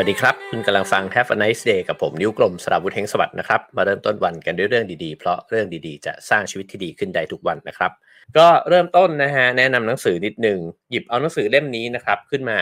[0.00, 7.92] วัสดีครับ คุณกำลังฟัง Have a nice day กับผมนิ้วกลมสราวุธเฮงสวัสดิ์นะครับ มาเริ่มต้นวันกันด้วยเรื่องดีๆ เพราะเรื่องดีๆ จะสร้างชีวิตที่ดีขึ้นได้ทุกวันนะครับ
[8.36, 10.58] ก็เริ่มต้นนะฮะแนะนำหนังสือนิดหนึ่ง
[10.90, 12.58] หยิบเอาหนังสือเล่มนี้นะครับขึ้นมา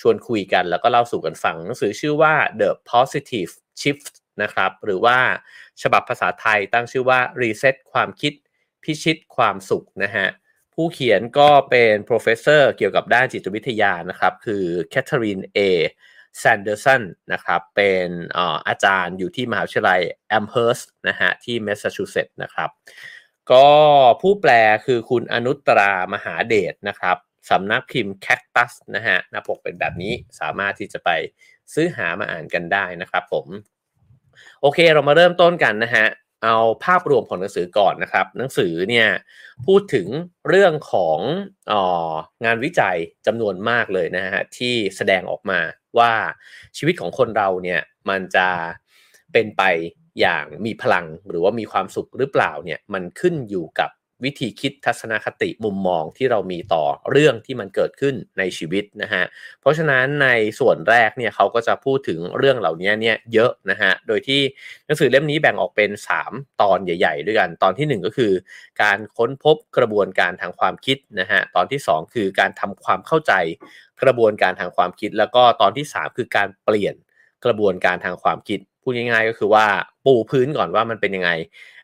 [0.00, 3.50] ชวนคุยกันแล้วก็เล่าสู่กันฟังหนังสือชื่อว่า The Positive
[3.80, 5.18] Shift นะครับหรือว่า
[5.82, 8.32] ฉบับภาษาไทยตั้งชื่อว่า Reset ความคิด
[8.84, 10.26] พิชิตความสุขนะฮะ
[10.74, 15.60] ผู้เขียนก็เป็น professor เกี่ยวกับด้านจิตวิทยานะครับคือแคทเธอรีนเอ
[16.38, 17.02] แซนเดอร์สัน
[17.32, 18.08] นะครับเป็น
[18.68, 22.70] อาจารย์อยู่ที่มหาวิทยาลัยแอมเฮิร์สนะฮะที่แมสซาชูเซตส์นะครับ
[23.52, 23.66] ก็
[24.20, 24.52] ผู้แปล
[24.86, 27.16] คือคุณอนุตรามหาเดชนะครับ
[27.50, 31.10] สำนักพิมพ์แคคตัสนะฮะหน้าปกเป็นแบบนี้สามารถที่จะไป
[31.74, 33.46] ซื้อหามาอ่านกันได้นะครับผม
[34.60, 36.06] โอเคเรามาเริ่มต้นกันนะฮะ
[36.44, 39.08] เอาภาพรวมของหนังสือก่อนนะครับ หนังสือเนี่ย
[39.66, 40.06] พูดถึง
[40.48, 41.18] เรื่องของ
[41.70, 41.72] อ
[42.44, 45.60] งานวิจัยจำนวนมากเลยนะฮะที่แสดงออกมา
[45.98, 46.12] ว่า
[46.76, 48.48] ชีวิตของคนเราเนี่ยมันจะ
[49.32, 49.62] เป็นไป
[50.20, 53.90] อย่างมีพลังหรือว่ามีความสุขหรือเปล่าเนี่ยมันขึ้นอยู่กับ
[54.24, 59.24] วิธีคิดทัศนคติมุมมองที่เรามีต่อเรื่องที่มันเกิดขึ้นในชีวิตนะฮะ
[59.60, 60.28] เพราะฉะนั้นใน
[60.60, 64.40] ส่วนแรกเนี่ยเขาก็จะพูดถึงเรื่องเหล่านี้เนี่ยเยอะนะฮะโดยที่
[64.86, 65.90] หนังสือเล่มนี้แบ่งออกเป็น
[66.24, 68.32] 3 ตอนใหญ่ ๆ ด้วยกันตอนที่ 1 ก็คือ
[68.82, 73.32] การค้นพบกระบวนการทางความคิดนะฮะตอนที่ 2 คือการทำความเข้าใจ
[74.02, 76.94] กระบวนการทางความคิด แล้วก็ตอนที่ 3 คือการเปลี่ยน
[77.44, 79.66] กระบวนการทางความคิด พูดง่ายๆก็คือว่า
[80.04, 81.30] ปูพื้นก่อนว่ามันเป็นยังไง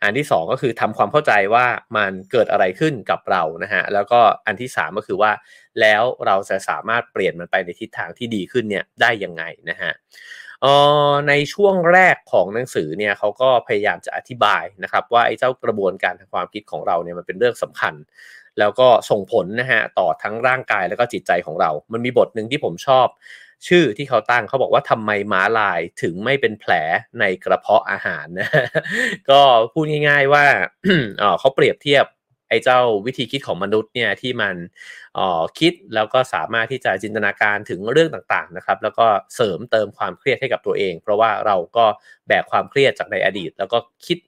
[0.02, 1.66] อันที่ 2 ก็คือทำความเข้าใจว่า
[1.96, 5.30] มันเกิดอะไรขึ้นกับเรานะฮะแล้วก็อันที่ 3 ก็คือว่า
[5.80, 9.92] แล้วเราจะสามารถเปลี่ยนมันไปในทิศทางที่ดีขึ้นเนี่ยได้ยังไงนะฮะ
[11.28, 17.94] ในช่วงแรกของหนังสือเนี่ยเขาก็พยายามจะอธิบายนะครับ ว่าไอ้เจ้ากระบวนการทางความคิดของเราเนี่ยมันเป็นเรื่องสำคัญ
[18.58, 23.06] แล้วก็ส่งผลนะฮะต่อทั้งร่างกายแล้วก็จิตใจของเรา มันมีบทหนึ่งที่ผมชอบ
[23.68, 26.72] ชื่อที่เขาตั้งเขาบอกว่าทำไมม้าลายถึงไม่เป็นแผล
[27.20, 28.48] ในกระเพาะอาหารนะ
[29.30, 29.40] ก็
[29.72, 30.44] พูดง่าย ๆว่า
[31.38, 32.06] เขาเปรียบเทียบ
[32.48, 34.54] ไอ้เจ้าวิธีคิดของมนุษย์เนี่ยที่มัน
[35.58, 41.84] คิดแล้วก็สามารถที่จะจินตนาการถึงเรื่องต่างๆนะครับ แล้วก็เสริมเติมความเครียดให้กับตัวเอง เพราะว่าเราก็
[42.28, 44.18] แบกความเครียดจากในอดีต แล้วก็คิด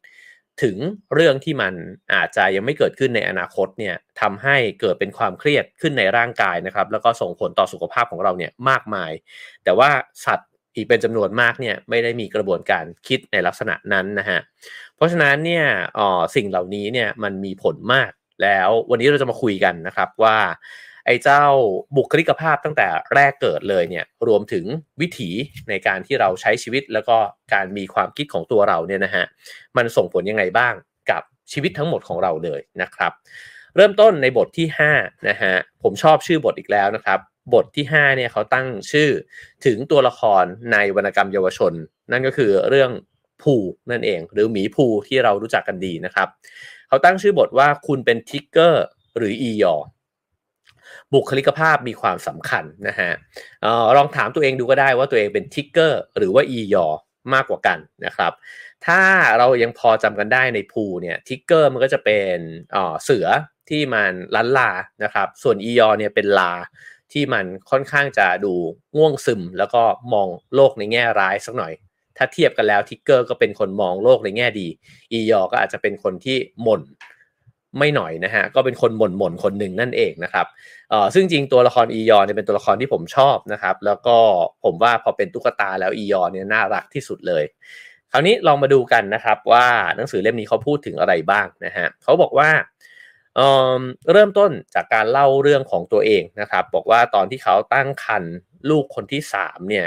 [0.62, 0.76] ถึง
[1.14, 1.74] เรื่องที่มัน
[2.14, 9.12] อาจจะยังไม่เกิดขึ้นในอนาคตเนี่ยทำให้เกิดเป็นความเครียดขึ้นในร่างกายนะครับ แล้วก็ส่งผลต่อสุขภาพของเราเนี่ยมากมาย
[9.64, 9.90] แต่ว่า
[10.24, 14.40] สัตว์อีกเป็นจำนวนมากเนี่ยไม่ได้มีกระบวนการคิดในลักษณะนั้นนะฮะ
[14.96, 15.64] เพราะฉะนั้นเนี่ย
[15.98, 18.10] ออสิ่งเหล่านี้เนี่ยมันมีผลมาก
[18.42, 20.36] แล้ววันนี้เราจะมาคุยกันนะครับว่า
[21.08, 21.44] ไอ้เจ้า
[21.96, 24.64] บุคลิกภาพตั้งแต่แรกเกิดเลยเนี่ยรวมถึง
[25.00, 25.30] วิถี
[25.68, 27.16] ในการที่เราใช้ชีวิตแล้วก็
[27.54, 29.24] การมีความคิดของตัวเราเนี่ยนะฮะ
[29.76, 30.74] มันส่งผลยังไงบ้าง
[31.10, 33.12] กับชีวิตทั้งหมดของเราเลยนะครับ
[33.76, 34.66] เริ่มต้นในบทที่
[34.96, 37.18] 5นะฮะผมชอบชื่อบทอีกแล้วนะครับ
[37.54, 39.10] บทที่5เนี่ยเขาตั้งชื่อ
[39.66, 41.72] ถึงตัวละครในวรรณกรรมเยาวชน
[42.12, 42.90] นั่นก็คือเรื่อง
[43.42, 43.54] ภู
[43.90, 46.28] นั่นเอง หรือหมีพูห์ที่เรารู้จักกันดีนะครับ
[46.88, 48.86] เขาตั้งชื่อบทว่าคุณเป็นทิกเกอร์
[49.16, 49.76] หรืออียอ
[51.14, 53.10] บุคลิกภาพมีความสำคัญนะฮะ
[53.64, 56.86] ออลองถามตัวเองดูก็ได้ว่าตัวเองเป็นทิกเกอร์หรือว่าอียอ
[57.34, 58.32] มากกว่ากันนะครับ
[58.86, 59.00] ถ้า
[59.38, 62.36] เรายังพอจำกันได้ในพูห์เนี่ยทิกเกอร์มันก็จะเป็น
[63.04, 63.26] เสือ
[63.68, 64.70] ที่มันลัลลา
[65.04, 66.52] นะครับ ส่วนอียอเนี่ยเป็นลา
[67.12, 68.54] ที่มันค่อนข้างจะดู
[68.96, 69.82] ง่วงซึม แล้วก็
[70.12, 71.72] มองโลกในแง่ร้ายสักหน่อย
[72.16, 74.68] ถ้าเทียบกันแล้วทิกเกอร์ก็เป็นคนมองโลกในแง่ดี
[75.12, 76.82] อียอก็อาจจะเป็นคนที่หม่น
[77.78, 80.46] ไม่หน่อยนะฮะก็เป็นคนหม่นหม่นคนหนึ่งนั่นเองนะครับ
[80.90, 84.16] เอ่อซึ่งจริงตัวละครอียอนเนี่ยเป็นตัวละครที่ผมชอบนะครับ แล้วก็
[84.64, 87.44] ผมว่าพอเป็นตุ๊กตาแล้วอียอนเนี่ยน่ารักที่สุดเลย
[88.12, 92.50] คราวนี้ลองมาดูกันนะครับว่าหนังสือเล่มนี้เขาพูดถึงอะไรบ้างนะฮะเขาบอกว่า
[93.36, 98.34] เเริ่มต้นจากการเล่าเรื่องของตัวเองนะครับ บอกว่าตอนที่เขาตั้งครรภ์
[98.70, 99.86] ลูกคนที่3เนี่ย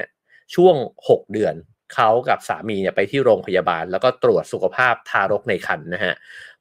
[0.55, 0.75] ช่วง
[1.09, 1.55] 6 เดือน
[1.93, 6.13] เขากับสามีเนี่ยไปที่โรงพยาบาล แล้วก็ตรวจสุขภาพทารกในครรภ์นะฮะ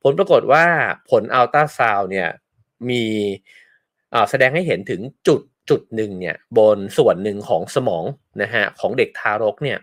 [0.03, 0.65] ผลปรากฏว่า
[1.11, 2.29] ผลอัลตราซาวเนี่ย
[2.91, 3.05] มี
[4.31, 5.41] แสดงให้เห็นถึงจุด
[5.71, 8.05] จุดหนึ่งเนี่ยบนส่วนหนึ่งของสมอง
[8.43, 9.79] นะฮะของเด็กทารกเนี่ย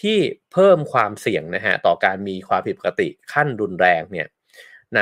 [0.00, 0.16] ที่
[0.52, 4.26] เพิ่มความเสี่ยงนะฮะต่อการมีความผิดปกติขั้นรุนแรงเนี่ย
[4.96, 5.00] ใน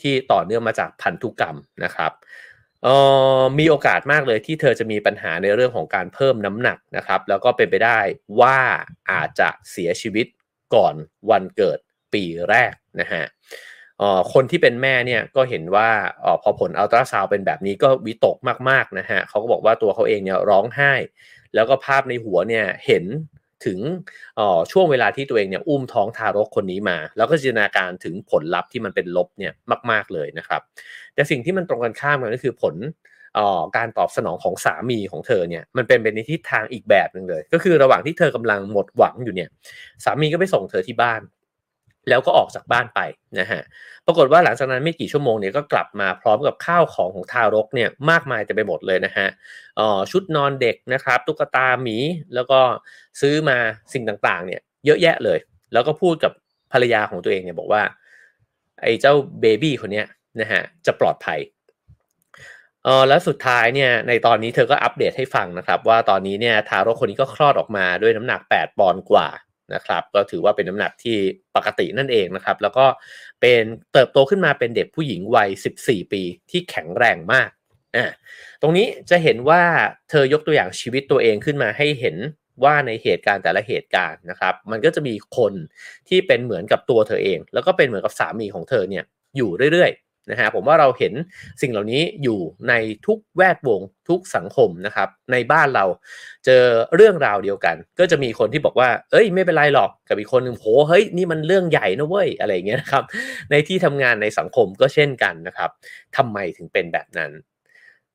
[0.00, 2.12] ที่ต่อเนื่องมาจากพันธุกรรมนะครับ
[2.84, 2.96] เอ่
[3.40, 7.98] อมีโอกาสมากเลยที่เธอจะมีปัญหาในเรื่องของการเพิ่มน้ำหนักนะครับ แล้วก็เป็นไปได้
[8.40, 8.58] ว่า
[9.10, 10.26] อาจจะเสียชีวิต
[10.74, 10.94] ก่อน
[11.30, 11.78] วันเกิด
[12.14, 13.24] ปีแรกนะฮะ
[14.32, 15.88] คนที่เป็นแม่เนี่ยก็เห็นว่า
[16.24, 18.36] อพอผลอัลตราซาวเป็นแบบนี้ก็วิตก
[18.68, 20.92] มากๆนะฮะเขาก็บอกว่าตัวเขาเองเนี่ยร้องไห้
[21.54, 23.04] แล้วก็ภาพในหัวเนี่ยเห็น
[23.66, 23.78] ถึง
[24.72, 29.52] ช่วงเวลาที่ตัวเองเนี่ยอุ้มท้องทารกคนนี้มา แล้วก็จินตนาการถึงผลลัพธ์ที่มันเป็นลบเนี่ย
[29.90, 30.60] มาก ๆเลยนะครับ
[31.14, 32.74] แต่สิ่งที่มันตรงกันข้ามกันก็คือผล
[33.38, 39.48] ออการตอบสนองของสามีของเธอเนี่ยมันเป็นไปในทิศทางอีกแบบหนึ่งเลย ก็คือระหว่างที่เธอกำลังหมดหวังอยู่เนี่ย
[40.04, 41.20] สามีก็ไปส่งเธอที่บ้าน
[42.08, 43.00] แล้วก็ออกจากบ้านไป
[43.40, 43.60] นะฮะ
[44.06, 49.26] ปรากฏว่าหลังจากนั้นไม่กี่ชั่วโมงเนี่ยก็กลับมาพร้อมกับข้าวของของทารกเนี่ยมากมายเต็มไปหมดเลยนะฮะ
[49.78, 51.96] อ๋อชุดนอนเด็กนะครับ ตุ๊กตาหมี
[52.34, 52.60] แล้วก็
[53.20, 53.58] ซื้อมา
[53.92, 55.38] สิ่งต่างๆ เนี่ยเยอะแยะเลย
[55.72, 56.32] แล้วก็พูดกับ
[56.72, 57.82] ภรรยาของตัวเองเนี่ยบอกว่า
[58.82, 60.06] ไอ้เจ้าเบบี้คนเนี้ย
[60.40, 61.40] นะฮะจะปลอดภัย
[62.84, 69.28] เออแล้วสุดท้ายเนี่ยในตอนนี้เธอก็อัปเดตให้ฟังนะครับ ว่าตอนนี้เนี่ยทารกคนนี้ก็คลอดออกมาด้วยน้ำหนัก 8 ปอนด์กว่า
[69.74, 71.16] นะครับก็ถือว่าเป็นน้ำหนักที่
[71.56, 72.86] ปกตินั่นเองนะครับ แล้วก็
[73.40, 75.48] เป็นเติบโตขึ้นมาเป็นเด็กผู้หญิงวัย
[75.82, 77.50] 14 ปีที่แข็งแรงมาก
[77.96, 78.06] อ่า
[78.62, 79.62] ตรงนี้จะเห็นว่า
[80.10, 82.16] เธอยกตัวอย่างชีวิตตัวเองขึ้นมาให้เห็น
[82.64, 85.52] ว่าในเหตุการณ์แต่ละเหตุการณ์นะครับ มันก็จะมีคน
[86.08, 89.04] ที่เป็นเหมือนกับตัวเธอเอง แล้วก็เป็นเหมือนกับสามีของเธอเนี่ย
[89.36, 89.90] อยู่เรื่อย
[90.30, 91.12] นะฮะผมว่าเราเห็น
[91.60, 92.72] สิ่งเหล่านี้อยู่ใน
[93.06, 95.84] ทุกแวดวงทุกสังคมนะครับ ในบ้านเรา
[96.44, 96.64] เจอ
[96.96, 103.04] เรื่องราวเดียวกัน ก็จะมีคนที่บอกว่า เอ้ย ไม่เป็นไรหรอกกับอีกคนหนึ่งโหเฮ้ยนี่มันเรื่องใหญ่นะเว้ยอะไรเงี้ยนะครับ
[103.50, 105.70] ในที่ทำงานในสังคมก็เช่นกันนะครับ
[106.16, 107.32] ทำไมถึงเป็นแบบนั้น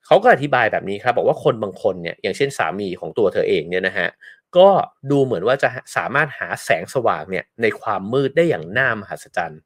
[0.05, 4.09] เขาก็อธิบายแบบนี้ครับ บอกว่าคนบางคนเนี่ยอย่างเช่นสามีของตัวเธอเองเนี่ยนะฮะ
[4.57, 4.69] ก็
[5.11, 9.61] ดูเหมือนว่าจะสามารถหาแสงสว่างเนี่ยในความมืดได้อย่างน่ามหัศจรรย์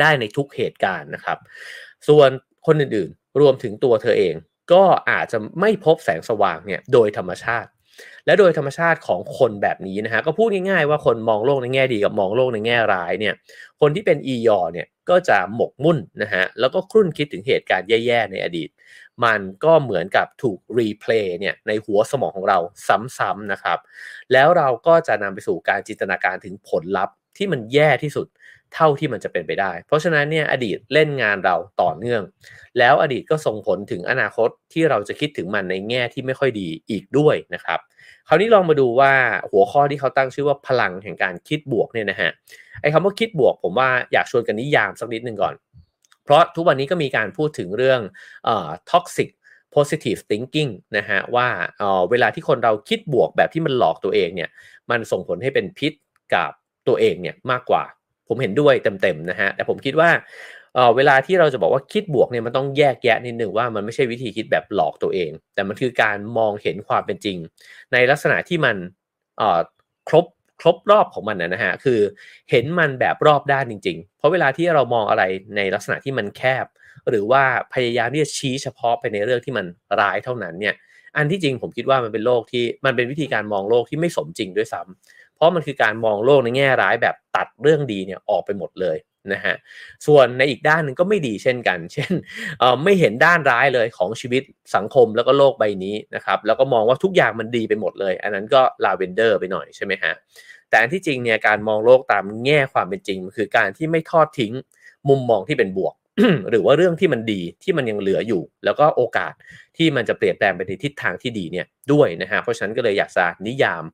[0.00, 1.38] ได้ในทุกเหตุการณ์นะครับ
[2.08, 2.30] ส่วน
[2.66, 4.34] คนอื่นๆ รวมถึงตัวเธอเอง
[4.72, 7.70] ก็อาจจะไม่พบแสงสว่างเนี่ยโดยธรรมชาติ
[8.26, 13.34] และโดยธรรมชาติของคนแบบนี้นะฮะก็พูดง่ายๆว่าคนมองโลกในแง่ดีกับมองโลกในแง่ร้ายเนี่ย
[13.80, 18.70] คนที่เป็นอียอเนี่ยก็จะหมกมุ่นนะฮะแล้วก็ครุ่นคิดถึงเหตุการณ์แย่ๆ ในอดีต
[19.24, 22.58] มันก็เหมือนกับถูกรีเพลย์เนี่ยในหัวสมองของเรา
[23.18, 23.78] ซ้ำๆนะครับ
[24.32, 28.26] แล้วเราก็จะนำไปสู่การจินตนาการถึงผลลัพธ์ที่มันแย่ที่สุด
[28.74, 32.22] เท่าที่มันจะเป็นไปได้ เพราะฉะนั้นเนี่ยอดีตเล่นงานเราต่อเนื่อง
[32.78, 37.80] แล้วอดีตก็ส่งผลถึงอนาคตที่เราจะคิดถึงมันในแง่ที่ไม่ค่อยดีอีกด้วยนะครับ
[38.28, 39.12] คราวนี้ลองมาดูว่า
[39.50, 42.30] หัวข้อที่เขาตั้งชื่อว่าพลังแห่งการคิดบวกเนี่ยนะฮะ
[42.80, 45.54] ไอ้คำว่าคิดบวก ผมว่าอยากชวนกันนิยามสักนิดหนึ่งก่อน
[46.24, 48.00] เพราะทุกวันนี้ก็มีการพูดถึงเรื่อง
[48.44, 49.28] เอ่อ toxic
[49.74, 51.48] positive thinking นะฮะว่า
[51.78, 54.50] เออเวลาที่คนเราคิดบวกแบบที่มันหลอกตัวเองเนี่ย
[54.90, 55.92] มันส่งผลให้เป็นพิษ
[56.34, 56.50] กับ
[56.88, 57.84] ตัวเองเนี่ยมากกว่า
[58.32, 60.10] ผมเห็นด้วยเต็มๆนะฮะแต่ผมคิดว่า
[60.74, 67.36] เเวลาที่เราจะบอกว่าคิดบวกเนี่ยมันต้องแยกแยะนิดหนึ่งว่ามันไม่ใช่วิธีคิดแบบหลอกตัวเอง แต่มันคือการมองเห็นความเป็นจริง
[67.92, 68.76] ในลักษณะที่มัน
[69.38, 69.60] เอ่อ
[70.08, 70.26] ครบ
[70.60, 72.00] ครบรอบของมันนะฮะคือ
[72.50, 75.22] เห็นมันแบบรอบด้านจริง ๆ เพราะเวลาที่เรามองอะไร
[75.56, 76.66] ในลักษณะที่มันแคบ
[77.10, 77.42] หรือว่า
[77.74, 79.66] พยายามที่จะชี้เฉพาะไปในเรื่องที่มัน
[80.00, 80.74] ร้ายเท่านั้นเนี่ย
[81.16, 88.98] อันที่จริงผมคิดว่ามันเป็นโลกที่มันเป็นวิธีการมองโลกที่ไม่สมจริงด้วยซ้ำเพ ราะมันคือการมองโลกในแง่ร้ายแบบตัดเรื่องดีเนี่ยออกไปหมดเลย
[89.32, 89.54] นะฮะ
[90.06, 92.12] ส่วนในอีกด้านหนึ่งก็ไม่ดีเช่นกัน เช่น
[92.84, 94.42] ไม่เห็นด้านร้ายเลยของชีวิต
[94.74, 100.12] สังคมแล้วก็โลกใบนี้นะครับแล้วก็มองว่าทุกอย่างมันดีไปหมดเลย อันนั้นก็ลาเวนเดอร์ไปหน่อยใช่ไหมฮะ
[100.68, 104.52] แต่อันที่จริงเนี่ยการมองโลกตามแง่ความเป็นจริงคือการที่ไม่ทอดทิ้ง
[105.08, 105.94] มุมมองที่เป็นบวก
[106.50, 109.32] หรือว่าเรื่องที่มันดีที่มันยังเหลืออยู่ แล้วก็โอกาส
[109.76, 113.84] ที่มันจะเปลี่ยนแปลงไปในทิศทางที่ดีเนี่ยด้วยนะฮะเพราะฉะนั้นก็เลยอยากจะนิยาม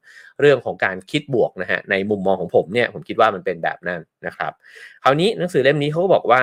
[0.40, 4.52] เรื่องของการคิดบวกนะฮะในมุมมองของผมเนี่ยผมคิดว่ามันเป็นแบบนั้นนะครับ
[5.04, 6.42] คราวนี้หนังสือเล่มนี้เขาก็บอกว่า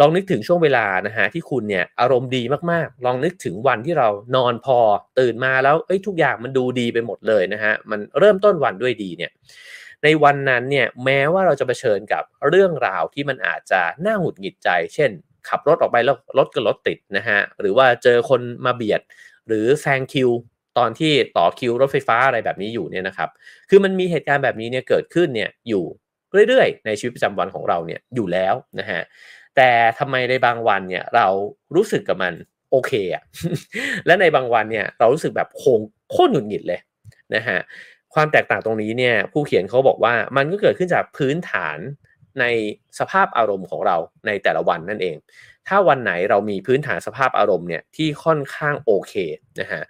[0.00, 4.78] ลองนึกถึงช่วงเวลานะฮะที่คุณเนี่ยอารมณ์ดีมากๆ ลองนึกถึงวันที่เรานอนพอ
[5.18, 9.30] ตื่นมาแล้วเอ้ยทุกอย่างมันดูดีไปหมดเลยนะฮะมันเริ่มต้นวันด้วยดีเนี่ย
[10.06, 15.10] ในวันนั้นเนี่ยแม้ว่าเราจะเผชิญกับเรื่องราวที่มันอาจจะน่าหงุดหงิดใจ เช่น
[15.48, 19.00] ขับรถออกไปแล้วรถก็รถติดนะฮะหรือว่าเจอคนมาเบียด
[19.48, 20.30] หรือแซงคิว
[20.78, 23.30] ตอนที่ต่อคิวรถไฟฟ้าอะไรแบบนี้อยู่เนี่ยนะครับ
[23.70, 25.84] คือมันมีเหตุการณ์แบบนี้เนี่ยเกิดขึ้นเนี่ยอยู่
[26.48, 29.00] เรื่อยๆ ในชีวิตประจำวันของเราเนี่ยอยู่แล้วนะฮะ
[29.56, 31.26] แต่ทำไมในบางวันเนี่ยเรา
[31.76, 32.34] รู้สึกกับมัน
[32.70, 33.22] โอเคอะ
[34.06, 36.80] และในบางวันเนี่ยเรารู้สึกแบบโคงโคตรหงุดหงิดเลย
[37.34, 37.58] นะฮะ
[38.16, 41.78] ความแตกต่างตรงนี้เนี่ยผู้เขียนเขาบอกว่ามันก็เกิดขึ้นจากพื้นฐาน
[42.40, 42.44] ใน
[42.98, 43.96] สภาพอารมณ์ของเรา
[44.26, 45.16] ในแต่ละวันนั่นเอง
[45.68, 49.12] ถ้าวันไหนเรามีพื้นฐานสภาพอารมณ์เนี่ยที่ค่อนข้างโอเค
[49.60, 49.82] นะฮะ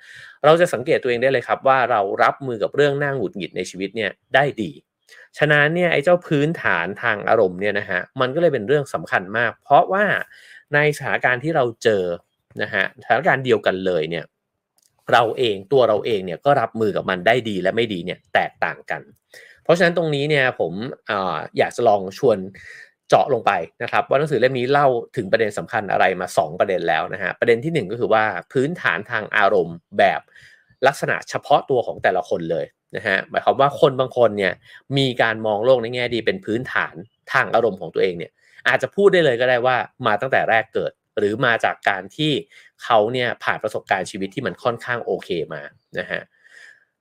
[0.44, 4.70] เราจะสังเกตตัวเองได้เลยครับว่าเรารับมือกับเรื่องน่าหงุดหงิดในชีวิตเนี่ยได้ดี
[5.38, 10.04] ฉะนั้นเนี่ยไอ้เจ้าพื้นฐานทางอารมณ์เนี่ยนะฮะมันก็เลยเป็นเรื่องสำคัญมาก เพราะว่า
[10.74, 12.04] ในสถานการณ์ที่เราเจอ
[12.62, 14.24] นะฮะสถานการณ์เดียวกันเลยเนี่ย
[15.12, 19.02] เราเองตัวเราเองเนี่ยก็รับมือกับมันได้ดีและไม่ดีเนี่ยแตกต่างกัน
[19.64, 20.72] เพราะฉะนั้นตรงนี้เนี่ยผม
[21.10, 21.12] อ
[21.58, 22.38] อยากจะลองชวน
[23.08, 24.86] เจาะลงไปนะครับ ว่าหนังสือเล่มนี้เล่า
[25.16, 30.20] ถึงประเด็นสำคัญอะไรมา 2 ประเด็นแล้วนะฮะประเด็นที่ 1 ก็คือว่าพื้นฐานทางอารมณ์แบบ
[30.86, 34.52] ลักษณะเฉพาะตัวของแต่ละคนเลยนะฮะหมายความว่าคนบางคนเนี่ย
[34.98, 36.94] มีการมองโลกในแง่ดีเป็นพื้นฐาน
[37.32, 38.32] ทางอารมณ์ของตัวเองเนี่ย
[38.68, 42.32] อาจจะพูดได้เลยก็ได้ว่ามาตั้งแต่แรกเกิด หรือมาจากการที่
[42.84, 45.62] เขาเนี่ยผ่านประสบการณ์ชีวิตที่มันค่อนข้างโอเคมา
[45.98, 46.22] นะฮะ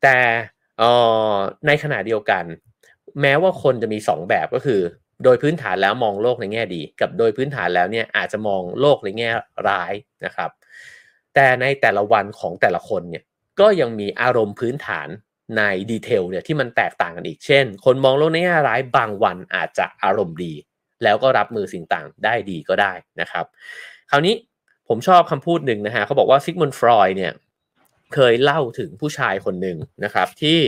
[0.02, 0.18] แต่
[1.68, 2.44] ในขณะเดียวกัน
[3.22, 4.82] แม้ว่าคนจะมี 2 แบบก็คือ
[5.24, 9.30] โดยพื้นฐานแล้วมองโลกในแง่ดี กับโดยพื้นฐานแล้วเนี่ยอาจจะมองโลกในแง่
[9.68, 9.94] ร้าย
[10.26, 10.52] นะครับ
[11.36, 13.24] แต่ในแต่ละวันของแต่ละคนเนี่ย
[13.60, 15.08] ก็ยังมีอารมณ์พื้นฐาน
[15.58, 20.54] ในดีเทลเนี่ยที่มันแตกต่างกันอีกเช่น คนมองโลกในแง่ร้ายบางวันอาจจะอารมณ์ดี
[21.04, 23.46] แล้วก็รับมือสิ่งต่างได้ดีก็ได้นะครับ
[24.12, 24.36] คราวนี้
[24.88, 27.34] ผมชอบคำพูดหนึ่งนะฮะเขาบอกว่าซิกมุนฟรอยเนี่ย
[28.14, 30.60] เคยเล่าถึงผู้ชายคนหนึ่งนะครับที่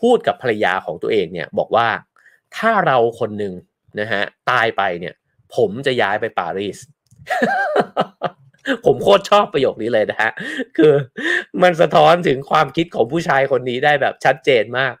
[0.00, 1.88] พูดกับภรรยาของตัวเองเนี่ยบอกว่า
[2.56, 3.54] ถ้าเราคนหนึ่ง
[4.00, 5.14] นะฮะตายไปเนี่ย
[5.56, 6.78] ผมจะย้ายไปปารีส
[8.84, 10.32] ผมโคตรชอบประโยคนี้เลยนะฮะ
[10.76, 10.92] คือ
[11.62, 14.94] มันสะท้อนถึงความคิดของผู้ชายคนนี้ได้แบบชัดเจนมาก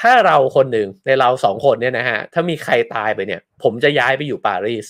[0.00, 4.86] ถ้าเราคนหนึ่งในเราสองคนเนี่ยนะฮะถ้ามีใครตายไปเนี่ย ผมจะย้ายไปอยู่ปารีส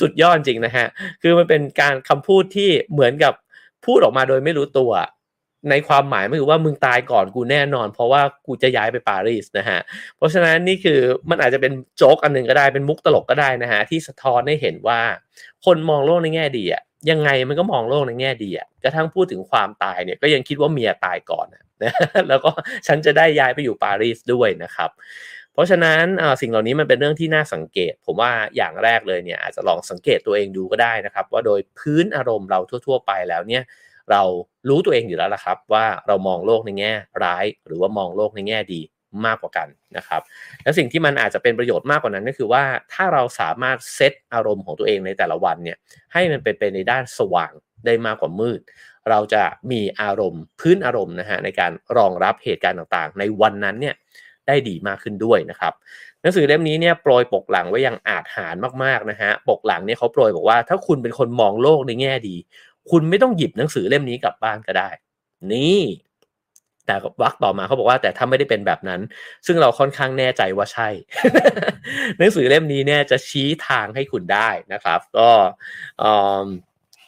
[0.00, 0.86] สุดยอดจริงนะฮะ
[1.22, 3.34] คือมันเป็นการคำพูดที่เหมือนกับ
[3.86, 4.92] พูดออกมาโดยไม่รู้ตัว
[5.70, 9.78] ในความหมายไม่คือว่ามึงตายก่อนกูแน่นอน เพราะว่ากูจะย้ายไปปารีสนะฮะ
[10.16, 10.98] เพราะฉะนั้นนี่คือ
[11.30, 15.00] มันอาจจะเป็นโจ๊กอันหนึ่งก็ได้เป็นมุกตลกก็ได้นะฮะที่สะท้อนให้เห็นว่า
[15.64, 21.63] คนมองโลกในแง่ดีอะยังไงมันก็มองโลกในแง่ดีอะกระทั่งพูดถึงความตายเนี่ยก็ยังคิดว่าเมียตายก่อนนะ
[22.28, 22.50] แล้วก็
[22.86, 24.90] ฉันจะได้ย้ายไปอยู่ปารีสด้วยนะครับ
[25.52, 26.04] เพราะฉะนั้น
[26.40, 33.62] สิ่งเหล่านี้มันเป็นเรื่องที่น่าสังเกต ผมว่าอย่างแรกเลยเนี่ยอาจจะลองสังเกตตัวเองดูก็ได้นะครับ ว่าโดยพื้นอารมณ์เราทั่ว ๆ ไปแล้วเนี่ย
[34.10, 34.22] เรา
[34.68, 36.92] รู้ตัวเองอยู่แล้วละครับ ว่าเรามองโลกในแง่
[37.24, 38.80] ร้าย หรือว่ามองโลกในแง่ดี
[39.26, 40.22] มากกว่ากันนะครับ
[40.62, 45.78] และสิ่งที่มันอาจจะเป็นประโยชน์มากกว่านั้นก็คือว่าถ้าเราสามารถเซตอารมณ์ของตัวเองในแต่ละวันเนี่ย
[46.12, 47.52] ให้มันเป็นไปในด้านสว่าง
[47.86, 48.60] ได้มากกว่ามืด
[49.10, 53.94] เราจะมีอารมณ์พื้นอารมณ์นะฮะในการรองรับเหตุการณ์ต่างๆ ในวันนั้นเนี่ย
[54.46, 55.72] ได้ดีมากขึ้นด้วยนะครับ
[56.22, 62.36] หนังสือเล่มนี้เนี่ยโปรยปกหลังไว้อย่างอาจหารมากๆนะฮะปกหลังเนี่ยเขาโปรยบอกว่า ถ้าคุณเป็นคนมองโลกในแง่ดี
[62.90, 64.88] คุณไม่ต้องหยิบหนังสือเล่มนี้กลับบ้านก็ได้
[65.52, 65.82] นี่
[66.86, 69.00] แต่วักต่อมาเขาบอกว่าแต่ถ้าไม่ได้เป็นแบบนั้น
[69.46, 70.88] ซึ่งเราค่อนข้างแน่ใจว่าใช่
[72.18, 75.30] หนังสือเล่มนี้เนี่ยจะชี้ทางให้คุณได้นะครับ ก็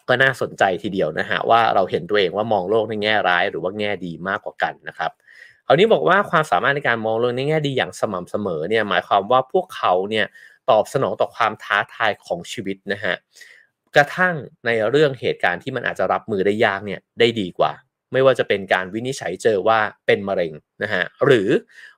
[0.09, 5.11] ก็น่าสนใจทีเดียวนะฮะว่าเราเห็นตัวเองว่ามองโลกในแง่ร้ายหรือว่าแง่ดีมากกว่ากันนะครับ
[5.67, 10.27] คราวนี้บอกว่าความสามารถในการมองโลกในแง่ดีอย่างสม่ำเสมอเนี่ยหมายความว่าพวกเขาเนี่ย
[10.71, 13.15] ตอบสนองต่อความท้าทายของชีวิตนะฮะ
[13.97, 14.35] กระทั่ง
[14.67, 17.73] ในเรื่องเหตุการณ์ที่มันอาจจะรับมือได้ยากเนี่ยได้ดีกว่า
[18.13, 21.49] ไม่ว่าจะเป็นการวินิจฉัยเจอว่าเป็นมะเร็งนะฮะหรือ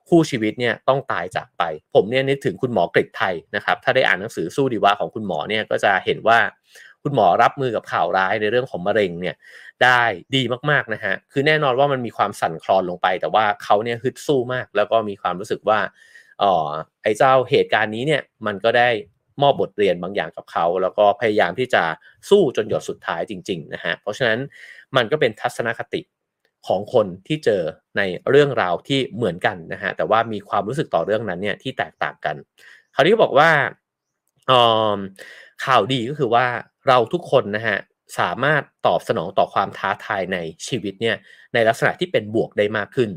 [0.09, 1.63] คู่ชีวิตเนี่ยต้องตายจากไป
[1.95, 6.39] ผมเนี่ยนึกถึงคุณหมอกฤษไทยนะครับถ้าได้อ่านหนังสือสู้ดีว่าของคุณหมอเนี่ยก็จะเห็นว่า
[7.09, 9.37] คุณหมอรับมือกับข่าวร้ายในเรื่องของมะเร็งเนี่ย
[9.85, 10.03] ได้
[10.35, 15.79] ดีมากๆนะฮะคือแน่นอนว่ามันมีความสั่นคลอนลงไป แต่ว่าเขาเนี่ยฮึดสู้มาก แล้วก็มีความรู้สึกว่า
[16.43, 16.55] อ๋อ
[17.03, 18.89] ไอ้เจ้าเหตุการณ์นี้เนี่ยมันก็ได้
[19.43, 21.83] มอบบทเรียนบางอย่างกับเขา แล้วก็พยายามที่จะ
[22.31, 24.39] สู้จนหยดสุดท้ายจริงๆนะฮะเพราะฉะนั้น
[24.97, 26.01] มันก็เป็นทัศนคติ
[26.67, 27.63] ของคนที่เจอ
[27.97, 32.37] ในเรื่องราวที่เหมือนกันนะฮะแต่ว่ามีความรู้สึกต่อเรื่องนั้นเนี่ยที่แตกต่างกัน
[32.95, 33.51] คราวนี้บอกว่า
[34.51, 34.53] อ
[34.97, 34.99] อ
[35.65, 36.47] ข่าวดีก็คือว่า
[36.89, 37.79] เราทุกคนนะฮะ
[38.19, 41.17] สามารถตอบสนองต่อความท้าทายในชีวิตเนี่ย
[41.55, 43.11] ในลักษณะที่เป็นบวกได้มากขึ้น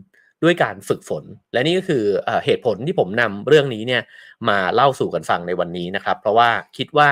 [0.43, 2.03] ด้วยการฝึกฝน และนี่ก็คือ
[2.45, 4.01] เหตุผลที่ผมนำเรื่องนี้เนี่ย
[4.50, 7.10] มาเล่าสู่กันฟังในวันนี้นะครับ เพราะว่าคิดว่า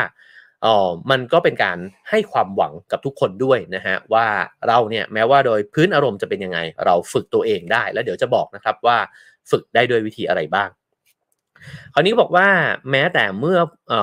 [0.66, 1.78] อ๋อมันก็เป็นการ
[2.10, 4.28] ให้ความหวังกับทุกคนด้วยนะฮะว่า
[4.68, 8.98] เราเนี่ยแม้ว่าโดยพื้นอารมณ์จะเป็นยังไง เราฝึกตัวเองได้ แล้วเดี๋ยวจะบอกนะครับว่า
[9.52, 10.70] ฝึกได้ด้วยวิธีอะไรบ้าง
[11.94, 12.48] คราวนี้บอกว่า
[12.92, 13.60] แม้แต่เมื่อ
[13.92, 13.94] อ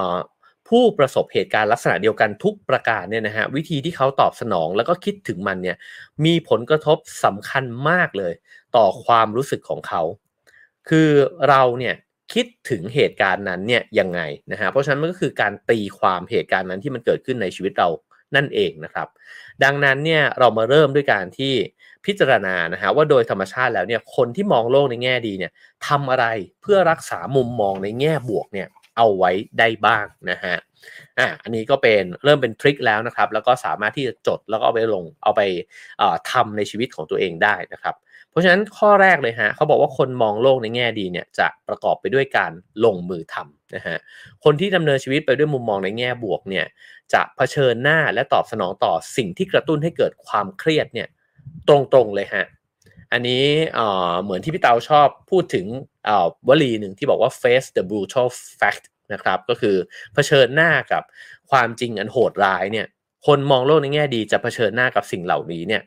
[0.68, 5.76] ผู้ประสบเหตุการณ์ลักษณะเดียวกันทุกประการเนี่ยนะฮะวิธีที่เขาตอบสนองแล้วก็คิดถึงมันเนี่ย
[6.24, 8.32] มีผลกระทบสำคัญมากเลย
[8.76, 10.02] ต่อความรู้สึกของเขา
[10.88, 11.10] คือ
[11.48, 11.94] เราเนี่ย
[12.32, 14.20] คิดถึงเหตุการณ์นั้นเนี่ยยังไง
[14.52, 17.88] นะฮะเพราะฉะนั้นมันก็คือการตีความเหตุการณ์นั้นที่มันเกิดขึ้นในชีวิตเรา
[18.36, 19.08] นั่นเองนะครับ
[19.64, 21.54] ดังนั้นเนี่ยเรามาเริ่มด้วยการที่
[22.06, 25.52] พิจารณานะฮะว่าโดยธรรมชาติแล้วเนี่ยคนที่มองโลกในแง่ดีเนี่ย
[25.86, 26.26] ทำอะไร
[26.62, 30.56] เพื่อรักษามุมมองในแง่บวกเนี่ย เอาไว้ได้บ้างนะฮะ
[31.18, 35.42] อะอันนี้ก็เป็นเริ่มเป็นทริคแล้วนะครับ แล้วก็สามารถที่จะจดแล้วก็เอาไปลงเอาไป
[36.30, 37.94] ทำในชีวิตของตัวเองได้นะครับ
[38.30, 42.52] เพราะฉะนั้นข้อแรกเลยฮะเขาบอกว่าคนมองโลกในแง่ดีเนี่ยจะประกอบไปด้วยการ
[42.84, 43.96] ลงมือทำนะฮะ
[44.44, 46.66] คนที่ดำเนินชีวิตไปด้วยมุมมองในแง่บวกเนี่ย
[47.12, 51.08] จะเผชิญหน้าและตอบสนองต่อสิ่งที่กระตุ้นให้เกิดความเครียดเนี่ย
[51.68, 52.44] ตรงๆเลยฮะ
[53.16, 53.46] อันนี้
[54.22, 55.66] เหมือนที่พี่เตาชอบพูดถึง
[56.48, 58.28] วลีหนึ่งที่บอกว่า face the brutal
[58.60, 59.76] fact นะครับก็คือ
[60.14, 61.02] เผชิญหน้ากับ
[61.50, 62.86] ความจริงอันโหดร้ายเนี่ย
[63.26, 65.82] คนมองโลกในแง่ดีจะเผชิญหน้ากับสิ่งเหล่านี้เนี่ย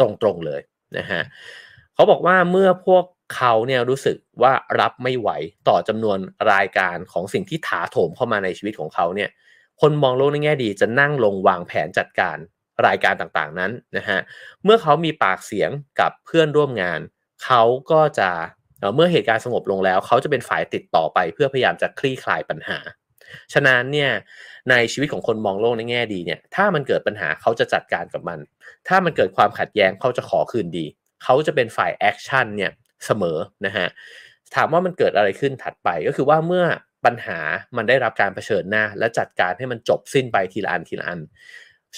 [0.00, 0.60] ตรงๆเลย
[0.96, 1.22] นะฮะ
[1.94, 3.04] เขาบอกว่าเมื่อพวก
[3.36, 5.30] เขาเนี่ยรู้สึกว่ารับไม่ไหว
[5.68, 6.18] ต่อจำนวน
[6.52, 9.30] รายการของสิ่งที่ถาโถมเข้ามาในชีวิตของเขาเนี่ย
[9.80, 12.38] คนมองโลกในแง่ดีจะนั่งลงวางแผนจัดการ
[12.86, 14.18] รายการต่างๆนั้นนะฮะ
[14.64, 15.70] เมื่อเขามีปากเสียง
[16.00, 17.00] กับเพื่อนร่วมงาน
[17.44, 18.30] เขาก็จะ
[18.94, 22.78] เมื่อเหตุการณ์สงบลงแล้ว เขาจะเป็นฝ่ายติดต่อไปเพื่อพยายามจะคลี่คลายปัญหา
[23.52, 24.10] ฉะนั้นเนี่ย
[24.70, 28.38] ในชีวิตของคนมองโลกในแง่ดีเนี่ยถ้ามันเกิดปัญหาเขาจะจัดการกับมัน
[28.88, 30.86] ถ้ามันเกิดความขัดแย้งเขาจะขอคืนดี
[31.24, 32.72] เขาจะเป็นฝ่าย action เนี่ย
[33.06, 33.86] เสมอนะฮะ
[34.54, 36.64] ถามว่ามันเกิดอะไรขึ้นถัดไปก็คือว่าเมื่อ
[37.04, 37.38] ปัญหา
[37.76, 41.20] มันได้รับการเผชิญหน้า และจัดการให้มันจบสิ้นไปทีละอันทีละอัน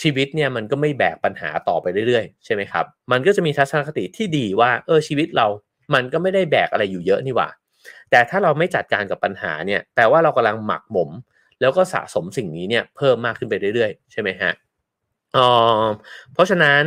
[0.00, 5.46] ชีวิตเนี่ยมันก็ไม่แบกปัญหาต่อไปเรื่อยๆ ใช่ไหมครับ มันก็จะมีทัศนคติที่ดีว่าเออชีวิตเรา
[5.94, 7.49] มันก็ไม่ได้แบกอะไรอยู่เยอะนี่หว่า
[8.11, 11.11] แต่ถ้าเราไม่จัดการกับปัญหาเนี่ยแปลว่าเรากำลังหมักหมม
[11.61, 14.52] แล้วก็สะสมสิ่งนี้เนี่ยเพิ่มมากขึ้นไปเรื่อยๆ ใช่ไหมฮะ
[15.37, 15.50] อ๋อ
[16.32, 16.82] เพราะฉะนั้น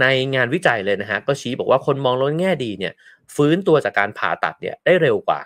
[0.00, 2.92] ในงานวิจัยเลยนะฮะก็ชี้บอกว่าคนมองโลกแง่ดีเนี่ย
[3.34, 5.40] ฟื้นตัวจากการผ่าตัดเนี่ยได้เร็วกว่า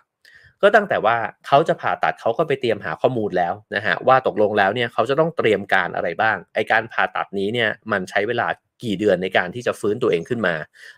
[0.63, 8.47] ก็ตั้งแต่ว่าเขาจะผ่าตัดเขาก็ไปเตรียมหาข้อมูลแล้วนะฮะว่าตกลงแล้วเนี่ยเขาจะต้องเตรียมการอะไรบ้างไอการผ่าตัดนี้เนี่ยมันใช้เวลา
[8.83, 10.55] กี่เดือนในการที่จะฟื้นตัวเองขึ้นมา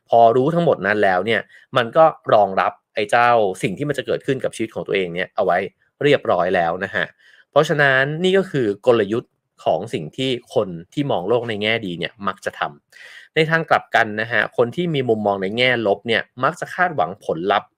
[0.08, 1.40] พอรู้ทั้งหมดนั้นแล้วเนี่ย
[1.76, 3.28] มันก็รองรับไอ้เจ้า
[3.62, 5.58] สิ่งที่มันจะเกิดขึ้นกับชีวิตของตัวเองเนี่ยเอาไว้
[6.02, 7.04] เรียบร้อยแล้วนะฮะ
[7.50, 9.32] เพราะฉะนั้นนี่ก็คือกลยุทธ์
[9.64, 17.70] ของสิ่งที่คนที่มองโลกในแง่ดีเนี่ยมักจะทำในทางกลับกันนะฮะคนที่มีมุมมองในแง่ลบเนี่ยมักจะคาดหวังผลลัพธ์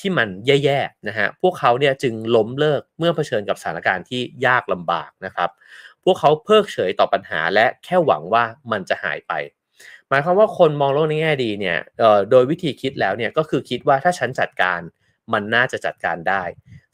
[0.00, 5.50] ที่มันแย่ๆนะฮะพวกเขาเนี่ยจึงล้มเลิกเมื่อเผชิญกับสถานการณ์ที่ยากลำบากนะครับ
[6.04, 9.32] พวกเขาเพิกเฉยต่อปัญหาและแค่หวังว่ามันจะหายไป
[10.08, 11.78] หมายความว่าคนมองโลกในแง่ดีเนี่ย
[12.30, 14.80] โดยวิธีคิดแล้วเนี่ยก็คือคิดว่าถ้าฉันจัดการ
[15.32, 16.42] มันน่าจะจัดการได้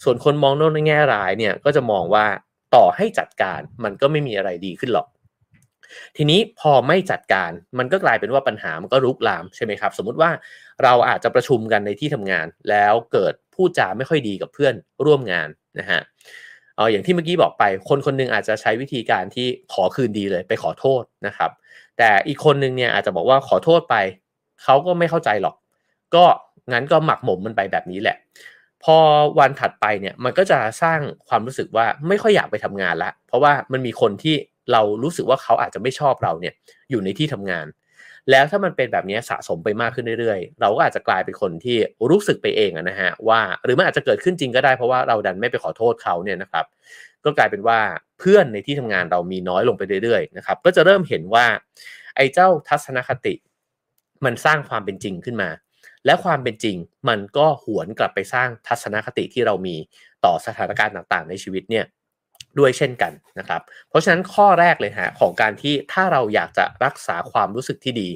[0.05, 2.27] ส่วนคนมองโลกในแง่ร้ายเนี่ยก็จะมองว่า
[2.75, 5.09] ต่อให้จัดการมันก็ไม่มีอะไรดีขึ้นหรอก
[6.17, 10.31] ทีนี้พอไม่จัดการมันก็กลายเป็นว่าปัญหามันก็รุกลามใช่ไหมครับ สมมติว่า
[10.83, 14.75] เราอาจจะประชุมกันในที่ทำงาน แล้วเกิดพูดจาไม่ค่อยดีกับเพื่อน
[15.07, 16.01] ร่วมงานนะฮะ
[16.77, 21.51] เอออย่างที่เมื่อกี้บอกไป คนคนนึงอาจจะใช้วิธีการที่ขอคืนดีเลยไปขอโทษนะครับ
[21.99, 23.97] แต่อีกคนนึงเนี่ยอาจจะบอกว่าขอโทษไป
[24.63, 25.57] เขาก็ไม่เข้าใจหรอก
[26.15, 26.25] ก็
[26.73, 28.17] งั้นก็หมักหมมมันไปแบบนี้แหละ
[28.85, 28.97] พอ
[29.39, 34.37] วันถัดไปเนี่ยมันก็จะสร้างความรู้สึกว่าไม่ค่อยอยากไปทำงานละ เพราะว่ามันมีคนที่
[34.73, 36.55] เรารู้สึกว่าเขาอาจจะไม่ชอบเราเนี่ย
[36.91, 37.67] อยู่ในที่ทำงาน
[38.31, 41.79] แล้วถ้ามันเป็นแบบนี้สะสมไปมากขึ้นเรื่อยๆ เราก็อาจจะกลายเป็นคนที่
[42.11, 46.65] รู้สึกไปเองนะฮะว่า หรือมันอาจจะเกิดขึ้นจริงก็ได้เพราะว่าเราดันไม่ไปขอโทษเขาเนี่ยนะครับ
[47.25, 47.79] ก็กลายเป็นว่า
[48.19, 51.47] เพื่อนในที่ทำงานเรามีน้อยลงไปเรื่อยๆนะครับก็จะเริ่มเห็นว่า
[52.17, 53.35] ไอ้เจ้าทัศนคติ
[54.25, 55.51] มันสร้างความเป็นจริงขึ้นมา
[56.07, 56.77] และความเป็นจริง
[57.09, 59.77] มันก็หวนกลับไปสร้างทัศนคติที่เรามี
[60.25, 61.85] ต่อสถานการณ์ต่างๆ ในชีวิตเนี่ย
[62.59, 68.09] ด้วยเช่นกันนะครับ เพราะฉะนั้นข้อแรกเลยฮะของการที่ถ้าเราอยากจะรักษาความรู้สึกที่ดี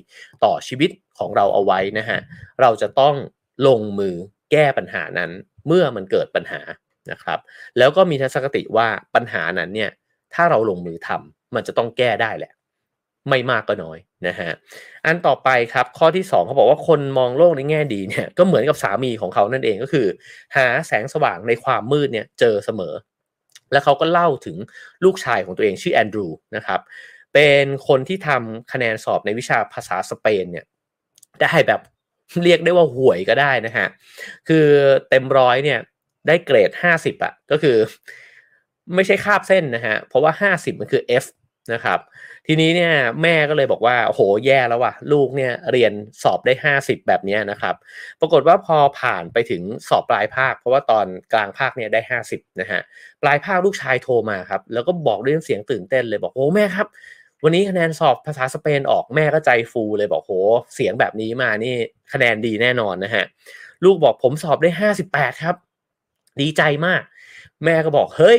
[0.45, 2.19] ต่อชีวิตของเราเอาไว้นะฮะ
[2.61, 3.15] เราจะต้อง
[3.67, 4.15] ลงมือ
[4.53, 5.31] แก้ปัญหานั้น
[5.67, 6.61] เมื่อมันเกิดปัญหา
[7.11, 7.39] นะครับ
[7.79, 9.91] แล้วก็มีทัศนคติว่าปัญหานั้นเนี่ย
[10.35, 12.53] ถ้าเราลงมือทำมันจะต้องแก้ได้แหละ
[13.29, 14.51] ไม่มากก็น้อยนะฮะ
[15.05, 20.07] อันต่อไปครับข้อที่ 2เขาบอกว่าคนมองโลกในแง่ดีเนี่ยก็เหมือนกับสามีของเขานั่นเองก็คือ
[20.57, 22.95] หาแสงสว่างในความมืดเนี่ยเจอเสมอ
[23.73, 24.57] แล้วเขาก็เล่าถึง
[25.05, 26.81] ลูกชายของตัวเองชื่อแอนดรูนะครับ
[27.35, 30.65] เป็นคนที่ทำคะแนนสอบในวิชาภาษาสเปนเนี่ย
[31.43, 31.81] ได้แบบ
[32.43, 33.87] เรียกได้ว่าห่วยก็ได้นะฮะ
[34.49, 34.67] คือ
[35.09, 35.81] เต็มร้อยเนี่ย
[36.27, 37.77] ได้เกรดห้าสิบอะก็คือ
[38.95, 41.25] ไม่ใช่คาบเส้นนะฮะเพราะว่าห้าสิบมันคือ F
[41.73, 41.99] นะครับ
[42.53, 47.75] ทีนี้เนี่ยแม่ก็เลยบอกว่าโอ้โหแย่แล้วว่ะลูกเนี่ยเรียนสอบได้ 50 แบบนี้นะครับ
[48.21, 52.01] ปรากฏว่าพอผ่านไปถึงสอบปลายภาค เพราะว่าตอนกลางภาคเนี่ยได้
[52.33, 52.81] 50นะฮะ
[53.23, 56.87] ปลายภาคลูกชายโทรมาครับ แล้วก็บอกด้วยเสียงตื่นเต้นเลยบอกโอ้แม่ครับ
[57.45, 60.33] วันนี้คะแนนสอบภาษาสเปนออกแม่ก็ใจฟูเลยบอกโห
[60.75, 61.75] เสียงแบบนี้มานี่
[62.13, 63.25] คะแนนดีแน่นอนนะฮะ
[63.85, 64.71] ลูกบอกผมสอบได้
[65.03, 65.57] 58 ครับ
[66.41, 67.03] ดีใจมาก
[67.65, 68.39] แม่ก็บอกเฮ้ย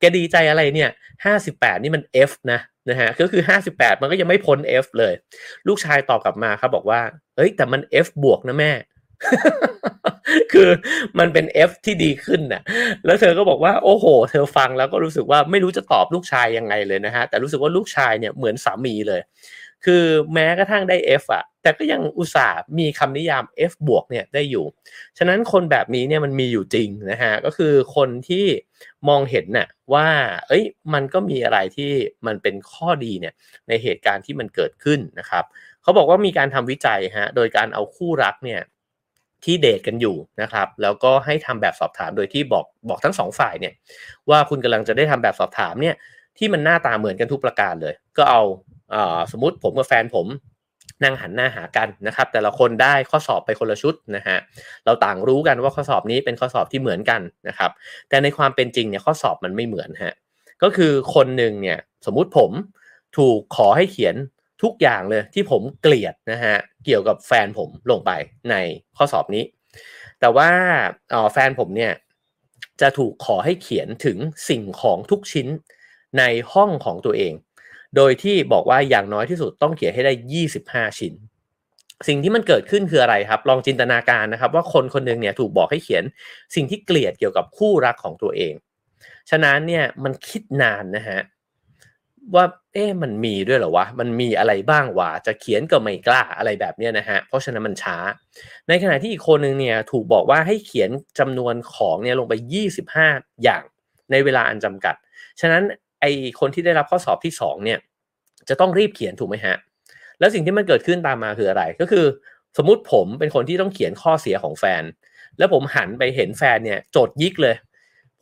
[0.00, 0.90] แกดีใจอะไรเนี่ย
[1.36, 5.12] 58นี่มัน F นะนะฮะก็คือ58มันก็ยังไม่พ้น F เลย
[5.68, 7.00] ลูกชายตอบกลับมาครับบอกว่า
[7.36, 8.72] เฮ้ยแต่มัน F บวกนะแม่
[10.52, 10.68] คือ
[11.18, 12.62] มันเป็น F ที่ดีขึ้นน่ะ
[13.04, 19.20] แล้วเธอก็บอกว่าโอ้โห เธอฟังแล้วก็รู้สึกว่าไม่รู้จะตอบลูกชายยังไงเลยนะฮะแต่รู้สึกว่าลูกชายเนี่ยเหมือนสามีเลย
[19.84, 24.64] คือแม้กระทั่งได้ F อะแต่ก็ยังอุตส่าห์มีคำนิยาม F บวกเนี่ยได้อยู่
[25.18, 28.46] ฉะนั้นคนแบบนี้เนี่ยมันมีอยู่จริงนะฮะ ก็คือคนที่
[29.08, 30.08] มองเห็นน่ะว่า
[30.48, 31.90] เอ้ย มันก็มีอะไรที่
[32.26, 33.34] มันเป็นข้อดีเนี่ย
[33.68, 35.44] ในเหตุการณ์ที่มันเกิดขึ้นนะครับ
[35.82, 38.60] เขาบอกว่ามีการทำวิจัยฮะ โดยการเอาคู่รักเนี่ย
[39.44, 43.74] ที่เดทกันอยู่นะครับ แล้วก็ให้ทำแบบสอบถามโดยที่บอกบอกทั้งสองฝ่ายเนี่ย
[44.30, 45.96] ว่าคุณกำลังจะได้ทำแบบสอบถามเนี่ย
[46.38, 48.42] ที่มันหน้าตาเหมือนกันทุกประการเลย ก็เอา
[49.32, 50.26] สมมติผมกับแฟนผม
[51.02, 54.36] นั่งหันหน้าหากันนะครับ แต่ละคนได้ข้อสอบไปคนละชุดนะฮะ
[54.84, 57.70] เราต่างรู้กันว่าข้อสอบนี้เป็นข้อสอบที่เหมือนกันนะครับ
[58.08, 60.14] แต่ในความเป็นจริงเนี่ยข้อสอบมันไม่เหมือนฮะ
[60.62, 62.50] ก็คือคนหนึ่งเนี่ยสมมุติผม
[63.16, 64.14] ถูกขอให้เขียน
[64.62, 68.10] ทุกอย่างเลยที่ผมเกลียดนะฮะเกี่ยวกับแฟนผมลงไป
[68.50, 68.54] ใน
[68.96, 69.44] ข้อสอบนี้
[70.20, 70.50] แต่ว่า
[71.32, 71.92] แฟนผมเนี่ย
[72.80, 74.18] จะถูกขอให้เขียนถึง
[74.48, 75.46] สิ่งของทุกชิ้น
[76.18, 77.32] ในห้องของตัวเอง
[77.96, 80.12] โดยที่บอกว่าอย่างน้อยที่สุดต้องเขียนให้ได้
[80.52, 81.14] 25 ชิ้น
[82.08, 86.04] สิ่งที่มันเกิดขึ้นคืออะไรครับ ลองจินตนาการนะครับ ว่าคนคนหนึ่งเนี่ยถูกบอกให้เขียน
[86.54, 88.54] สิ่งที่เกลียดเกี่ยวกับคู่รักของตัวเอง
[89.30, 91.20] ฉะนั้นเนี่ยมันคิดนานนะฮะ
[92.34, 97.96] ว่าเอ๊ะมันมีด้วยเหรอวะ มันมีอะไรบ้างวะ จะเขียนก็ไม่กล้าอะไรแบบเนี้ยนะฮะ เพราะฉะนั้นมันช้า
[98.68, 102.34] ในขณะที่อีกคนนึงเนี่ยถูกบอกว่าให้เขียนจำนวนของเนี่ยลงไป
[102.88, 103.62] 25 อย่าง
[104.10, 104.94] ในเวลาอันจำกัด
[105.40, 105.62] ฉะนั้น
[106.04, 107.78] ไอคนที่ได้รับข้อสอบที่2เนี่ย
[108.48, 109.56] จะต้องรีบเขียนถูกไหมฮะ
[110.18, 112.04] แล้วสิ่งที่มันเกิดขึ้นตามมาคืออะไร ก็คือ
[112.56, 114.82] สมมติผมเป็นคนที่ต้องเขียนข้อเสียของแฟน
[115.38, 117.56] แล้วผมหันไปเห็นแฟนเนี่ยโจทยิกเลย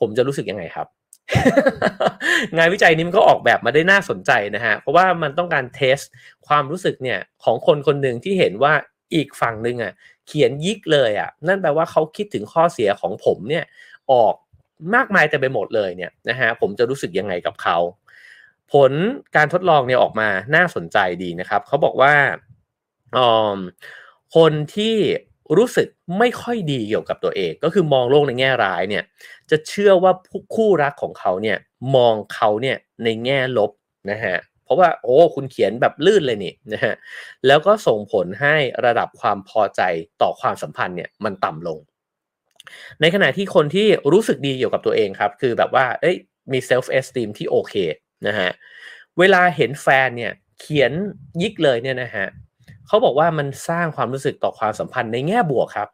[0.00, 0.86] ผมจะรู้สึกยังไงครับ
[2.56, 5.98] งานวิจัยนี้มันก็ออกแบบมาได้น่าสนใจนะฮะ เพราะว่ามันต้องการเทส
[6.46, 8.74] ความรู้สึกเนี่ยของคนคนหนึ่งที่เห็นว่า
[9.14, 9.92] อีกฝั่งหนึ่งอะ
[10.26, 13.64] เขียนยิกเลยอะนั่นแปลว่าเขาคิดถึงข้อเสียของผมเนี่ย
[14.12, 14.34] ออก
[14.94, 17.78] มากมายแต่ไปหมดเลยเนี่ยนะฮะผมจะรู้สึกยังไงกับเขา
[18.72, 18.92] ผล
[19.36, 22.14] การทดลองเนี่ยออกมาน่าสนใจดีนะครับเขาบอกว่า
[24.36, 24.96] คนที่
[25.56, 29.04] รู้สึกไม่ค่อยดีเกี่ยวกับตัวเอง ก็คือมองโลกในแง่ร้ายเนี่ย
[29.50, 30.12] จะเชื่อว่า
[30.54, 31.58] คู่รักของเขาเนี่ย
[31.96, 33.70] มองเขาเนี่ยในแง่ลบ
[34.10, 36.94] นะฮะเพราะว่าโอ้คุณเขียนแบบลื่นเลยนี่นะฮะ
[37.46, 38.54] แล้วก็ส่งผลให้
[38.86, 39.82] ระดับความพอใจ
[40.22, 41.78] ต่อความสัมพันธ์เนี่ยมันต่ำลง
[43.00, 46.16] ในขณะที่คนที่รู้สึกดีเกี่ยวกับตัวเองครับ คือแบบว่าเอ้ย
[46.52, 47.74] มี self-esteem ที่โอเค
[48.26, 48.50] นะฮะ
[49.18, 50.92] เวลาเห็นแฟนเนี่ยเขียน
[51.42, 52.26] ยิกเลยเนี่ยนะฮะ
[52.86, 55.88] เขาบอกว่ามันสร้างความรู้สึกต่อความสัมพันธ์ในแง่บวกครับ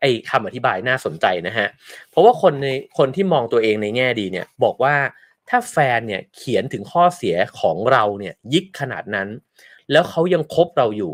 [0.00, 1.66] ไอ้คำอธิบายน่าสนใจนะฮะ
[2.10, 4.94] เพราะว่าคนในคนที่มองตัวเองในแง่ดีเนี่ย บอกว่า
[5.48, 9.28] ถ้าแฟนเนี่ยเขียนถึงข้อเสียของเราเนี่ยยิกขนาดนั้น
[9.92, 11.12] แล้วเขายังคบเราอยู่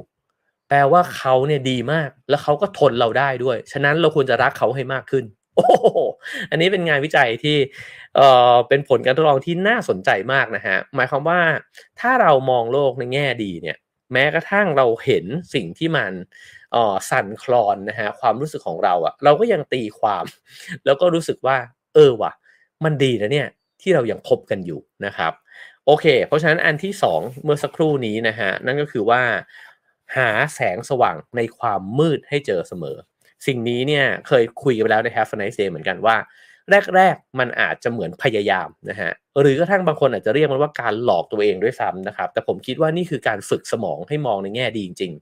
[0.72, 5.24] แปลว่าเขาเนี่ยดีมาก แล้วเขาก็ทนเราได้ด้วย ฉะนั้นเราควรจะรักเขาให้มากขึ้น
[5.56, 5.64] โอ้
[6.50, 7.56] อันนี้เป็นงานวิจัยที่
[8.16, 11.40] เอ่อเป็นผลการทดลองที่น่าสนใจมากนะฮะหมายความว่า
[12.00, 13.76] ถ้าเรามองโลกในแง่ดีเนี่ย
[14.12, 16.12] แม้กระทั่งเราเห็นสิ่งที่มัน
[16.74, 20.24] อ๋อสั่นคลอนนะฮะความรู้สึกของเราอะเราก็ยังตีความ
[20.85, 21.56] แล้วก็รู้สึกว่า
[21.94, 22.32] เออว่ะ
[22.85, 23.48] มันดีนะเนี่ย
[23.82, 25.32] ที่เรายังคบกันอยู่นะครับ
[25.87, 29.22] โอเค เพราะฉะนั้นอันที่ 2 เมื่อสักครู่นี้นะฮะนั่นก็คือว่า
[30.16, 32.96] หาแสงสว่างในความมืดให้เจอเสมอ
[33.46, 36.16] สิ่งนี้เนี่ยเคยคุยกันไปแล้วใน Have a nice day เหมือนกันว่า
[36.96, 45.12] แรก ๆ มันอาจจะเหมือนพยายามนะฮะหรือกระทั่งบางคนอาจจะเรียกมันว่าการหลอกตัวเองด้วยซ้ำนะครับ แต่ผมคิดว่านี่คือการฝึกสมองให้มองในแง่ดีจริง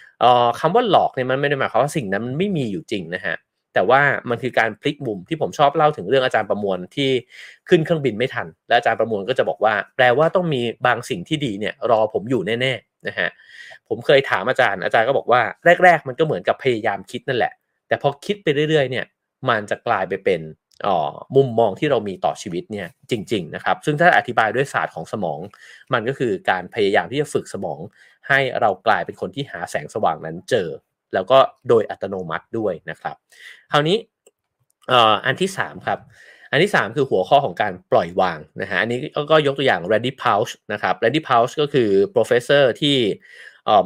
[0.00, 3.36] ๆคำว่าหลอกเนี่ยมันไม่ได้หมายความว่าสิ่งนั้นมันไม่มีอยู่จริงนะฮะ
[3.74, 7.10] แต่ว่ามันคือการพลิกมุมที่ผมชอบเล่าถึงเรื่องอาจารย์ประมวลที่
[7.68, 13.28] ขึ้นเครื่องบินไม่ทัน และอาจารย์ประมวลก็จะบอกว่า แปลว่าต้องมีบางสิ่งที่ดีเนี่ยรอผมอยู่แน่ๆนะฮะ
[13.88, 15.42] ผมเคยถามอาจารย์อาจารย์ก็บอกว่า
[15.84, 17.52] แรก ๆ มันก็เหมือนกับพยายามคิดนั่นแหละ
[17.88, 19.06] แต่พอคิดไปเรื่อยๆเนี่ย
[19.48, 20.40] มันจะกลายไปเป็น
[21.36, 25.38] มุมมองที่เรามีต่อชีวิตเนี่ยจริง ๆ นะครับ ซึ่งถ้าอธิบายด้วยศาสตร์ของสมอง
[25.92, 27.78] มันก็คือการพยายามที่จะฝึกสมอง
[28.28, 30.68] ให้เรากลายเป็นคนที่หาแสงสว่างนั้นเจอ
[31.14, 33.16] แล้วก็โดยอัตโนมัติด้วยนะครับ
[33.72, 33.96] คราวนี้
[35.26, 35.98] อันที่ 3 ครับ
[36.50, 38.98] อันที่ 3 คือหัวข้อของการปล่อยวางนะฮะอันนี้
[39.30, 42.96] ก็ยกตัวอย่าง Randy Pausch นะครับ Randy Pausch ก็คือ professor ที่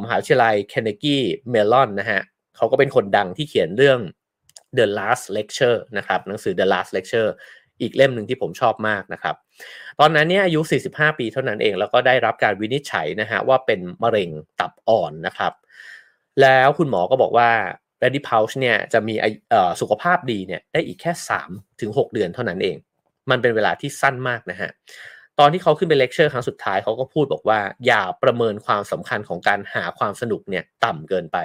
[0.03, 2.21] มหาวิทยาลัย Carnegie Mellon นะฮะ
[2.55, 3.99] เขาก็เป็นคนดังที่เขียนเรื่อง
[4.77, 7.29] The Last Lecture นะครับหนังสือ The Last Lecture
[7.81, 9.35] อีกเล่มหนึ่งที่ผมชอบมากนะครับ
[9.99, 10.59] ตอนนั้นเนี่ยอายุ
[10.89, 15.53] 45 ปีเท่านั้นเอง แล้วก็ได้รับการวินิจฉัยนะฮะว่าเป็นมะเร็งตับอ่อนนะครับ
[16.41, 17.49] แล้วคุณหมอก็บอกว่า
[17.99, 19.15] แรดดี้พาวช์เนี่ยจะมี
[19.81, 21.11] สุขภาพดีเนี่ยได้อีกแค่
[21.45, 22.77] 3ถึง6เดือนเท่านั้นเอง
[23.29, 24.69] มันเป็นเวลาที่สั้นมากนะฮะ
[25.39, 31.37] ตอนที่เขาขึ้นไปเลคเชอร์ครั้งสุดท้ายเขาก็พูดบอกว่า อย่าประเมินความสำคัญของการหาความสนุกเนี่ยต่ำเกินไป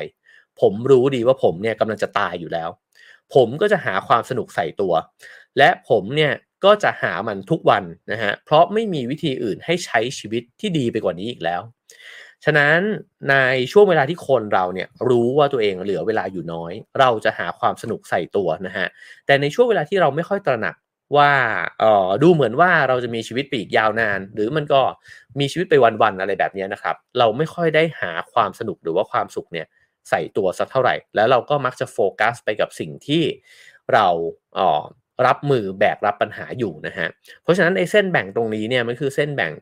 [0.60, 2.68] ผมรู้ดีว่าผมเนี่ยกำลังจะตายอยู่แล้ว
[3.34, 4.92] ผมก็จะหาความสนุกใส่ตัว
[5.58, 6.32] และผมเนี่ย
[6.64, 11.60] ก็จะหามันทุกวันนะฮะเพราะไม่มีวิธีอื่นให้ใช้ชีวิตที่ดีไปกว่านี้อีกแล้ว
[12.44, 12.78] ฉะนั้น
[13.30, 13.34] ใน
[13.72, 18.86] ช่วงเวลาที่คนเราเนี่ยรู้ว่าตัวเองเหลือเวลาอยู่น้อย เราจะหาความสนุกใส่ตัวนะฮะ
[19.26, 20.76] แต่ในช่วงเวลาที่เราไม่ค่อยตระหนัก
[21.16, 21.32] ว่า
[21.80, 24.80] เออดูเหมือนว่าเราจะมีชีวิตไปอีกยาวนาน หรือมันก็
[25.40, 29.66] มีชีวิตไปวันๆอะไรแบบนี้นะครับ เราไม่ค่อยได้หาความสนุกหรือว่าความสุขเนี่ย
[30.10, 33.22] ใส่ตัวสักเท่าไหร่ แล้วเราก็มักจะโฟกัสไปกับสิ่งที่
[33.92, 34.06] เรา
[34.58, 34.82] อ๋อ
[35.26, 37.08] รับมือแบกรับปัญหาอยู่นะฮะ
[37.42, 39.52] เพราะฉะนั้นไอ้เส้นแบ่งตรงนี้เนี่ยมันคือเส้นแบ่ง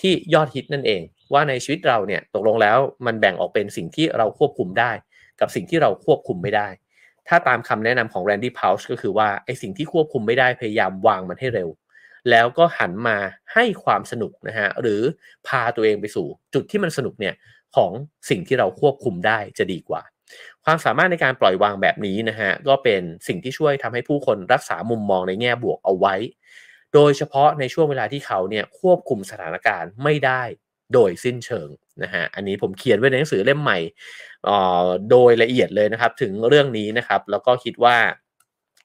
[0.00, 1.02] ที่ยอดฮิตนั่นเอง
[1.32, 4.92] ว่าในชีวิตเราเนี่ยตกลงแล้วมันแบ่งออกเป็นสิ่งที่เราควบคุมได้
[5.40, 6.68] กับสิ่งที่เราควบคุมไม่ได้
[7.28, 11.68] ถ้าตามคำแนะนำของ Randy Pausch ก็คือว่าไอสิ่งที่ควบคุมไม่ได้พยายามวางมันให้เร็ว
[12.30, 13.16] แล้วก็หันมา
[13.54, 15.00] ให้ความสนุกนะฮะหรือ
[15.46, 17.34] พาตัวเองไปสู่ จุดที่มันสนุกเนี่ย
[17.76, 17.90] ของ
[18.30, 20.02] สิ่งที่เราควบคุมได้จะดีกว่า
[20.64, 26.14] ความสามารถในการปล่อยวางแบบนี้นะฮะก็เป็นสิ่งที่ช่วยทำให้ผู้คนรักษามุมมองในแง่บวกเอาไว้
[26.94, 30.42] โดยเฉพาะในช่วงเวลาที่เขาเนี่ยควบคุมสถานการณ์ไม่ได้
[30.94, 31.68] โดยสิ้นเชิง
[32.02, 33.78] นะฮะอันนี้ผมเขียนไว้ในหนังสือเล่มใหม่
[35.10, 37.96] โดยละเอียดเลยนะครับ ถึงเรื่องนี้นะครับ แล้วก็คิดว่า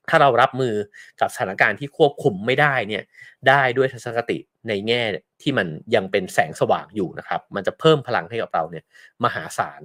[0.09, 0.73] ถ้าเรารับมือ
[1.21, 3.03] กับสถานการณ์ที่ควบคุมไม่ได้เนี่ย
[3.47, 5.01] ได้ด้วยทัศนคติในแง่
[5.41, 8.83] ที่มันยังเป็นแสงสว่างอยู่นะครับ มันจะเพิ่มพลังให้กับเราเนี่ย
[9.23, 9.81] มหาศาล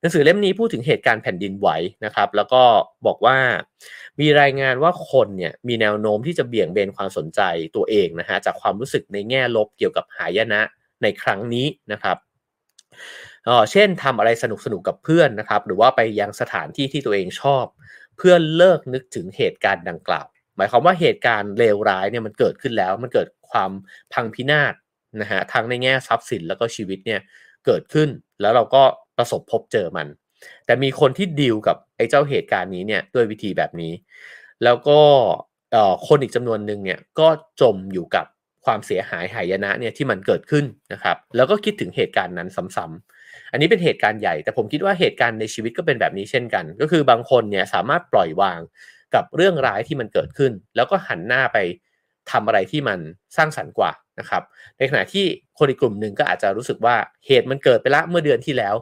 [0.00, 1.68] หนังสือเล่มนี้พูดถึงเหตุการณ์แผ่นดินไหว
[2.04, 2.62] นะครับ แล้วก็
[3.06, 3.38] บอกว่า
[4.20, 7.40] มีรายงานว่าคนเนี่ยมีแนวโน้มที่จะเบี่ยงเบนความสนใจ
[7.76, 10.60] ตัวเองนะฮะจากความรู้สึกในแง่ลบเกี่ยวกับหายนะ
[11.02, 12.16] ในครั้งนี้นะครับ
[13.70, 17.64] เช่นทำอะไรสนุกสนุกกับเพื่อนนะครับ หรือว่าไปยังสถานที่ที่ตัวเองชอบ
[18.16, 20.26] เพื่อเลิกนึกถึงเหตุการณ์ดังกล่าว
[20.56, 23.70] หมายความว่าเหตุการณ์เลวร้ายเนี่ยมันเกิดขึ้นแล้ว มันเกิดความ
[24.12, 24.74] พังพินาศ
[25.20, 27.20] นะฮะทั้งในแง่ทรัพย์สินแล้วก็ชีวิตเนี่ย
[27.66, 28.08] เกิดขึ้น
[28.40, 28.82] แล้วเราก็
[29.18, 30.06] ประสบพบเจอมัน
[30.66, 33.92] แต่มีคนที่ดีลกับไอ้เจ้าเหตุการณ์นี้เนี่ยด้วยวิธีแบบนี้
[34.64, 35.00] แล้วก็
[36.06, 37.28] คนอีกจำนวนหนึ่งเนี่ยก็
[37.60, 38.26] จมอยู่กับ
[38.64, 43.15] ความเสียหายหายนะเนี่ยที่มันเกิดขึ้นนะครับ แล้วก็คิดถึงเหตุการณ์นั้นซ้ำๆ
[43.56, 48.60] อันนี้เป็นเหตุการณ์ใหญ่ แต่ผมคิดว่าเหตุการณ์ในชีวิตก็เป็นแบบนี้เช่นกัน ก็คือบางคนเนี่ยสามารถปล่อยวาง
[49.14, 51.58] กับเรื่องร้ายที่มันเกิดขึ้น แล้วก็หันหน้าไป
[52.30, 52.98] ทำอะไรที่มัน
[53.36, 54.42] สร้างสรรค์กว่านะครับ
[54.78, 55.24] ในขณะที่
[55.58, 58.74] คนอีกกลุ่มหนึ่งก็อาจจะรู้สึกว่าเหตุมันเกิดไปละเมื่อเดือนที่แล้ว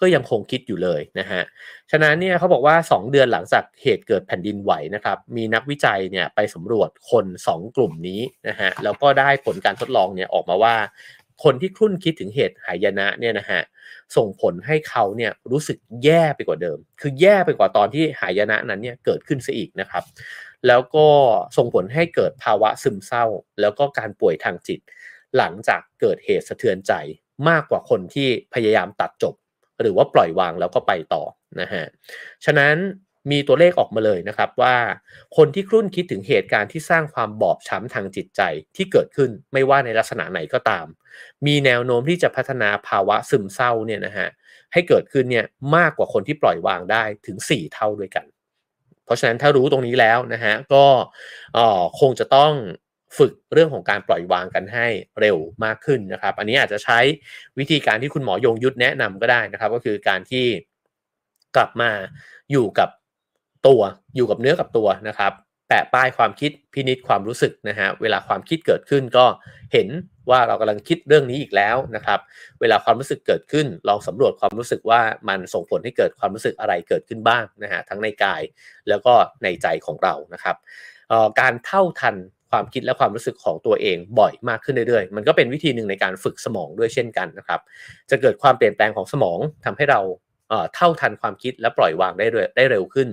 [0.00, 1.42] ก็ยังคงคิดอยู่เลยนะฮะ
[1.90, 10.76] ฉะนั้นเนี่ยเขาบอกว่า 2 เดือนหลังจากเหตุเกิดแผ่นดินไหวนะครับ มีนักวิจัยเนี่ยไปสำรวจคน 2 กลุ่มนี้นะฮะ แล้วก็ได้ผลการทดลองเนี่ยออกมาว่า
[11.44, 13.60] คนที่ครุ่นคิดถึงเหตุหายนะเนี่ยนะฮะ
[14.16, 20.04] ส่งผลให้เขาเนี่ยรู้สึกแย่ไปกว่าเดิม คือแย่ไปกว่าตอนที่หายนะนั้นเนี่ยเกิดขึ้นซะอีกนะครับ
[20.66, 21.06] แล้วก็
[21.56, 23.24] ส่งผลให้เกิดภาวะซึมเศร้า
[23.60, 24.80] แล้วก็การป่วยทางจิต
[25.36, 26.92] หลังจากเกิดเหตุสะเทือนใจ
[27.48, 29.34] มากกว่าคนที่พยายามตัดจบ
[29.80, 31.22] หรือว่าปล่อยวางแล้วก็ไปต่อ
[31.60, 31.84] นะฮะ
[32.44, 32.76] ฉะนั้น
[33.30, 34.76] มีตัวเลขออกมาเลยนะครับว่า
[35.36, 38.40] คนที่ครุ่นคิดถึงเหตุการณ์ที่สร้างความบอบช้ำทางจิตใจ
[38.76, 40.86] ที่เกิดขึ้นไม่ว่าในลักษณะไหนก็ตาม
[41.46, 44.28] มีแนวโน้มที่จะพัฒนาภาวะซึมเศร้าเนี่ยนะฮะ
[44.72, 48.26] ให้เกิดขึ้นเนี่ยมากกว่าคนที่ปล่อยวางได้ถึง 4 เท่าด้วยกัน
[49.04, 50.84] เพราะฉะนั้นถ้ารู้ตรงนี้แล้วนะฮะก็
[52.00, 52.52] คงจะต้อง
[53.18, 54.86] ฝึกเรื่องของการปล่อยวางกันให้
[55.20, 56.98] เร็วมากขึ้นนะครับ อันนี้อาจจะใช้
[57.58, 60.46] วิธีการที่คุณหมอยงยุทธแนะนำก็ได้นะครับ ก็คือการที่
[61.56, 61.90] กลับมา
[62.50, 62.88] อยู่กับ
[63.66, 63.80] ตัว
[64.14, 65.32] อยู่กับเนื้อกับตัวนะครับ
[65.68, 69.26] แปะป้ายความคิดพินิษความรู้สึกนะฮะเวลาความคิดเกิดขึ้นก็
[69.72, 69.88] เห็น
[70.30, 72.20] ว่าเรากำลังคิดเรื่องนี้อีกแล้วนะครับ
[72.60, 78.42] เวลาความรู้สึกเกิดขึ้น ลองสำรวจความรู้สึกว่ามันส่งผลให้เกิดความรู้สึกอะไรเกิดขึ้นบ้างนะฮะทั้งในกาย
[78.88, 80.56] แล้วก็ในใจของเรานะครับ
[81.40, 82.16] การเท่าทัน
[82.50, 87.60] ความคิดและความรู้สึกของตัวเองบ่อยมากขึ้นเรื่อยๆ มันก็เป็นวิธีหนึ่งในการฝึกสมองด้วยเช่นกันนะครับ
[88.10, 90.00] จะเกิดความเปลี่ยนแปลงของสมองทำให้เรา
[90.74, 93.08] เท่าทันความคิดและปล่อยวางได้ได้เร็วขึ้น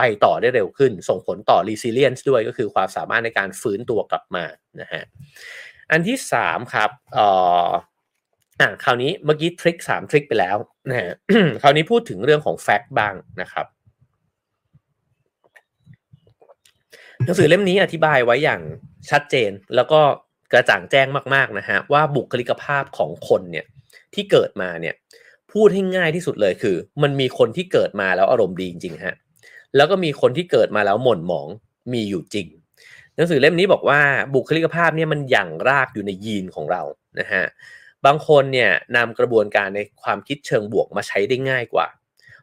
[0.00, 4.44] ไปต่อได้เร็วขึ้น ส่งผลต่อ resilience ด้วยก็คือความสามารถในการฟื้นตัวกลับมา
[4.80, 5.02] นะฮะ
[5.90, 10.56] อันที่ 3 ครับอ่าคราวนี้เมื่อกี้ทริคสามทริคไปแล้ว
[10.90, 11.12] นะฮะ
[11.62, 13.66] คราวนี้พูดถึงเรื่องของแฟกต์บ้างนะครับ
[17.24, 18.62] หนังสือเล่มนี้อธิบายไว้อย่าง
[19.10, 20.00] ชัดเจนแล้วก็
[20.52, 23.66] กระจ่างแจ้งมากๆนะฮะว่าบุคลิกภาพของคนเนี่ย
[24.14, 24.94] ที่เกิดมาเนี่ย
[25.52, 29.16] พูดให้ง่ายที่สุดเลยคือ มันมีคนที่เกิดมาแล้วอารมณ์ดีจริงๆฮะ
[29.76, 31.48] แล้วก็มีคนที่เกิดมาแล้วหม่นหมอง
[31.92, 32.46] มีอยู่จริง
[33.16, 34.00] หนังสือเล่มนี้บอกว่า
[34.34, 36.82] บุคลิกภาพเนี่ยมันหยั่งรากอยู่ในยีนของเรา
[37.20, 37.44] นะฮะ
[38.06, 41.86] บางคนเนี่ยนำกระบวนการในความคิดเชิงบวกมาใช้ได้ง่ายกว่า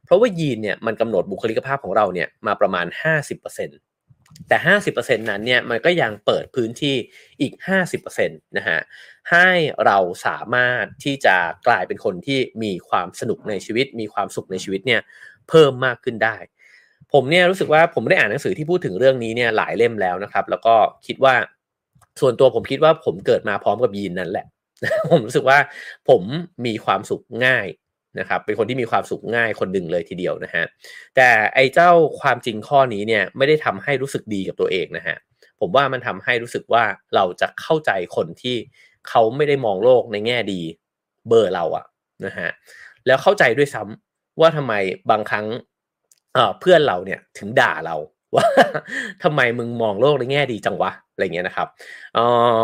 [0.03, 4.57] เพราะว่ายีนเนี่ยมันกำหนดบุคลิกภาพของเราเนี่ยมาประมาณ 50%แต่
[4.93, 6.95] 50%นั้นเนี่ยมันก็ยังเปิดพื้นที่
[7.41, 7.53] อีก
[8.01, 8.79] 50%นะฮะ
[9.31, 9.49] ให้
[9.85, 11.35] เราสามารถที่จะ
[11.67, 15.01] กลายเป็นคนที่มีความสนุกในชีวิต มีความสุขในชีวิตเนี่ย
[15.49, 16.37] เพิ่มมากขึ้นได้
[17.13, 20.75] ผมเนี่ยรู้สึกว่าผมได้อ่านหนังสือที่พูดถึงเรื่องนี้เนี่ยหลายเล่มแล้วนะครับ แล้วก็
[21.07, 21.35] คิดว่า
[22.21, 24.45] ส่วนตัวผมคิดว่าผมเกิดมาพร้อมกับยีนนั่นแหละ
[25.09, 25.59] ผมรู้สึกว่า
[26.09, 26.21] ผม
[26.65, 27.67] มีความสุขง่าย
[28.19, 30.63] นะครับ เป็นคนที่มีความสุขง่ายคนหนึ่งเลยทีเดียวนะฮะ
[31.15, 31.91] แต่ไอ้เจ้า
[32.21, 35.15] ความจริงข้อนี้เนี่ยไม่ได้ทำให้รู้สึกดีกับตัวเองนะฮะ
[35.59, 36.83] ผมว่ามันทำให้รู้สึกว่า
[37.15, 38.55] เราจะเข้าใจคนที่
[39.09, 40.61] เขาไม่ได้มองโลกในแง่ดี
[41.27, 41.85] เบอร์เราอะ
[42.25, 42.49] นะฮะ
[43.05, 44.73] แล้วเข้าใจด้วยซ้ำว่าทำไม
[45.11, 45.45] บางครั้ง
[46.59, 47.95] เพื่อนเราเนี่ยถึงด่าเรา
[48.35, 48.45] ว่า
[49.23, 51.67] ทำไมมึงมองโลกในแง่ดีจังวะอะไรเงี้ยนะครับ
[52.13, 52.17] เ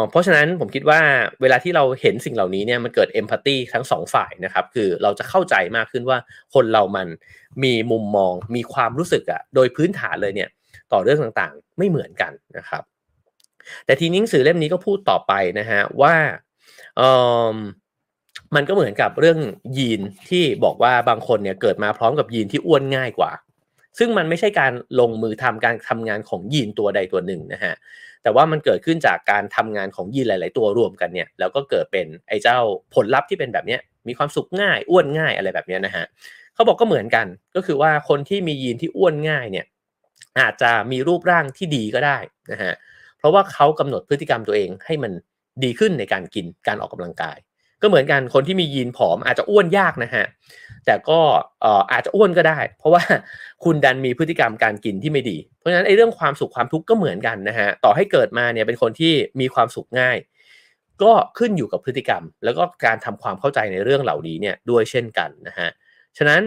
[0.10, 1.00] เพราะฉะนั้นผมคิดว่า
[1.42, 6.18] เวลาที่เราเห็นสิ่งเหล่านี้เนี่ยมันเกิดเอมพัตตีทั้งสองฝ่ายนะครับคือเราจะเข้าใจมากขึ้นว่า
[6.54, 7.08] คนเรามัน
[7.64, 10.50] มีมุมมองมีความรู้สึกอะโดยพื้นฐานเลยเนี่ย
[10.92, 12.84] ต่อเรื่องต่างๆไม่เหมือนกันนะครับ
[13.86, 16.16] แต่ทีนี้หนังสือเล่มนี้ก็พูดต่อไปนะฮะว่า
[16.98, 17.02] เอ
[17.54, 17.56] อ
[18.56, 19.40] มันก็เหมือนกับเรื่อง
[19.78, 23.32] ยีนที่บอกว่าบางคนเนี่ยเกิดมาพร้อมกับยีนที่อ้วนง่ายกว่า
[23.98, 27.74] ซึ่งมันไม่ใช่การลงมือทำการทำงานของยีนตัวใดตัวหนึ่งนะฮะ
[28.24, 32.58] แต่ว่ามันเกิดขึ้นจากการทำงานของยีนหลาย ๆ ตัวรวมกันเนี่ยแล้วก็เกิดเป็นไอ้เจ้า
[32.94, 36.06] ผลลัพธ์ที่เป็นแบบเนี้ยมีความสุขง่ายอ้วนง่ายอะไรแบบนี้นะฮะ
[36.54, 37.26] เขาบอกก็เหมือนกัน
[37.56, 39.66] ก็คือว่าคนที่มียีนที่อ้วนง่ายเนี่ย
[40.40, 42.18] อาจจะมีรูปร่างที่ดีก็ได้
[42.52, 42.74] นะฮะ
[43.18, 45.12] เพราะว่าเขากำหนดพฤติกรรมตัวเองให้มัน
[45.64, 47.38] ดีขึ้นในการกินการออกกำลังกาย
[47.82, 50.26] ก็เหมือนกันคนที่มียีนผอมอาจจะอ้วนยากนะฮะ
[50.86, 51.20] แต่ก็
[51.92, 53.04] อาจจะอ้วนก็ได้ เพราะว่า
[53.64, 60.18] คุณดันมีพฤติกรรมการกินที่ไม่ดี เพราะฉะนั้นไอ้เรื่องความสุขความทุกข์ก็เหมือนกันนะฮะต่อให้เกิดมาเนี่ยเป็นคนที่มีความสุขง่าย
[61.04, 65.70] ก็ขึ้นอยู่กับพฤติกรรม แล้วก็การทำความเข้าใจในเรื่องเหล่านี้เนี่ยด้วยเช่นกันนะฮะ
[66.18, 66.42] ฉะนั้น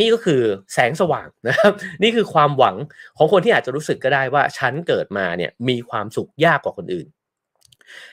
[0.00, 0.42] นี่ก็คือ
[0.74, 2.76] แสงสว่างนะครับ นี่คือความหวัง
[3.16, 7.06] ของคนที่อาจจะรู้สึกก็ได้ว่าฉันเกิดมาเนี่ยมีความสุขยากกว่าคนอื่น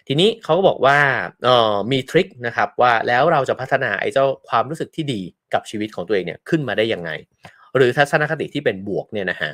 [0.08, 0.98] ทีนี้เขาก็บอกว่า
[1.44, 5.22] เออมีทริคนะครับว่าแล้วเราจะพัฒนาไอ้เจ้าความรู้สึกที่ดี
[5.54, 7.10] กับชีวิตของตัวเองเนี่ยขึ้นมาได้ยังไง
[7.76, 9.52] หรือทัศนคติที่เป็นบวกเนี่ยนะฮะ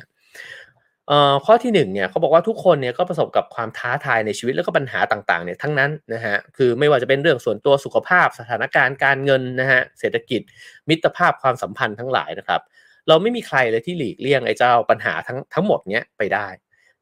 [1.46, 10.40] ข้อที่1เนี่ยเขาบอกว่าทุกคนเนี่ยก็ประสบกับความท้าทายในชีวิตแล้วก็ปัญหาต่างๆเนี่ยทั้งนั้นนะฮะคือไม่ว่าจะเป็นเรื่องส่วนตัวสุขภาพ สถานการณ์การเงินนะฮะเศรษฐกิจ
[10.88, 12.60] มิตรภาพความสัมพันธ์ทั้งหลายนะครับ
[13.08, 16.46] เราไม่มีใครเลยที่หลีกเลี่ยงไอ้เจ้าปัญหาทั้งทั้งหมดเนี้ยไปได้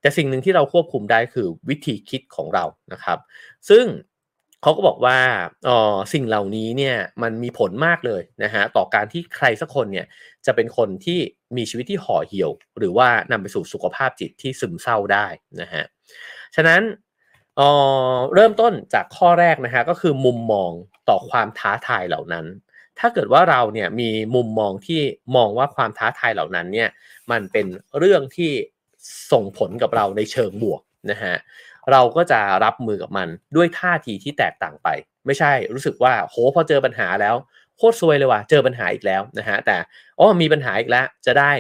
[0.00, 3.18] แต่สิ่งหนึ่งที่เราควบคุมได้คือวิธีคิดของเรานะครับ
[3.70, 3.86] ซึ่ง
[4.62, 5.18] เขาก็บอกว่า
[5.68, 10.06] อ๋อสิ่งเหล่านี้เนี่ยมันมีผลมากเลยนะฮะต่อการที่ใครสักคนเนี่ย
[10.46, 11.18] จะเป็นคนที่
[11.56, 15.26] มีชีวิตที่ห่อเหี่ยว หรือว่านำไปสู่สุขภาพจิตที่ซึมเศร้าได้
[15.60, 15.84] นะฮะ
[16.56, 16.80] ฉะนั้น
[17.56, 17.60] เอ
[18.12, 20.70] อเริ่มต้นจากข้อแรกนะฮะก็คือมุมมอง
[21.08, 22.46] ต่อความท้าทายเหล่านั้น
[22.98, 25.00] ถ้าเกิดว่าเราเนี่ยมีมุมมองที่
[25.36, 26.88] มองว่าความท้าทายเหล่านั้นเนี่ย
[27.30, 27.66] มันเป็น
[27.98, 28.52] เรื่องที่
[29.32, 31.34] ส่งผลกับเราในเชิงบวกนะฮะ
[31.92, 34.88] เราก็จะรับมือกับมันด้วยท่าทีที่แตกต่างไป
[35.26, 37.34] ไม่ใช่รู้สึกว่าโหพอเจอปัญหาแล้ว
[37.76, 39.76] โคตรซวยเลยว่ะเจอปัญหาอีกแล้วนะฮะแต่
[40.18, 41.52] อ๋อมีปัญหาอีกแล้วจะได้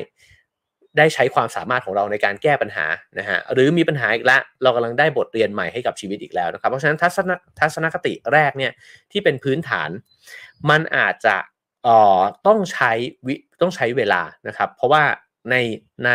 [0.98, 2.86] ได้ใช้ความสามารถของเราในการแก้ปัญหา
[3.18, 8.72] นะฮะหรือมีปัญหาอีกแล้วเรากำลังได้บทเรียนใหม่ให้กับชีวิตอีกแล้วนะครับเพราะฉะนั้นทัศนทัศนคติแรกเนี่ย
[9.12, 9.90] ที่เป็นพื้นฐาน
[10.70, 11.36] มันอาจจะ
[11.86, 12.90] อ่อต้องใช้
[13.26, 15.02] วิต้องใช้เวลานะครับ เพราะว่า
[15.50, 15.54] ใน
[16.04, 16.10] ใน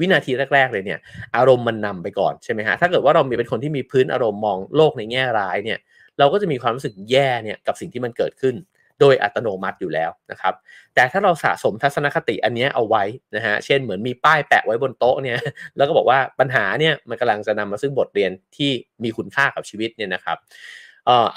[0.00, 0.98] วินาทีแรก ๆ เลยเนี่ย
[1.36, 5.78] อารมณ์มันนำไปก่อนใช่ไหมฮะถ้าเกิดว่าเรามีเป็นคนที่มีพื้นอารมณ์มองโลกในแง่ร้ายเนี่ย
[6.18, 8.56] เราก็จะมีความรู้สึกแย่เนี่ยกับสิ่งที่มันเกิดขึ้น
[9.00, 10.54] โดยอัตโนมัติอยู่แล้วนะครับ
[10.94, 13.04] แต่ถ้าเราสะสมทัศนคติอันนี้เอาไว้
[13.36, 15.38] นะฮะเช่นเหมือนมีป้ายแปะไว้บนโต๊ะเนี่ย
[15.76, 18.70] แล้วก็บอกว่าปัญหาเนี่ยมันกำลังจะนำมาซึ่งบทเรียนที่
[19.04, 20.36] มีคุณค่ากับชีวิตเนี่ยนะครับ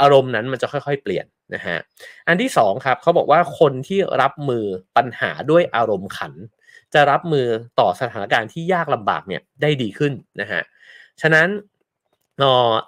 [0.02, 1.78] อารมณ์นั้นมันจะค่อยๆ เปลี่ยนนะฮะ
[2.28, 4.66] อันที่2ครับเขาบอกว่าคนที่รับมือ
[4.98, 6.34] ปัญหาด้วยอารมณ์ขัน
[6.94, 7.48] จะรับมือ
[7.80, 10.62] ต่อสถานการณ์ที่ยากลำบากเนี่ยได้ดีขึ้นนะฮะ
[11.22, 11.48] ฉะนั้น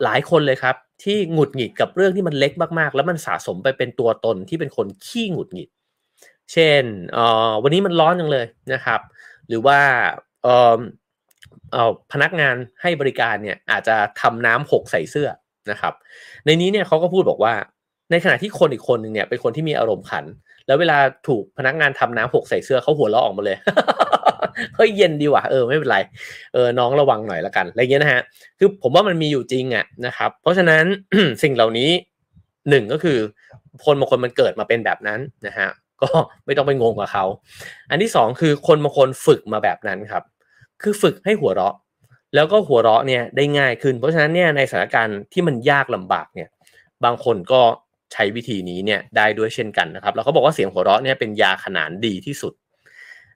[0.04, 5.70] หลายคนเลยครับที่หงุดหงิดกับเรื่องที่มันเล็กมากๆ แล้วมันสะสมไปเป็นตัวตนที่เป็นคนขี้หงุดหงิด
[6.52, 6.84] เช่น
[7.63, 9.02] วันนี้มันร้อนจังเลยนะครับ
[9.48, 9.80] หรือว่า
[12.12, 15.30] พนักงานให้บริการเนี่ยอาจจะทำน้ำหกใส่เสื้อ
[15.72, 15.94] นะครับ
[16.46, 17.54] ในนี้เนี่ยเขาก็พูดบอกว่า
[18.12, 20.26] ในขณะที่คนอีกคนหนึ่งเนี่ยเป็นคนที่มีอารมณ์ขัน
[20.67, 20.97] แล้วเวลา
[21.28, 23.58] ถูกพนักงานทำน้ำหกใส่เสื้อเขาหัวเราะออกมาเลย
[24.76, 25.97] เฮ้ยเย็นดีว่ะเออไม่เป็นไร
[26.54, 28.21] เออน้องระวังหน่อยละกันอะไรเงี้ยนะฮะ
[28.60, 30.84] คือผมว่ามันมีอยู่จริงอะนะครับ เพราะฉะนั้น
[31.43, 31.89] สิ่งเหล่านี้
[32.69, 33.17] หนึ่งก็คือ
[33.86, 35.69] คนบางคนมันเกิดมาเป็นแบบนั้นนะฮะ
[36.02, 36.10] ก็
[36.45, 37.26] ไม่ต้องไปงงกับเขา
[37.89, 40.23] อันที่สองคือคนบางคนฝึกมาแบบนั้นครับ
[40.82, 41.76] คือฝึกให้หัวเราะ
[42.36, 46.49] แล้วก็หัวเราะเนี่ยได้ง่ายขึ้น เพราะฉะนั้นเนี่ยในสถานการณ์ที่มันยากลำบากเนี่ย
[47.04, 47.62] บางคนก็
[48.13, 52.54] ใช้วิธีนี้เนี่ยได้ด้วยเช่นกันนะครับแล้วเขาบอกว่าเสียงหัวเราะเนี่ยเป็นยาขนานดีที่สุด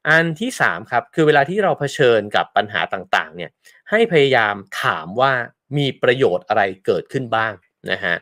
[0.08, 3.50] อันที่3ครับคือเวลาที่เราเผชิญกับปัญหาต่างๆเนี่ย
[3.90, 5.32] ให้พยายามถามว่า
[5.78, 7.52] มีประโยชน์อะไรเกิดขึ้นบ้าง
[7.92, 8.16] นะฮะ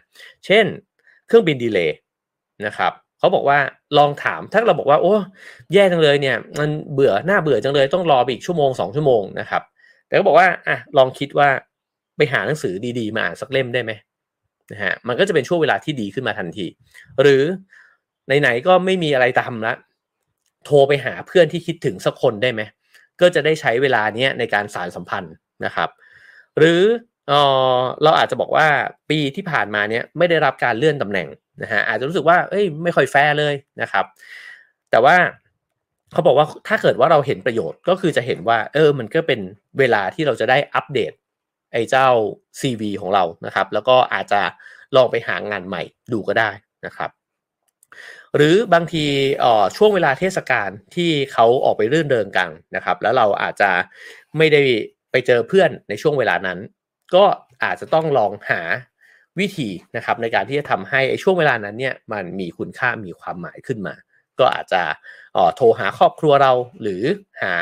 [0.45, 0.65] เช่น
[1.27, 1.97] เครื่องบินดีเลย์
[2.65, 3.59] นะครับเขาบอกว่า
[3.97, 5.15] ลองถามถ้าเราบอกว่า โอ้
[5.73, 9.63] แย่จังเลยเนี่ยมันเบื่อหน้าเบื่อจังเลยต้องรอไปอีกชั่วโมง 2 ชั่วโมงนะครับ
[10.07, 11.49] แต่ก็บอกว่าอะลองคิดว่า
[12.17, 13.91] ไปหาหนังสือดีๆ มาอ่านสักเล่มได้ไหม
[14.71, 16.65] นะฮะมันก็จะเป็นช่วงเวลาที่ดีขึ้นมาทันที
[17.21, 17.43] หรือ
[18.41, 19.77] ไหนๆก็ไม่มีอะไรทำล้ว
[20.65, 22.61] โทรไปหาเพื่อนที่คิดถึงสักคนได้ไหม
[23.21, 25.33] ก็จะได้ใช้เวลาเนี้ยในการสารสัมพันธ์
[25.65, 25.89] นะครับ
[26.57, 26.81] หรือ
[27.27, 27.33] เอ
[27.77, 28.67] อเราอาจจะบอกว่า
[29.09, 31.27] ปีที่ผ่านมาเนี้ยไม่ได้รับการเลื่อนตำแหน่ง
[31.61, 34.05] นะฮะอาจจะรู้สึกว่าเอ้ยไม่ค่อยแฟร์เลยนะครับ
[34.91, 35.15] แต่ว่า
[36.13, 39.39] เขาบอกว่าถ้าเกิดว่าเราเห็นประโยชน์ก็คือจะเห็นว่า เออ มันก็เป็น
[39.79, 41.11] เวลาที่เราจะได้อัปเดต
[41.75, 42.09] ไอ้เจ้า
[42.59, 44.41] CV ของเรานะครับ แล้วก็อาจจะ
[44.95, 46.49] ลองไปหางานใหม่ดูก็ได้
[46.85, 47.09] นะครับ
[48.35, 49.05] หรือบางที
[49.77, 53.71] ช่วงเวลาเทศกาลที่เขาออกไปรื่นเริงกันนะครับ แล้วเราอาจจะ
[54.37, 54.63] ไม่ได้
[55.11, 56.59] ไปเจอเพื่อนในช่วงเวลานั้น
[57.15, 57.23] ก็
[57.63, 58.61] อาจจะต้องลองหา
[59.39, 63.95] วิธีนะครับในการที่จะทำให้ช่วงเวลานั้นเนี่ยมันมีคุณค่ามีความหมายขึ้นมา
[64.39, 64.83] ก็อาจจะ
[65.55, 67.03] โทรหาครอบครัวเราหรือ
[67.41, 67.55] หา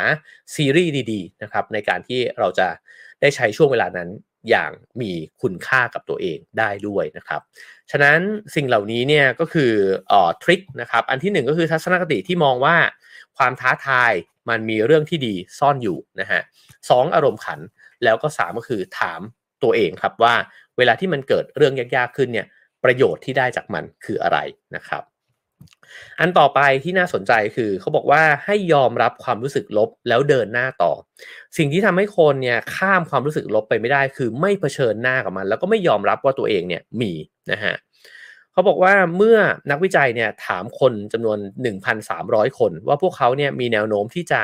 [0.55, 2.67] ซีรีส์ดีๆนะครับในการที่เราจะ
[3.23, 4.09] ได้ใช้ช่วงเวลานั้น
[4.49, 4.71] อย่าง
[5.01, 5.11] มี
[5.41, 7.41] คุณค่ากับตัวเองได้ด้วยนะครับ
[7.91, 8.19] ฉะนั้น
[8.55, 9.71] สิ่งเหล่านี้เนี่ยก็คือ
[10.11, 12.75] ออทริคนะครับ อันที่หนึ่งก็คือทัศนคติที่มองว่า
[13.37, 14.11] ความท้าทาย
[14.49, 16.41] มันมีเรื่องที่ดีซ่อนอยู่นะฮะ
[16.89, 17.59] สองอารมณ์ขัน
[18.03, 19.19] แล้วก็สามก็คือถาม
[19.63, 20.35] ตัวเองครับว่า
[20.77, 22.47] เวลาที่มันเกิดเรื่องยากๆขึ้นเนี่ย
[22.83, 24.37] ประโยชน์ที่ได้จากมันคืออะไร
[24.75, 25.03] นะครับ
[26.19, 30.91] อันต่อไปที่น่าสนใจคือเขาบอกว่าให้ยอมรับความรู้สึกลบแล้วเดินหน้าต่อ
[31.57, 37.11] สิ่งที่ทำให้คนเนี่ยข้ามความรู้สึกลบไปไม่ได้ คือไม่เผชิญหน้ากับมัน แล้วก็ไม่ยอมรับว่าตัวเองเนี่ยมี
[37.51, 37.75] นะฮะ
[38.51, 39.37] เขาบอกว่าเมื่อ
[39.71, 41.37] นักวิจัยเนี่ยถามคนจำนวน
[41.99, 44.41] 1,300 คน ว่าพวกเขาเนี่ยมีแนวโน้มที่จะ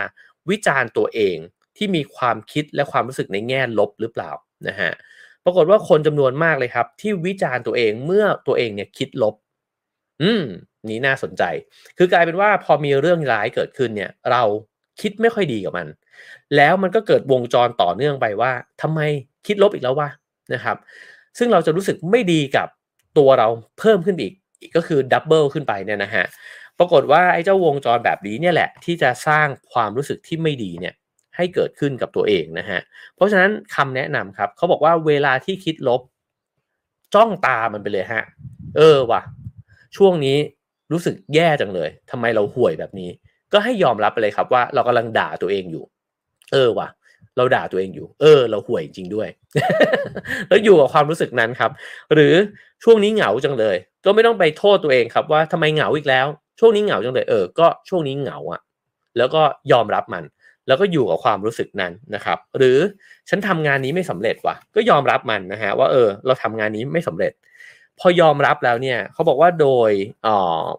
[0.50, 1.38] วิจารณ์ตัวเอง
[1.78, 4.32] ที่มีความคิดและความรู้สึกในแง่ลบหรือเปล่า
[4.68, 4.92] นะฮะ
[5.46, 9.36] ปรากฏว่าคนจำนวนมากเลยครับ ที่วิจารณ์ตัวเองเมื่อตัวเองเนี่ยคิดลบ
[10.24, 10.46] อืม
[10.90, 11.44] นี้น่าสนใจ
[11.98, 14.44] คือกลายเป็นว่าพอมีเรื่องร้ายเกิดขึ้นเนี่ยเรา
[15.02, 15.88] คิดไม่ค่อยดีกับมัน
[16.56, 18.52] แล้วมันก็เกิดวงจรต่อเนื่องไปว่า
[18.82, 19.00] ทำไม
[19.48, 20.10] คิดลบอีกแล้ววะ
[20.54, 20.78] นะครับ
[21.38, 22.68] ซึ่งเราจะรู้สึกไม่ดีกับ
[23.18, 23.48] ตัวเรา
[23.80, 24.34] เพิ่มขึ้นอีก
[24.76, 26.26] ก็คือดับเบิลขึ้นไปเนี่ยนะฮะ
[26.80, 30.94] ปรากฏว่าไอ้เจ้าวงจรแบบนี้เนี่ยแหละที่จะสร้างความรู้สึกที่ไม่ดีเนี่ย
[31.36, 32.80] ให้เกิดขึ้นกับตัวเองนะฮะ
[33.16, 36.02] เพราะฉะนั้นคำแนะนำครับเขาบอกว่าเวลาที่คิดลบ
[37.16, 38.24] จ้องตามันไปเลยฮะ
[38.78, 39.22] เออว่ะ
[39.98, 40.38] ช่วงนี้
[40.92, 43.10] รู้สึกแย่จังเลยทำไมเราห่วยแบบนี้
[43.54, 45.84] ก็ให้ยอมรับไปเลยครับว่าเรากำลังด่าตัวเองอยู่
[46.54, 46.88] เออว่ะ
[47.38, 49.30] เราด่าตัวเองอยู่ เออ เราห่วยจริงด้วย
[50.48, 51.72] แล้วอยู่กับความรู้สึกนั้นครับ
[52.14, 52.34] หรือ
[52.84, 53.76] ช่วงนี้เหงาจังเลย
[54.06, 56.28] ก็ไม่ต้องไปโทษตัวเองครับว่าทำไมเหงาอีกแล้ว
[56.60, 58.62] ช่วงนี้เหงาจังเลย เออ ก็ช่วงนี้เหงาอะ
[59.18, 60.24] แล้วก็ยอมรับมัน
[60.68, 62.78] แล้วก็อยู่กับความรู้สึกนั้นนะครับ หรือ
[63.30, 67.32] ฉันทำงานนี้ไม่สำเร็จว่ะ ก็ยอมรับมันนะฮะว่าเออ เราทำงานนี้ไม่สำเร็จ
[68.00, 69.92] พอยอมรับแล้วเนี่ยเขาบอกว่าโดย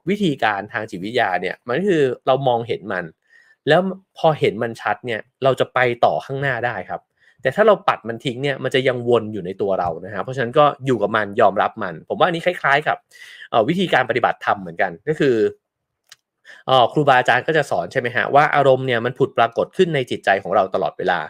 [0.09, 3.05] วิธีการทางจิตวิทยาเนี่ยมันคือเรามองเห็นมัน
[3.69, 3.81] แล้ว
[4.19, 7.01] พอเห็นมันชัดเนี่ยเราจะไปต่อข้างหน้าได้ครับ
[7.43, 12.97] แต่ถ้าเราปัดมันทิ้งเนี่ยมันจะยังวนอยู่ในตัวเรานะฮะเพราะฉะนั้นก็อยู่กับมันยอมรับมัน ผมว่าอันนี้คล้าย ๆ กับ
[13.69, 15.37] วิธีการปฏิบัติธรรมเหมือนกันก็คือ
[16.93, 21.21] ครูบาอาจารย์ก็จะสอนใช่ไหมฮะว่าอารมณ์เนี่ยมันผุดปรากฏขึ้นในจิตใจของเราตลอดเวลา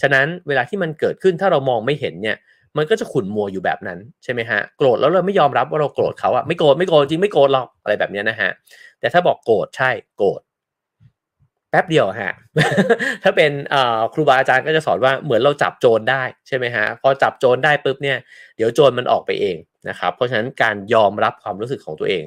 [0.00, 2.36] ฉะนั้นเวลาที่มันเกิดขึ้นถ้าเรามองไม่เห็นเนี่ย
[2.78, 8.50] มันก็จะขุ่นมัวอยู่แบบนั้นใช่ไหมฮะโกรธแล้วเราไม่ยอมรับว่าเราโกรธเขาอะไม่โกรธไม่โกรธจริงไม่โกรธหรอกอะไรแบบนี้นะฮะ
[9.00, 10.40] แต่ถ้าบอกโกรธใช่โกรธ
[11.70, 12.34] แป๊บเดียวฮะ
[13.22, 13.52] ถ้าเป็น
[14.14, 18.18] ครูบาอาจารย์ก็จะสอนว่าเหมือนเราจับโจรได้ใช่ไหมฮะ พอจับโจรได้ปุ๊บเนี่ย
[18.56, 19.56] เดี๋ยวโจรมันออกไปเอง
[19.88, 22.24] นะครับ เพราะฉะนั้นการยอมรับความรู้สึกของตัวเอง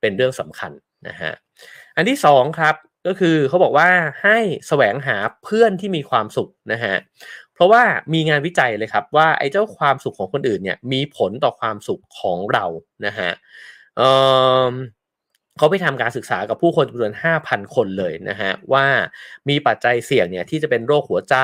[0.00, 0.72] เป็นเรื่องสำคัญ
[1.08, 1.32] นะฮะ
[1.96, 2.74] อันที่สองครับ
[3.06, 3.88] ก็คือเขาบอกว่า
[4.22, 4.38] ให้
[4.68, 6.94] แสวงหาเพื่อนที่มีความสุขนะฮะ
[7.54, 7.82] เพราะว่า
[8.12, 12.64] มีงานวิจัยเลยครับว่าไอ้เจ้าความสุขของคนอื่นเนี่ยมีผลต่อความสุขของเรา
[13.06, 13.30] นะฮะ
[13.96, 18.86] เเขาไปทำการศึกษากับผู้คนจำนวน 5,000 คนเลยนะฮะว่า
[19.48, 21.36] มีปัจจัยเสี่ยงเนี่ยที่จะเป็นโรคหัวใจ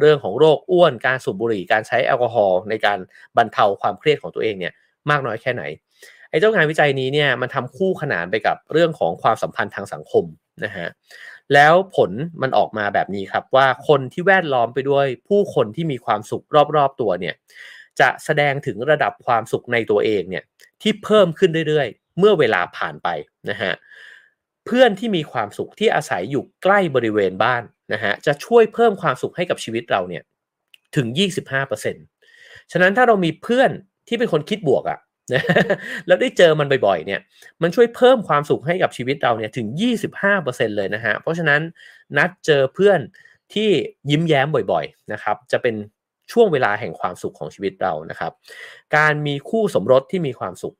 [0.00, 2.98] เรื่องของโรคอ้วนการสูบบุหรี่การใช้แอลกอฮอล์ในการ
[3.36, 4.72] บรรเทาความเครียดของตัวเองเนี่ย
[5.10, 5.62] มากน้อยแค่ไหน
[6.30, 10.24] ไอ้เจ้างานวิจัยนี้เนี่ยมันทำคู่ขนานไปกับเรื่องของความสัมพันธ์ทางสังคม
[10.64, 10.86] นะฮะ
[11.54, 12.10] แล้วผล
[12.42, 16.44] มันออกมาแบบนี้ครับว่าคนที่แวดล้อมไปด้วยผู้คนที่มีความสุข
[16.76, 17.34] รอบๆตัวเนี่ย
[18.00, 20.44] จะแสดงถึงระดับความสุขในตัวเองเนี่ย
[20.82, 23.08] ที่เพิ่มขึ้นเรื่อยๆ เมื่อเวลาผ่านไป
[23.50, 23.72] นะฮะ
[24.66, 30.22] เพื่อนที่มีความสุขที่อาศัยอยู่ใกล้บริเวณบ้านนะฮะจะช่วยเพิ่มความสุขให้กับชีวิตเราเนี่ย
[30.96, 31.06] ถึง
[31.90, 33.70] 25%ฉะนั้นถ้าเรามีเพื่อน
[34.08, 34.98] ที่เป็นคนคิดบวกอะ
[35.32, 35.42] นะ
[36.06, 37.20] แล้วได้เจอมันบ่อยๆเนี่ย
[37.62, 39.66] มันช่วยเพิ่มความสุขให้กับชีวิตเราเนี่ยถึง
[40.22, 41.60] 25%เลยนะฮะเพราะฉะนั้น
[42.16, 43.00] นัดเจอเพื่อน
[43.54, 43.68] ที่
[44.10, 45.74] ยิ้มแย้มบ่อยๆนะครับจะเป็น
[46.32, 48.32] ช่วงเวลาแห่งความสุขของชีวิตเรานะครับ
[48.96, 50.74] การมีคู่สมรสที่มีความสุข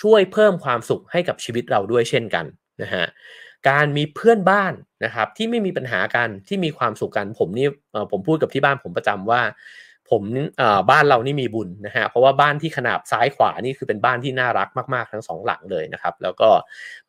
[0.00, 2.46] ช่วยเพิ่มความสุขให้กับชีวิตเราด้วยเช่นกัน
[2.82, 3.04] นะฮะ
[3.68, 4.72] การมีเพื่อนบ้าน
[5.04, 7.68] นะครับที่ไม่มีปัญหากันที่มีความสุขกันผมนี่
[8.10, 9.40] ผมพูดกับที่บ้านผมประจำว่า
[10.10, 10.22] ผม
[10.90, 16.48] บ้านเรานี่มีบุญนะฮะเพราะว่าบ้านที่ขนาบซ้ายขวานี่คือเป็นบ้านที่น่ารักมากๆ ทั้งสองหลังเลยนะครับ แล้วก็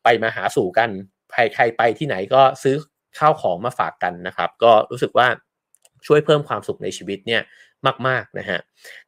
[0.02, 0.90] ไปมาหาสู่กัน
[1.32, 2.76] ใครใครไปที่ไหนก็ซื้อ
[3.18, 5.28] ข้าวของมาฝากกันนะครับ ก็รู้สึกว่า
[6.06, 7.42] ช่วยเพิ่มความสุขในชีวิตเนี่ย
[8.08, 8.60] มากๆนะฮะ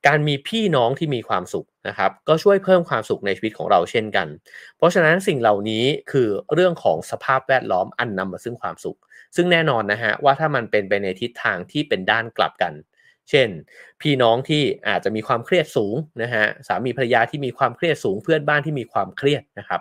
[0.06, 4.28] การมีพี่น้องที่มีความสุขนะครับ ก็ช่วยเพิ่มความสุขในชีวิตของเราเช่นกัน
[4.76, 8.98] เพราะฉะนั้นสิ่งเหล่านี้คือเรื่องของสภาพแวดล้อมอันนำมาซึ่งความสุข
[9.36, 12.72] ซึ่งแน่นอนนะฮะว่าถ้ามันเป็นไปในทิศทางที่เป็นด้านกลับกัน
[13.30, 13.48] เช่น
[14.00, 19.80] พี่น้องที่อาจจะมีความเครียดสูงนะฮะสามีภรรยาที่มีความเครียดสูงเพื่อนบ้านที่มีความเครียดนะครับ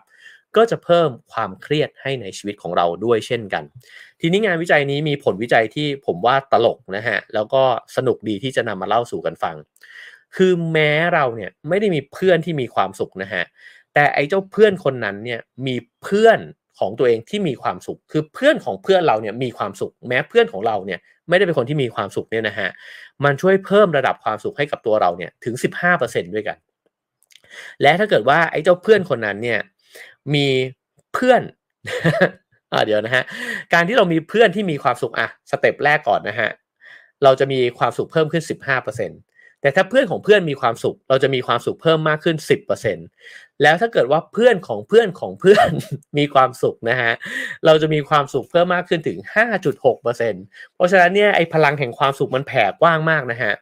[0.58, 3.64] ก็จะเพิ่มความเครียดให้ในชีวิตของเราด้วยเช่นกัน
[4.22, 7.64] ทีนี้งานวิจัยนี้มีผลวิจัยที่ผมว่าตลกนะฮะแล้วก็
[7.96, 9.56] สนุกดีที่จะนำมาเล่าสู่กันฟัง
[10.36, 13.44] คือแม้เราเนี่ยไม่ได้มีเพื่อนที่มีความสุขนะฮะ
[13.94, 16.40] แต่ไอ้เจ้าเพื่อนคนนั้นเนี่ยมีเพื่อน
[16.82, 22.70] ของตัวเองที่มีความสุข คือเพื่อนของเพื่อนเราเนี่ยมีความสุข แม้เพื่อนของเราเนี่ยไม่ได้เป็นคนที่มีความสุขเนี่ยนะฮะ
[23.24, 25.56] มันช่วยเพิ่มระดับความสุขให้กับตัวเราเนี่ยถึง
[25.94, 26.58] 15%ด้วยกัน
[27.82, 29.60] และถ้าเกิดว่าไอ้เจ้าเพื่อนคนนั้นเนี่ย
[30.36, 30.48] มี
[31.14, 31.42] เพื่อน
[32.74, 33.24] อ่าเดี๋ยวนะฮะ
[33.74, 36.50] การที่เรามีเพื่อนที่มีความสุขอะสเต็ปแรกก่อนนะฮะ
[37.24, 38.44] เราจะมีความสุขเพิ่มขึ้น
[38.90, 39.31] 15%
[39.62, 42.36] แต่ถ้าเพื่อนของเพื่อนมีความสุข เราจะมีความสุขเพิ่มมากขึ้น
[43.00, 45.70] 10%แล้วถ้าเกิดว่าเพื่อนของเพื่อนของเพื่อน
[46.18, 47.12] มีความสุขนะฮะ
[47.66, 49.18] เราจะมีความสุขเพิ่มมากขึ้นถึง
[49.76, 49.96] 5.6%
[50.74, 53.54] เพราะฉะนั้นเนี่ยไอ้พลังแห่งความสุขมันแผ่กว้างมากนะฮะ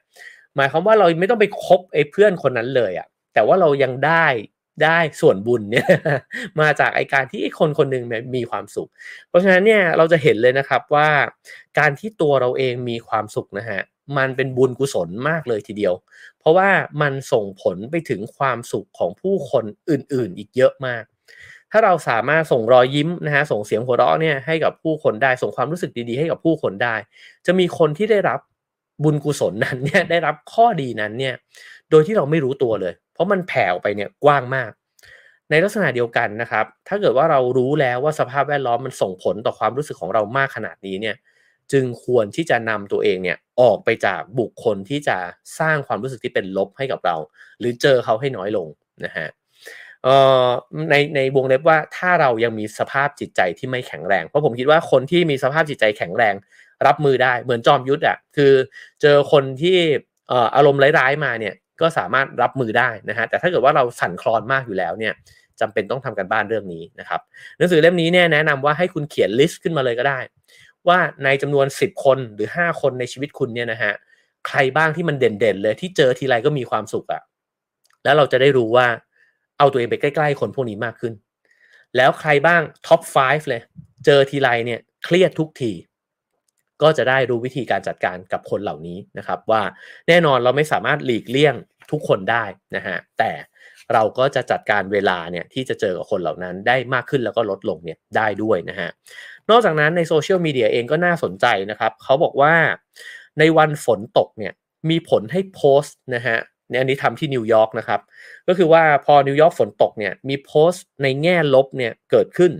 [0.55, 4.27] หมายความว่าเราไม่ต้องไปคบไอ้เพื่อนคนนั้นเลยอะแต่ว่าเรายังได้
[4.83, 5.87] ได้ส่วนบุญเนี่ย
[6.61, 8.03] มาจากไอการที่คนคนหนึ่ง
[8.35, 8.89] มีความสุข
[9.29, 11.09] เพราะฉะนั้นเนี่ยเราจะเห็นเลยนะครับว่า
[11.79, 13.81] การที่ตัวเราเองมีความสุขนะฮะ
[14.17, 15.93] มันเป็นบุญกุศลมากเลยทีเดียว
[16.39, 16.69] เพราะว่า
[17.01, 21.03] มันส่งผลไปถึงความสุขของผู้คนอื่นๆ อีกเยอะมาก
[21.71, 26.95] ถ้าเราสามารถส่งรอยยิ้มนะฮะส่งเสียงหัวเราะเนี่ยให้กับผู้คนได้ส่งความรู้สึกดีๆ ให้กับผู้คนได้
[27.45, 28.39] จะมีคนที่ได้รับ
[29.03, 31.35] บุญกุศลนั้นเนี่ยได้รับข้อดีนั้นเนี่ย
[31.89, 34.71] โดยที่เราไม่รู้ตัวเลย เพราะมันแผ่ออกไปเนี่ยกว้างมาก
[35.49, 41.15] ในลักษณะเดียวกันนะครับ ถ้าเกิดว่าเรารู้แล้วว่าสภาพแวดล้อมมันส่งผลต่อความรู้สึกของเรามากขนาดนี้เนี่ย
[41.71, 45.17] จึงควรที่จะนำตัวเองเนี่ยออกไปจากบุคคลที่จะ
[45.59, 47.15] สร้างความรู้สึกที่เป็นลบให้กับเรา
[47.59, 48.67] หรือเจอเขาให้น้อยลง
[49.05, 49.27] นะฮะ
[50.91, 56.35] ในในวงเล็บว่าถ้าเรายังมีสภาพจิตใจที่ไม่แข็งแรง เพราะผมคิดว่าคนที่มีสภาพจิตใจแข็งแรง
[56.87, 58.53] รับมือได้เหมือนจอมยุทธอะคือ
[59.01, 59.77] เจอคนที่
[60.55, 65.13] อารมณ์ร้ายๆมาเนี่ยก็สามารถรับมือได้นะฮะแต่ถ้าเกิดว่าเราสั่นคลอนมากอยู่แล้วเนี่ย
[65.59, 67.21] จำเป็นต้องทำการบ้านเรื่องนี้นะครับ
[67.57, 70.19] หนังสือเล่มนี้เนี่ยแนะนำว่าให้คุณเขียน list ขึ้นมาเลยก็ได้
[70.87, 73.93] ว่าในจำนวน 10 คนหรือ 5 คนในชีวิตคุณเนี่ยนะฮะ
[74.47, 77.21] ใครบ้างที่มันเด่นๆเลยที่เจอทีไรก็มีความสุขอะ
[78.03, 78.87] แล้วเราจะได้รู้ว่า
[79.57, 81.13] เอาตัวเองไปใกล้ ๆ คนพวกนี้มากขึ้น
[81.95, 83.61] แล้วใครบ้างท็อป 5 เลย
[84.05, 85.71] เจอทีไรเนี่ยเครียดทุกที
[86.81, 89.61] ก็จะได้รู้วิธีการจัดการกับคนเหล่านี้นะครับ ว่า
[90.07, 91.55] แน่นอนเราไม่สามารถหลีกเลี่ยง
[91.91, 92.43] ทุกคนได้
[92.75, 93.31] นะฮะแต่
[93.93, 98.89] เราก็จะจัดการเวลาเนี่ยที่จะเจอกับคนเหล่านั้นได้มากขึ้นแล้วก็ลดลงเนี่ยได้ด้วยนะฮะ
[99.49, 102.53] นอกจากนั้นในโซเชียลมีเดียเองก็น่าสนใจนะครับเขาบอกว่า
[103.39, 104.53] ในวันฝนตกเนี่ย
[104.89, 106.37] มีผลให้โพสต์นะฮะ
[106.69, 108.01] ในอันนี้ทำที่นิวยอร์กนะครับ
[108.47, 112.51] ก็คือว่าพอนิวยอร์กฝนตกเนี่ยมีโพสต์ในแง่ลบเนี่ยเกิดขึ้น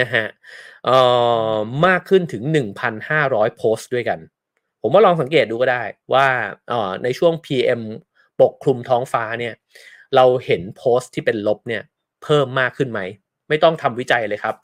[0.00, 0.24] นะฮะ
[1.86, 2.42] มากขึ้นถึง
[3.00, 4.18] 1,500 โพสต์ด้วยกัน
[4.82, 5.82] ผมว่าลองสังเกตดูก็ได้
[6.14, 6.26] ว่า
[6.72, 7.80] อ๋อในช่วง PM
[8.40, 9.54] ปกคลุมท้องฟ้าเนี่ย
[10.16, 11.82] เราเห็นโพสต์ที่เป็นลบเนี่ย
[12.22, 13.00] เพิ่มมากขึ้นไหม
[13.48, 14.56] ไม่ต้องทำวิจัยเลยครับ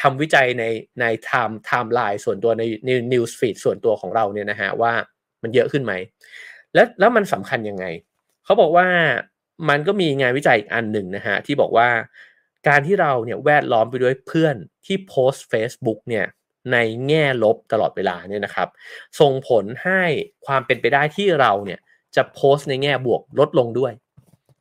[0.00, 0.64] ทำวิจัยใน
[1.00, 2.62] ใน time timeline ส่วนตัวใน
[3.12, 4.92] news feed ส่วนตัวของเราเนี่ยนะฮะว่า
[5.42, 5.92] มันเยอะขึ้นไหม
[6.74, 7.84] แล้วแล้วมันสำคัญยังไง
[8.44, 8.86] เขาบอกว่า
[9.68, 11.88] มันก็มีงานวิจัยอีกอันหนึ่งนะฮะที่บอกว่า
[12.68, 16.26] การที่เราเนี่ยแวดล้อมไปด้วยเพื่อนที่โพสต์ Facebook เนี่ย
[16.72, 16.76] ใน
[17.08, 18.68] แง่ลบตลอดเวลาเนี่ยนะครับ
[19.20, 20.02] ส่งผลให้
[20.46, 21.80] ความเป็นไปได้ที่เราเนี่ย
[22.16, 23.92] จะโพสต์ในแง่บวกลดลงด้วย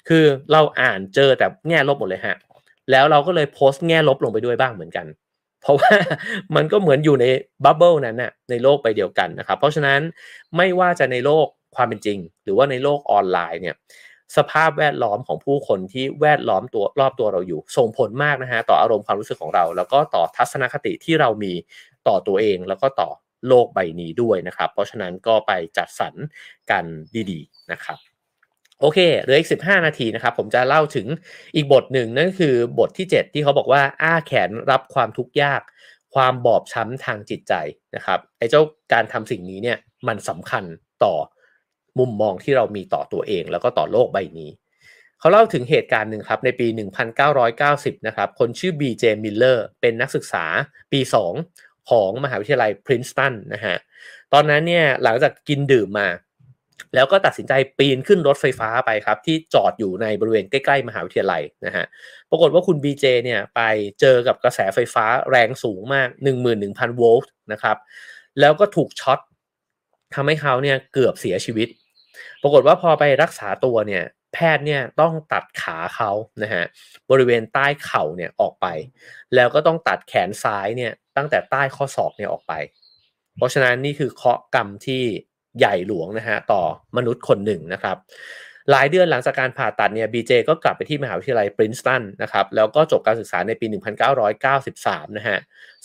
[0.08, 2.38] คือเราอ่านเจอแต่แง่ลบหมดเลยฮะ
[2.92, 5.06] แล้วเราก็เลยโพสต์แง่ลบลงไปด้วยบ้างเหมือนกัน
[5.62, 5.94] เพราะว่า
[6.56, 7.26] มันก็เหมือนอยู่ใน
[7.64, 10.00] บับเบิลนั้นนะ่ะในโลกไปเดียวกันนะครับ เพราะฉะนั้น
[10.58, 13.76] ไม่ว่าจะในโลกความเป็นจริง หรือว่าในโลกออนไลน์เนี่ย
[14.38, 21.54] สภาพแวดล้อมของผู้คนที่แวดล้อมตัวรอบตัวเราอยู่ ส่งผลมากนะฮะต่ออารมณ์ความรู้สึกของเรา แล้วก็ต่อทัศนคติที่เรามี
[22.08, 23.10] ต่อตัวเอง แล้วก็ต่อ
[23.48, 26.14] โลกใบนี้ด้วยนะครับ เพราะฉะนั้นก็ไปจัดสรร
[26.72, 26.86] กัน
[27.32, 28.13] ดีๆนะครับ
[28.84, 31.08] โอเคเหลืออีก 15 นาทีนะครับผมจะเล่าถึง
[31.56, 35.62] อีกบทหนึ่งนั่นคือบทที่ 7 ที่เขาบอกว่าอ้าแขนรับความทุกข์ยาก
[36.16, 37.54] ความบอบช้ำทางจิตใจ
[37.96, 38.62] นะครับไอ้เจ้า
[38.94, 39.78] การทำสิ่งนี้เนี่ย
[40.08, 40.64] มันสำคัญ
[41.04, 41.16] ต่อ
[42.00, 44.50] มุมมองที่เรามีต่อตัวเอง แล้วก็ต่อโลกใบนี้
[45.20, 46.68] เขาเล่าถึงเหตุการณ์หนึ่งครับในปี
[47.38, 49.04] 1990 นะครับคนชื่อ B.J.
[49.24, 50.46] Miller เป็นนักศึกษา
[50.92, 51.00] ปี
[51.46, 53.78] 2 ของมหาวิทยาลัยพรินสตันนะฮะ
[54.34, 56.08] ตอนนั้นเนี่ยหลังจากกินดื่มมา
[56.94, 61.86] แล้วก็ตัดสินใจปีนขึ้นรถไฟฟ้าไปครับ ที่จอดอยู่ในบริเวณใกล้ๆ มหาวิทยาลัยนะฮะ
[62.30, 63.62] ปรากฏว่าคุณ BJ เนี่ยไป
[64.00, 66.10] เจอกับกระแสไฟฟ้าแรงสูงมาก
[66.54, 67.78] 11,000 โวลต์นะครับ
[68.40, 69.20] แล้วก็ถูกช็อต
[70.16, 71.68] ทำให้เขาเนี่ยเกือบเสียชีวิต
[72.42, 74.04] ปรากฏว่าพอไปรักษาตัวเนี่ย
[74.34, 76.12] แพทย์เนี่ยต้องตัดขาเขา
[76.44, 76.64] นะฮะ
[77.12, 78.68] บริเวณใต้เข่าเนี่ยออกไป
[79.36, 82.54] แล้วก็ต้องตัดแขนซ้ายเนี่ยตั้งแต่ใต้ข้อศอกเนี่ยออกไป
[83.38, 85.04] เพราะฉะนั้นนี่คือเคาะกรรมที่
[85.60, 86.62] ใหญ่หลวงนะฮะต่อ
[86.98, 87.98] มนุษย์คนหนึ่งนะครับ
[88.72, 93.66] หลายเดือนหลังจากการผ่าตัดเนี่ยบีเจก็กลับไปที่มหาวิทยาลัยปรินสตันนะครับแล้วก็จบการศึกษาในปี
[94.42, 95.38] 1993 นะฮะ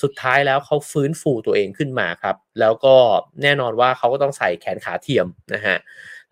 [0.02, 2.94] สุดท้ายแล้วเขาฟื้นฟูตัวเองขึ้นมาครับ แล้วก็
[3.42, 5.76] แน่นอนว่าเขาก็ต้องใส่แขนขาเทียมนะฮะ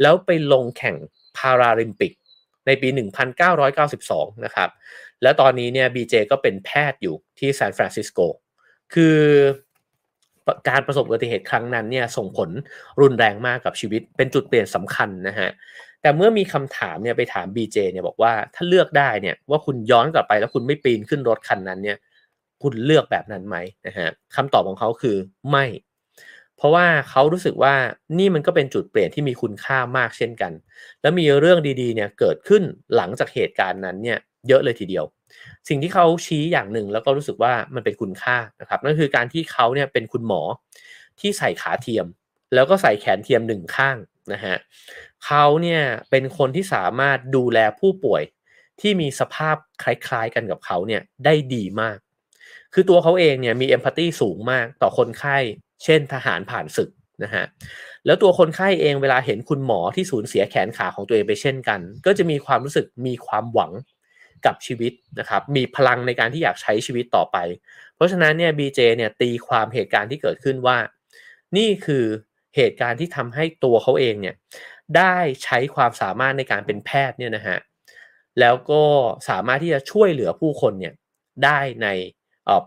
[0.03, 0.97] แล้วไปลงแข่ง
[1.37, 2.13] พาราลิมปิก
[2.67, 2.89] ในปี
[3.67, 4.71] 1992 นะครับ
[5.23, 8.19] แล้วตอนนี้เนี่ยบีเจก็เป็นแพทย์อยู่ที่ซานฟรานซิสโก
[8.95, 9.19] คือ
[10.69, 12.51] การประสบอุบัติเหตุครั้งนั้นเนี่ยส่งผล
[13.01, 15.51] รุนแรงมากกับชีวิต เป็นจุดเปลี่ยนสำคัญนะฮะ
[16.03, 21.99] แต่เมื่อมีคำถามเนี่ยไปถามบีเจเนี่ยบอกว่าถ้าเลือกได้เนี่ยว่าคุณย้อนกลับไปแล้วคุณไม่ปีนขึ้นรถคันนั้นเนี่ย
[22.63, 25.17] คุณเลือกแบบนั้นไหมนะฮะคำตอบของเขาคือ
[25.51, 25.65] ไม่
[26.57, 27.75] เพราะว่าเขารู้สึกว่า
[28.19, 30.53] นี่มันก็เป็นจุดเปลี่ยนที่มีคุณค่ามากเช่นกัน
[31.03, 32.63] แล้วมีเรื่องดีๆเนี่ยเกิดขึ้น
[32.97, 34.19] หลังจากเหตุการณ์นั้นเนี่ย
[34.49, 35.05] เยอะเลยทีเดียว
[35.69, 40.43] สิ่งที่เขาชี้อย่างหนึ่งแล้วก็รู้สึกว่ามันเป็นคุณค่านะครับนั่นคือการที่เขาเนี่ยเป็นคุณหมอ
[41.21, 42.07] ที่ใส่ขาเทียม
[42.55, 43.97] แล้วก็ใส่แขนเทียมหนึ่งข้าง
[44.33, 44.57] นะฮะ
[45.25, 48.23] เขาเนี่ยเป็นคนที่สามารถดูแลผู้ป่วย
[48.81, 51.99] ที่มีสภาพคล้ายๆกันกับเขาเนี่ยได้ดีมาก
[52.75, 55.37] คือตัวเขาเองเนี่ยมีเอมพัตตีสูงมากต่อคนไข้
[55.85, 56.91] เช่นทหารผ่านศึก
[57.23, 57.45] นะฮะ
[58.07, 63.73] แล้วตัวคนไข้เองเวลาเห็นคุณหมอที่สูญเสียแขนขาของตัวเองไปเช่นกัน ก็จะมีความรู้สึกมีความหวัง
[64.47, 67.37] กับชีวิตนะครับ มีพลังในการที่อยากใช้ชีวิตต่อไป
[67.97, 70.79] เพราะฉะนั้นเนี่ยบีเจเนี่ยตีความเหตุการณ์ที่เกิดขึ้นว่า
[71.57, 72.05] นี่คือ
[72.57, 74.35] เหตุการณ์ที่ทำให้ตัวเขาเองเนี่ย
[74.97, 77.59] ได้ใช้ความสามารถในการเป็นแพทย์เนี่ยนะฮะ
[78.41, 78.83] แล้วก็
[79.29, 80.95] สามารถที่จะช่วยเหลือผู้คนเนี่ย
[81.45, 81.89] ได้ใน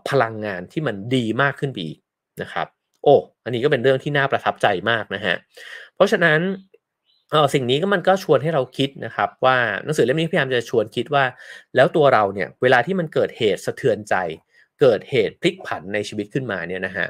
[0.08, 1.98] พลังงานที่มันดีมากขึ้นไปอีก
[2.42, 2.66] นะครับ
[3.04, 3.14] โอ้
[3.44, 5.36] อันนี้ก็เป็นเรื่องที่น่าประทับใจมากนะฮะ
[5.94, 6.40] เพราะฉะนั้น
[7.30, 11.24] เออสิ่งนี้ก็มันก็ชวนให้เราคิดนะครับ ว่าหนังสือเล่มนี้พยายามจะชวนคิดว่า
[11.76, 14.14] แล้วตัวเราเนี่ยเวลาที่มันเกิดเหตุสะเทือนใจ
[14.80, 17.06] เกิดเหตุพลิกผันในชีวิตขึ้นมาเนี่ยนะฮะ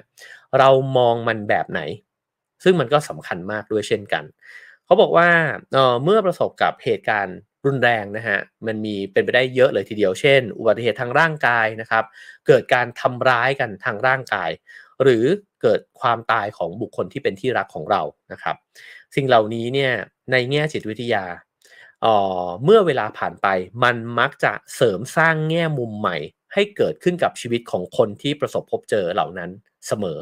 [0.59, 1.81] เรามองมันแบบไหน
[2.65, 4.25] ซึ่งมันก็สำคัญมากด้วยเช่นกัน
[4.85, 5.29] เขาบอกว่า
[5.73, 12.05] เออเมื่อประสบกับเหตุการณ์รุนแรงนะฮะมันมีเป็นไปได้เยอะเลยทีเดียวเช่น อุบัติเหตุทางร่างกายนะครับ
[12.47, 14.51] เกิดการทำร้ายกันทางร่างกาย
[15.03, 15.25] หรือ
[15.63, 18.03] เกิดความตายของบุคคลที่เป็นที่รักของเรา
[18.33, 18.57] นะครับ
[19.15, 19.93] สิ่งเหล่านี้เนี่ย
[20.33, 21.25] ในแง่จิตวิทยา
[22.03, 23.47] เเมื่อเวลาผ่านไป
[23.85, 26.17] มันมักจะเสริมสร้างแง่มุมใหม่
[26.55, 29.51] ให้เกิดขึ้นกับชีวิตของคนที่ประสบพบเจอเหล่านั้น
[29.87, 30.19] เสมอ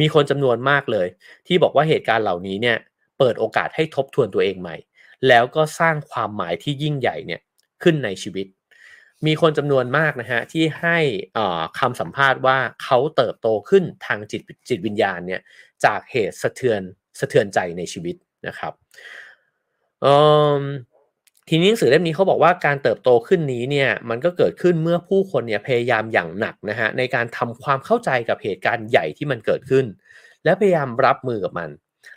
[0.00, 1.06] มีคนจำนวนมากเลย
[1.46, 2.78] ที่บอกว่าเหตุการณ์เหล่านี้เนี่ย
[3.18, 4.76] เปิดโอกาสให้ทบทวนตัวเองใหม่
[5.28, 7.40] แล้วก็สร้างความหมายที่ยิ่งใหญ่เนี่ย
[7.82, 8.46] ขึ้นในชีวิต
[9.26, 10.98] มีคนจำนวนมากนะฮะที่ให้
[11.78, 15.40] คำสัมภาษณ์ว่าเขาเติบโตขึ้นทางจิตจิตวิญญาณเนี่ย
[15.84, 16.80] จากเหตุสะเทือน
[17.20, 18.72] สะเทือนใจในชีวิตนะครับ
[21.48, 29.84] ทีนี้หนังสือเล่มนี้เขาบอกว่าการเติบโตขึ้นนี้เนี่ยมันก็เกิดขึ้นเมื่อผู้คนเนี่ยพยายามอย่างหนักนะฮะในการทำความเข้าใจกับเหตุการณ์ใหญ่ที่มันเกิดขึ้น
[30.44, 31.70] และพยายามรับมือกับมัน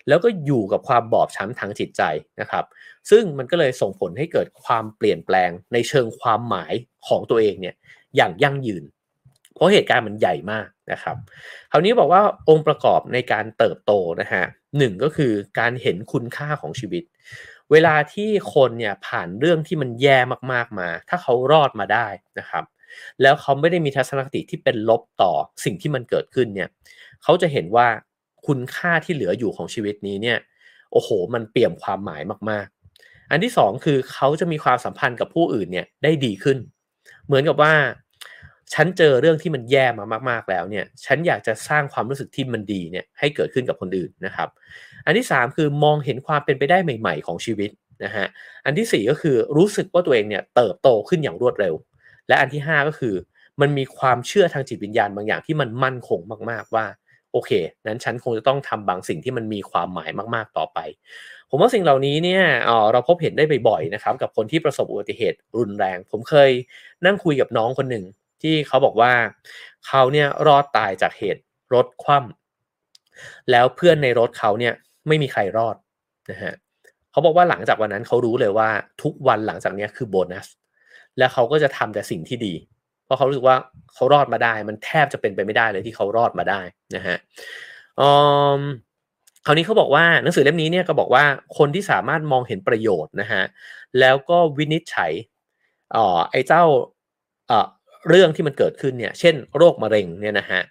[0.08, 2.02] แล้วก็อยู่กับความบอบช้ำทางจิตใจ
[2.39, 2.66] นะครับ
[3.10, 6.74] ซึ่งมันก็เลยส่งผลให้เกิดความเปลี่ยนแปลงในเชิงความหมาย
[7.08, 7.76] ของตัวเองเนี่ย
[8.16, 8.84] อย่างยั่งยืน
[9.54, 11.18] เพราะเหตุการณ์มันใหญ่มากนะครับ
[11.72, 13.91] คราวนี้บอกว่าองค์ประกอบในการเติบโต
[14.22, 14.45] นะฮะ
[14.78, 17.03] หนึ่งก็คือการเห็นคุณค่าของชีวิต
[17.72, 20.17] เวลาที่คนเนี่ยผ่านเรื่องที่มันแย่
[20.51, 22.07] มากๆมา ถ้าเขารอดมาได้
[22.39, 22.63] นะครับ
[23.22, 26.70] แล้วเขาไม่ได้มีทัศนคติที่เป็นลบต่อสิ่งที่มันเกิดขึ้นเนี่ย
[27.24, 27.88] เขาจะเห็นว่า
[28.47, 30.38] คุณค่าที่เหลืออยู่ของชีวิตนี้เนี่ย
[30.91, 36.57] โอ้โห มันเปี่ยมความหมายมากๆ อันที่สองคือเขาจะมีความสัมพันธ์กับผู้อื่นเนี่ยได้ดีขึ้น
[37.26, 37.74] เหมือนกับว่า
[38.74, 44.49] ฉันเจอเรื่องที่มันแย่มามาก ๆ แล้วเนี่ย ฉันอยากจะสร้างความรู้สึกที่มันดีเนี่ยให้เกิดขึ้นกับคนอื่นนะครับ
[45.05, 47.70] อันที่ 3 คือมองเห็นความเป็นไปได้ใหม่ ๆ ของชีวิต
[48.03, 48.28] นะฮะ
[48.65, 51.74] อันที่ 4 ก็คือรู้สึกว่าตัวเองเนี่ยเติบโตขึ้นอย่างรวดเร็ว
[52.28, 53.15] และอันที่ 5 ก็คือ
[53.61, 56.86] มันมีความเชื่อทางจิตวิญญาณบางอย่างที่มันมั่นคงมาก ๆ ว่า
[57.32, 57.51] โอเค
[57.88, 60.80] นั้นฉันคงจะต้องทำบางสิ่งที่มันมีความหมายมาก ๆ ต่อไป
[61.49, 62.43] ผมว่าสิ่งเหล่านี้เนี่ย
[62.91, 66.49] เราพบเห็นได้บ่อยๆนะครับ กับคนที่ประสบอุบัติเหตุรุนแรง ผมเคย
[67.05, 68.05] นั่งคุยกับน้องคนหนึ่ง
[68.42, 69.12] ที่เขาบอกว่า
[69.88, 71.42] เขาเนี่ยรอดตายจากเหตุ
[71.74, 74.74] รถคว่ำแล้วเพื่อนในรถเขาเนี่ย
[75.08, 75.76] ไม่มีใครรอด
[76.32, 76.54] นะฮะ
[77.12, 78.70] เขาบอกว่าหลังจากวันนั้นเขารู้เลยว่า
[79.04, 80.48] ทุกวันหลังจากนี้คือโบนัส
[81.18, 82.54] และเขาก็จะทำแต่สิ่งที่ดี
[83.06, 83.56] เพราะเขารู้สึกว่า
[83.94, 86.62] เขารอดมาได้ มันแทบจะเป็นไปไม่ได้เลยที่เขารอดมาได้
[86.96, 87.18] นะฮะ
[89.46, 91.24] คราวนี้เขาบอกว่าหนังสือเล่มนี้เนี่ยก็บอกว่า
[91.58, 93.44] คนที่สามารถมองเห็นประโยชน์นะฮะ
[94.00, 95.12] แล้วก็วินิจฉัย
[95.96, 96.64] อ๋อไอ้เจ้า
[97.48, 100.62] เเรื่องที่มันเกิดขึ้นเนี่ย เช่น โรคมะเร็งเนี่ยนะฮะ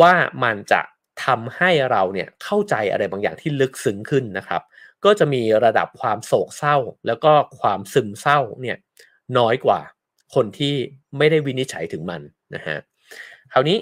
[0.00, 0.12] ว่า
[0.44, 0.80] มันจะ
[1.24, 4.62] ทำให้เราเนี่ยเข้าใจอะไรบางอย่างที่ลึกซึ้งขึ้นนะครับ
[5.04, 6.76] ก็จะมีระดับความโศกเศร้า
[7.06, 8.76] แล้วก็ความซึมเศร้าเนี่ย
[9.38, 9.80] น้อยกว่า
[10.34, 10.74] คนที่
[11.18, 12.20] ไม่ได้วินิจฉัยถึงมัน
[12.54, 12.76] นะฮะ
[13.52, 13.78] คราวนี้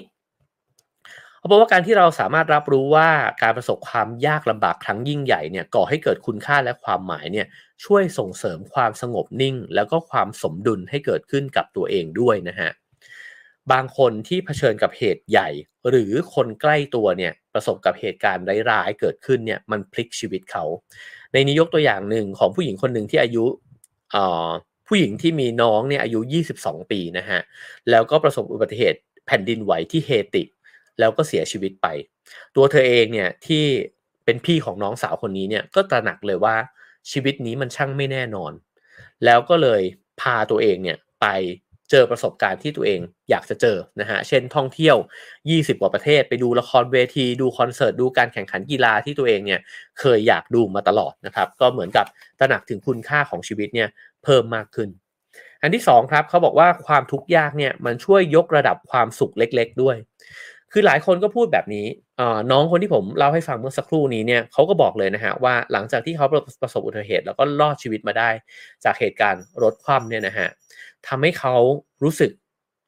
[1.39, 3.09] เขาบอกว่าการที่เราสามารถรับรู้ว่า
[3.41, 7.47] การประสบความยากลำบากครั้งยิ่งใหญ่เนี่ยก่อให้เกิดคุณค่าและความหมายเนี่ย
[7.85, 12.71] ช่วยส่งเสริมความสงบนิ่ง แล้วก็ความสมดุลให้เกิดขึ้นกับตัวเองด้วยนะฮะ
[13.71, 15.49] บางคนที่เผชิญกับเหตุใหญ่
[15.89, 20.63] หรือคนใกล้ตัวเนี่ยประสบกับเหตุการณ์ร้ายๆเกิดขึ้นเนี่ยมันพลิกชีวิตเขา
[21.31, 23.45] ในนี้ยกตัวอย่างหนึ่งของผู้หญิงคนหนึ่งที่อายุ
[24.87, 26.19] ผู้หญิงที่มีน้องเนี่ยอายุ
[26.55, 27.39] 22 ปีนะฮะ
[27.89, 30.43] แล้วก็ประสบอุบัติเหตุแผ่นดินไหวที่เฮติ
[30.99, 31.87] แล้วก็เสียชีวิตไป
[32.55, 33.65] ตัวเธอเองเนี่ยที่
[34.25, 36.55] เป็นพี่ของน้องสาวคนนี้เนี่ยก็ตระหนักเลยว่า
[37.11, 38.51] ชีวิตนี้มันช่างไม่แน่นอน
[39.25, 39.81] แล้วก็เลย
[40.21, 41.27] พาตัวเองเนี่ยไป
[41.91, 44.97] เจอประสบการณ์ที่ตัวเองอยากจะเจอนะฮะ เช่นท่องเที่ยว
[45.39, 49.59] 20 กว่าประเทศ ไปดูละครเวที ดูคอนเสิร์ต ดูการแข่งขันกีฬาที่ตัวเองเนี่ย
[49.99, 52.05] เคยอยากดูมาตลอดนะครับ ก็เหมือนกับ
[52.39, 53.89] ตระหนักถึงคุณค่าของชีวิตเนี่ย
[54.23, 54.89] เพิ่มมากขึ้น
[55.61, 59.95] อันที่2ครับเขาบอกว่าความทุกข์ยากเนี่ยมันช่วยยกระดับความสุขเล็ก ๆ ด้วย
[60.71, 61.85] คือหลายคนก็พูดแบบนี้
[62.51, 66.25] น้องคนที่ผมเล่าให้ฟังเมื่อสักครู่นี้เนี่ยเขาก็บอกเลยนะฮะว่าหลังจากที่เขา
[66.61, 68.29] ประสบอุบัติเหตุ แล้วก็รอดชีวิตมาได้
[68.85, 70.47] จากเหตุการณ์รถคว่ำเนี่ยนะฮะ
[71.07, 71.55] ทำให้เขา
[72.03, 72.31] รู้สึก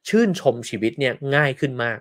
[0.10, 1.98] ชื่นชมชีวิตเนี่ยง่ายขึ้นมาก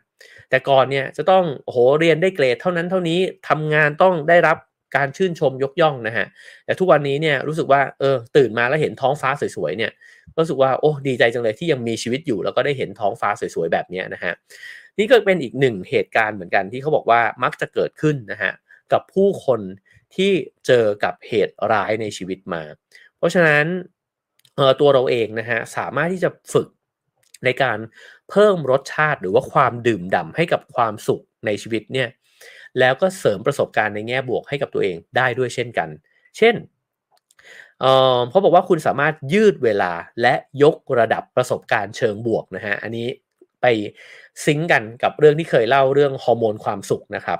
[0.50, 3.18] แต่ก่อนเนี่ยจะต้องโหเรียนได้เกรดเท่านั้นเท่านี้
[3.48, 4.56] ทำงานต้องได้รับ
[4.96, 6.26] การชื่นชมยกย่องนะฮะ
[6.64, 9.92] แต่ทุกวันนี้เนี่ยรู้สึกว่าเออตื่นมาแล้วเห็นท้องฟ้าสวยๆเนี่ย
[10.38, 14.32] รู้สึกว่าโอ้ดีใจจังเลยที่ยังมีชีวิตอยู่ แล้วก็ได้เห็นท้องฟ้าสวยๆแบบนี้นะฮะ
[14.98, 18.52] นี่ก็เป็นอีกหนึ่งเหตุการณ์เหมือนกันที่เขาบอกว่ามักจะเกิดขึ้นนะฮะ
[18.92, 19.60] กับผู้คน
[20.16, 20.30] ที่
[20.66, 22.62] เจอกับเหตุร้ายในชีวิตมา
[23.16, 23.64] เพราะฉะนั้น
[24.80, 26.68] ตัวเราเองนะฮะสามารถที่จะฝึก
[27.44, 27.78] ในการ
[28.30, 32.08] เพิ่มรสชาติหรือว่าความดื่มด่าให้กับความสุขในชีวิตเนี่ย
[32.78, 35.88] แล้วก็เสริมประสบการณ์ในแง่บวกให้กับตัวเองได้ด้วยเช่นกัน
[36.38, 36.54] เช่น
[38.30, 39.92] เขาบอกว่าคุณสามารถยืดเวลา
[40.22, 43.08] และยกระดับประสบการณ์เชิงบวกนะฮะอันนี้
[43.62, 43.66] ไป
[44.44, 47.38] ซิงกันกับเรื่องที่เคยเล่าเรื่องฮอร์โมนความสุขนะครับ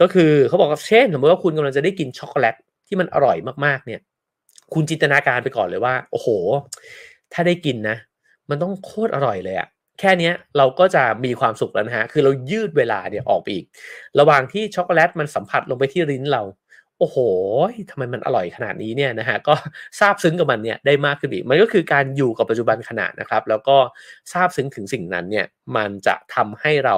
[0.00, 2.54] ก็คือเขาบอกว่าเช่นสมมติว่าคุณกำลังจะได้กินช็อกโกแลต
[2.86, 4.00] ที่มันอร่อยมากๆเนี่ย
[4.74, 6.28] คุณจินตนาการไปก่อนเลยว่า โอ้โห
[7.32, 7.96] ถ้าได้กินนะ
[8.50, 9.68] มันต้องโคตรอร่อยเลยอะ
[10.00, 13.66] แค่นี้เราก็จะมีความสุขแล้วนะฮะ คือเรายืดเวลาเนี่ยออกไปอีก
[14.20, 16.42] ระหว่างที่ช็อกโกแลตมันสัมผัสลงไปที่ลิ้นเรา
[17.02, 17.18] โอ้โห
[17.90, 19.54] ทำไมมันอร่อยขนาดนี้เนี่ยนะฮะก็
[19.98, 23.76] ซาบซึ้งกับมันเนี่ยได้มากขึ้นอีกมันก็คือการอยู่กับปัจจุบันขณะนะครับ แล้วก็
[24.32, 25.46] ซาบซึ้งถึงสิ่งนั้นเนี่ย
[25.76, 26.96] มันจะทำให้เรา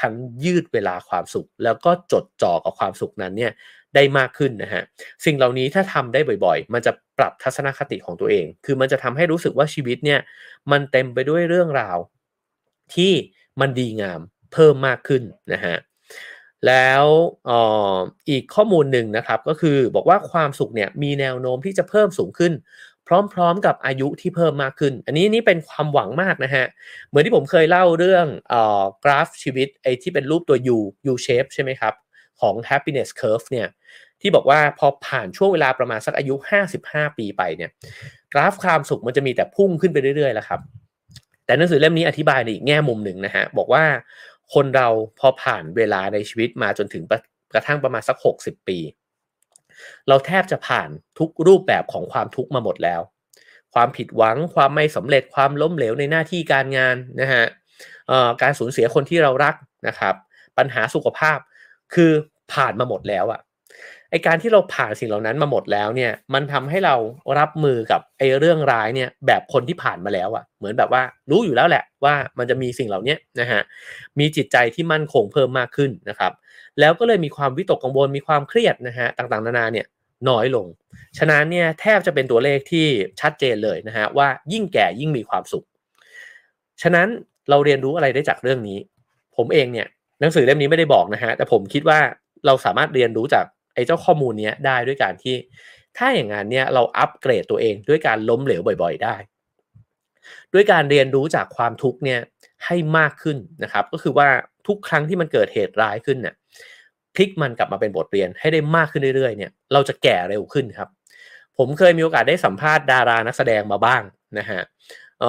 [0.00, 3.52] ทั้งยืดเวลาความสุข แล้วก็จดจ่อกับความสุขนั้นเนี่ย
[3.94, 4.82] ได้มากขึ้นนะฮะ
[5.24, 10.20] สิ่งเหล่านี้ถ้าทำได้บ่อยๆ มันจะปรับทัศนคติของตัวเอง คือมันจะทำให้รู้สึกว่าชีวิตเนี่ย
[10.70, 11.98] มันเต็มไปด้วยเรื่องราว
[12.94, 13.12] ที่
[13.60, 14.20] มันดีงาม
[14.52, 15.22] เพิ่มมากขึ้น
[15.52, 15.76] นะฮะ
[16.66, 17.04] แล้ว
[17.48, 17.50] อ
[17.92, 17.96] อ
[18.30, 22.52] อีกข้อมูลหนึ่งนะครับก็คือบอกว่าความสุขเนี่ยมีแนวโน้มที่จะเพิ่มสูงขึ้น
[23.32, 26.66] พร้อมๆกับอายุที่เพิ่มมากขึ้น อันนี้นี่เป็นความหวังมากนะฮะ
[27.08, 28.54] เหมือนที่ผมเคยเล่าเรื่องอ
[29.04, 30.78] กราฟชีวิตไอ้ที่เป็นรูปตัว U
[31.12, 31.94] U shape ใช่ไหมครับ
[32.40, 33.68] ของ happiness curve เนี่ย
[34.20, 36.34] ที่บอกว่าพอผ่านช่วงเวลาประมาณสักอายุ
[36.76, 37.70] 55 ปีไปเนี่ย
[38.32, 40.60] กราฟความสุขมันจะมีแต่พุ่งขึ้นไปเรื่อยๆแล้วครับ
[41.46, 43.84] แต่หนังสือเล่มนี้อธิบายในอีกแง่มุมหนึ่งนะฮะบอกว่า
[44.54, 44.88] คนเรา
[45.18, 47.04] พอผ่านเวลาในชีวิตมาจนถึง
[47.52, 48.78] กระทั่งประมาณสัก 60 ปี
[50.08, 50.88] เราแทบจะผ่าน
[51.18, 53.00] ทุกรูปแบบของความทุกข์มาหมดแล้ว
[53.74, 57.44] ความผิดหวังความไม่สำเร็จความล้มเหลวในหน้าที่การงานนะฮะ
[58.42, 59.54] การสูญเสียคนที่เรารัก
[59.88, 60.14] นะครับ
[60.58, 61.38] ปัญหาสุขภาพ
[61.94, 62.12] คือ
[62.52, 63.40] ผ่านมาหมดแล้วอะ
[64.10, 66.94] ไอการที่เราผ่านสิ่งเหล่านั้นมาหมดแล้วเนี่ย มันทำให้เรา
[67.38, 73.60] รับมือกับไอเรื่องร้ายเนี่ยแบบคนที่ผ่านมาแล้วอะเหมือนแบบว่ารู้อยู่แล้วแหละว่ามันจะมีสิ่งเหล่านี้นะฮะ
[74.18, 76.32] มีจิตใจที่มั่นคงเพิ่มมากขึ้นนะครับ
[76.80, 79.86] แล้วก็เลยมีความวิตกกังวล มีความเครียดนะฮะต่างๆ นานาเนี่ย
[80.28, 80.66] น้อยลง
[81.18, 82.86] ฉะนั้นเนี่ยแทบจะเป็นตัวเลขที่
[83.20, 85.64] ชัดเจนเลยนะฮะว่ายิ่งแก่ยิ่งมีความสุข
[86.82, 87.08] ฉะนั้น
[87.50, 88.78] เราเรียนรู้อะไรได้จากเรื่องนี้
[89.36, 89.86] ผมเองเนี่ย
[90.20, 91.98] หนังสือเล่มนี้ไม่ได้บอกนะฮะแต่ผมคิดว่า
[92.46, 93.44] เราสามารถเรียนรู้จาก
[93.86, 95.36] เจ้าข้อมูลนี้ได้ด้วยการที่
[95.96, 99.16] ถ้าอย่างนั้นเนี่ยเราอัปเกรดตัวเองด้วยการล้มเหลวบ่อย ๆ ได้
[100.54, 102.20] ด้วยการเรียนรู้จากความทุกข์เนี่ย
[102.66, 104.28] ให้มากขึ้นนะครับ ก็คือว่า
[104.66, 106.34] ทุกครั้งที่มันเกิดเหตุร้ายขึ้นเนี่ย
[107.14, 110.88] พลิกมันกลับมาเป็นบทเรียนให้ได้มากขึ้นเรื่อยๆเนี่ยเราจะแก่เร็วขึ้นครับ
[111.58, 114.02] ผมเคยมีโอกาสได้สัมภาษณ์ดารานักแสดงมาบ้าง
[114.38, 114.60] นะฮะ
[115.22, 115.24] อ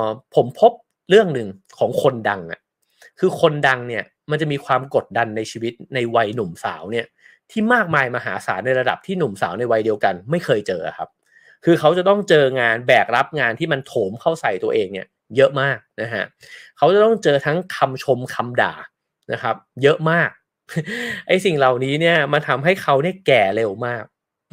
[0.00, 0.72] อผมพบ
[1.10, 1.48] เรื่องหนึ่ง
[1.78, 2.60] ของคนดังอะ
[3.20, 7.06] คือคนดังเนี่ยมันจะมีความกดดันในชีวิตในวัยหนุ่มสาวเนี่ย
[7.50, 11.08] ที่มากมายมหาศาลในระดับที่หนุ่มสาวในวัยเดียวกัน ไม่เคยเจอครับ
[11.64, 16.24] คือเขาจะต้องเจองานแบกรับงานที่มันโถมเข้าใส่ตัวเองเนี่ยเยอะมากนะฮะ
[16.76, 18.74] เขาจะต้องเจอทั้งคำชมคำด่า
[19.32, 20.30] นะครับ เยอะมาก
[21.26, 24.02] ไอสิ่งเหล่านี้เนี่ยมันทำให้เขาเนี่ยแก่เร็วมาก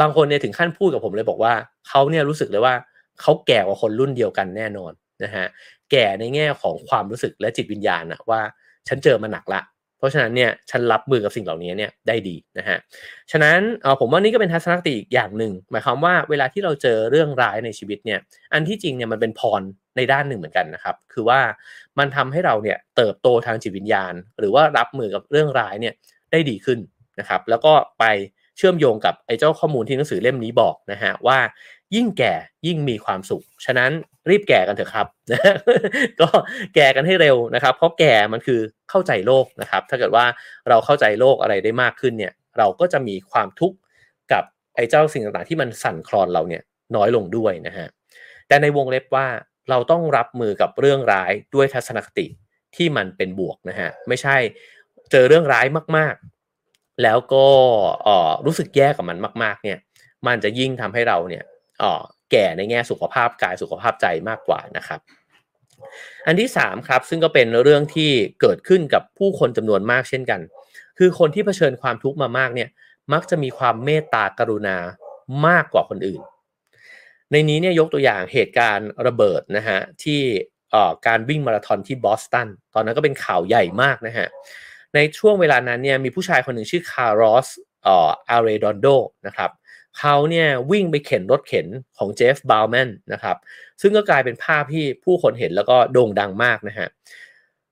[0.01, 1.53] บางคนเนี่ยถึงขั้นพูดกับผมเลยบอกว่า
[1.87, 2.75] เขาเนี่ยรู้สึกเลยว่า
[3.21, 4.91] เขาแก่กว่าคนรุ่นเดียวกันแน่นอน
[5.23, 5.45] นะฮะ
[5.91, 8.41] แก่ในแง่ของความรู้สึกและจิตวิญญาณนะว่า
[8.87, 9.61] ฉันเจอมาหนักละ
[10.01, 12.77] เพราะฉะนั้นเนี่ยฉันรับมือกับสิ่งเหล่านี้เนี่ยได้ดีนะฮะ
[13.31, 18.19] ฉะนั้นเออผมว่านี่ก็เป็นทัศนคติอีกอย่างหนึ่งหมายความว่าเวลาที่เราเจอเรื่องร้ายในชีวิตเนี่ย
[18.53, 19.61] อันที่จริงเนี่ยมันเป็นพร
[19.97, 21.39] ในด้านหนึ่งเหมือนกันนะครับ คือว่า
[21.99, 25.93] มันทำให้เราเนี่ยเติบโตทางจิตวิญญาณ หรือว่ารับมือกับเรื่องร้ายเนี่ย
[26.31, 26.79] ได้ดีขึ้น
[27.19, 28.05] นะครับ แล้วก็ไป
[28.57, 31.37] เชื่อมโยงกับไอ้เจ้าข้อมูลที่หนังสือเล่มนี้บอกนะฮะว่า
[31.95, 32.33] ยิ่งแก่
[32.67, 33.91] ยิ่งมีความสุข ฉะนั้น
[34.29, 35.07] รีบแก่กันเถอะครับ
[36.21, 36.27] ก็
[36.75, 40.25] แก่กันให้เร็วนะครับ เพราะแก่มันคือเข้าใจโลกนะครับ ถ้าเกิดว่า
[40.69, 43.77] เราเข้าใจโลกอะไรได้มากขึ้นเนี่ย เราก็จะมีความทุกข์
[44.31, 44.43] กับ
[44.75, 46.61] ไอ้เจ้าสิ่งต่างๆ ที่มันสั่นคลอนเราเนี่ย
[46.95, 47.87] น้อยลงด้วยนะฮะ
[48.47, 49.27] แต่ในวงเล็บว่า
[49.69, 52.25] เราต้องรับมือกับเรื่องร้ายด้วยทัศนคติ
[52.75, 54.37] ที่มันเป็นบวกนะฮะ ไม่ใช่
[55.11, 55.65] เจอเรื่องร้าย
[55.97, 57.45] มากๆ แล้วก็
[58.45, 59.77] รู้สึกแย่กับมันมาก ๆ เนี่ย
[60.27, 61.43] มันจะยิ่งทำให้เราเนี่ย
[62.31, 64.99] แก่ในแง่สุขภาพกายสุขภาพใจมากกว่านะครับ
[66.25, 68.11] อันที่3ครับซึ่งก็เป็นเรื่องที่
[68.41, 70.41] เกิดขึ้นกับผู้คนจำนวนมากเช่นกัน
[70.97, 72.69] คือคนที่เผชิญความทุกข์มามากเนี่ย
[73.13, 74.77] มักจะมีความเมตตากรุณา
[75.47, 76.21] มากกว่าคนอื่น
[77.31, 80.21] ในนี้เนี่ยยกตัวอย่างเหตุการณ์ระเบิดนะฮะที่
[81.07, 84.27] การวิ่งมาราธอนที่บอสตันตอนนั้นก็เป็นข่าวใหญ่มากนะฮะ
[84.95, 87.47] ในช่วงเวลานั้นเนี่ยมีผู้ชายคนหนึ่งชื่อคาร์ลอส
[87.89, 88.87] อาร์เรดอนโด
[89.27, 89.49] นะครับ
[89.99, 91.67] เขาเนี่ยวิ่งไปเข็นรถเข็น
[91.97, 93.37] ของเจฟบาวแมนนะครับ
[93.81, 96.89] ซึ่งก็กลายเป็นภาพที่ผู้คนเห็นแล้วก็โด่งดังมากนะฮะ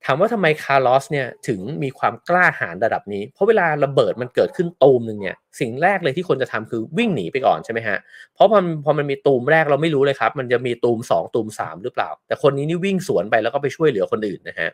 [0.06, 7.98] ถามว่าทำไมคาร์ลอสเนี่ยถึงมีความกล้าหาญระดับนี้ เพราะเวลาระเบิดมันเกิดขึ้นตูมหนึ่งเนี่ยสิ่งแรกเลยที่คนจะทำคือวิ่งหนีไปก่อนใช่ไหมฮะ
[8.34, 14.70] เพราะพอพอมันมีตูมแรกเราไม่รู้เลยครับ มันจะมีตูม 2 ตูม 3 หรือเปล่า แต่คนนี้นี่วิ่งสวนไปแล้วก็ไปช่วยเหลือคนอื่นนะฮะ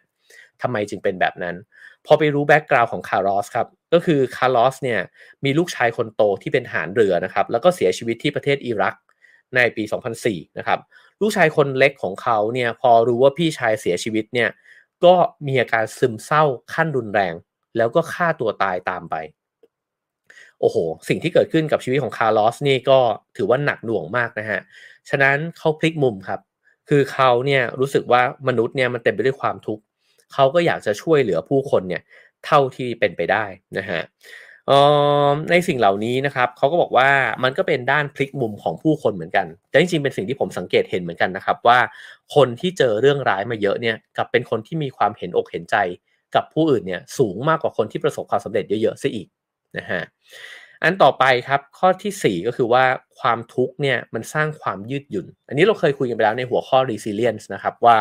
[0.62, 1.56] ทำไมจึงเป็นแบบนั้น
[2.06, 5.00] พอไปรู้ background ของคาร์ลอสครับ ก็คือคาร์ลอสเนี่ย
[5.46, 8.96] มีลูกชายคนโตที่เป็นทหารเรือนะครับ แล้วก็เสียชีวิตที่ประเทศอิรัก
[9.56, 9.84] ในปี
[10.22, 10.80] 2004 นะครับ
[11.22, 14.50] ลูกชายคนเล็กของเขาเนี่ยพอรู้ว่าพี่ชายเสียชีวิตเนี่ย
[15.06, 15.16] ก็
[15.48, 16.44] มีอาการซึมเศร้า
[16.74, 17.34] ขั้นรุนแรง
[17.78, 19.16] แล้วก็ฆ่าตัวตายตามไป
[20.60, 20.78] โอ้โห
[21.10, 23.00] สิ่งที่เกิดขึ้นกับชีวิตของคาร์ลอสนี่ก็
[23.38, 24.62] ถือว่าหนักหน่วงมากนะฮะ
[25.10, 26.40] ฉะนั้นเขาพลิกมุมครับ
[26.90, 29.84] คือเขาเนี่ยรู้สึกว่ามนุษย์เนี่ยมันเต็มไปด้วยความทุกข์
[30.34, 32.02] เขาก็อยากจะช่วยเหลือผู้คนเนี่ย
[32.46, 33.46] เท่าที่เป็นไปได้
[33.78, 34.02] นะฮะ
[35.52, 37.10] ในสิ่งเหล่านี้นะครับเขาก็บอกว่า
[37.44, 41.80] มันก็เป็นด้านพลิกมุมของผู้คนเหมือนกันแต่จริงๆเป็นสิ่งที่ผมสังเกตเห็นเหมือนกันนะครับว่า
[42.36, 45.76] คนที่เจอเรื่องร้ายมาเยอะเนี่ยกับเป็นคนที่มีความเห็นอกเห็นใจ
[46.36, 49.28] กับผู้อื่นเนี่ยสูงมากกว่าคนที่ประสบความสำเร็จเยอะๆซะอีก
[49.78, 50.02] นะฮะ
[50.84, 52.84] อันต่อไปครับข้อที่ 4 ก็คือว่า
[53.20, 57.98] ความทุกข์เนี่ยมันสร้างความยืดหยุ่น อันนี้เราเคยคุยกันไปแล้วในหัวข้อ resilience นะครับว่า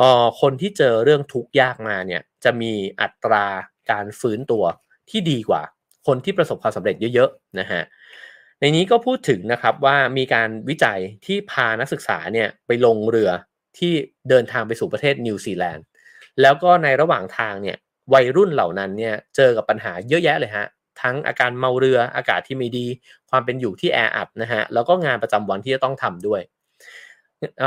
[0.00, 3.46] ออคนที่เจอเรื่องทุกข์ยากมาเนี่ยจะมีอัตรา
[3.90, 4.64] การฟื้นตัว
[5.10, 5.62] ที่ดีกว่า
[6.06, 7.82] คนที่ประสบความสำเร็จเยอะๆนะฮะ
[8.60, 13.30] ในนี้ก็พูดถึงนะครับว่ามีการวิจัยที่พานักศึกษาเนี่ยไปลงเรือ
[13.78, 13.92] ที่
[14.28, 15.84] เดินทางไปสู่ประเทศนิวซีแลนด์
[16.42, 17.76] แล้วก็ในระหว่างทางเนี่ย
[18.14, 20.66] วัยรุ่นเหล่านั้นเนี่ยเจอกับปัญหาเยอะแยะเลยฮะ
[21.02, 22.86] ทั้งอาการเมาเรืออากาศที่ไม่ดี
[23.30, 26.40] ความเป็นอยู่ที่แออัดนะฮะแล้วก็งานประจำวันที่จะต้องทำด้วย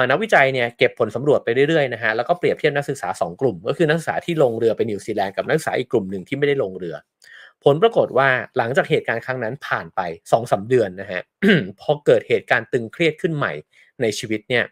[0.10, 6.96] นักวิจัยเนี่ยเก็บผลสำรวจไปเรื่อยๆนะฮะแล้วก็เปรียบเทียบนักศึกษา 2 กลุ่ม ก็คือนักศึกษาที่ลงเรือไปนิวซีแลนด์กับนักศึกษาอีกกลุ่มหนึ่งที่ไม่ได้ลงเรือ
[7.64, 11.22] ผลปรากฏว่าหลังจากเหตุการณ์ครั้งนั้นผ่านไป2อสเดือนนะฮะ
[11.80, 13.54] พอเกิดเหตุการณ์ตึงเครียดขึ้นใหม่
[14.02, 14.64] ในชีวิตเนี่ย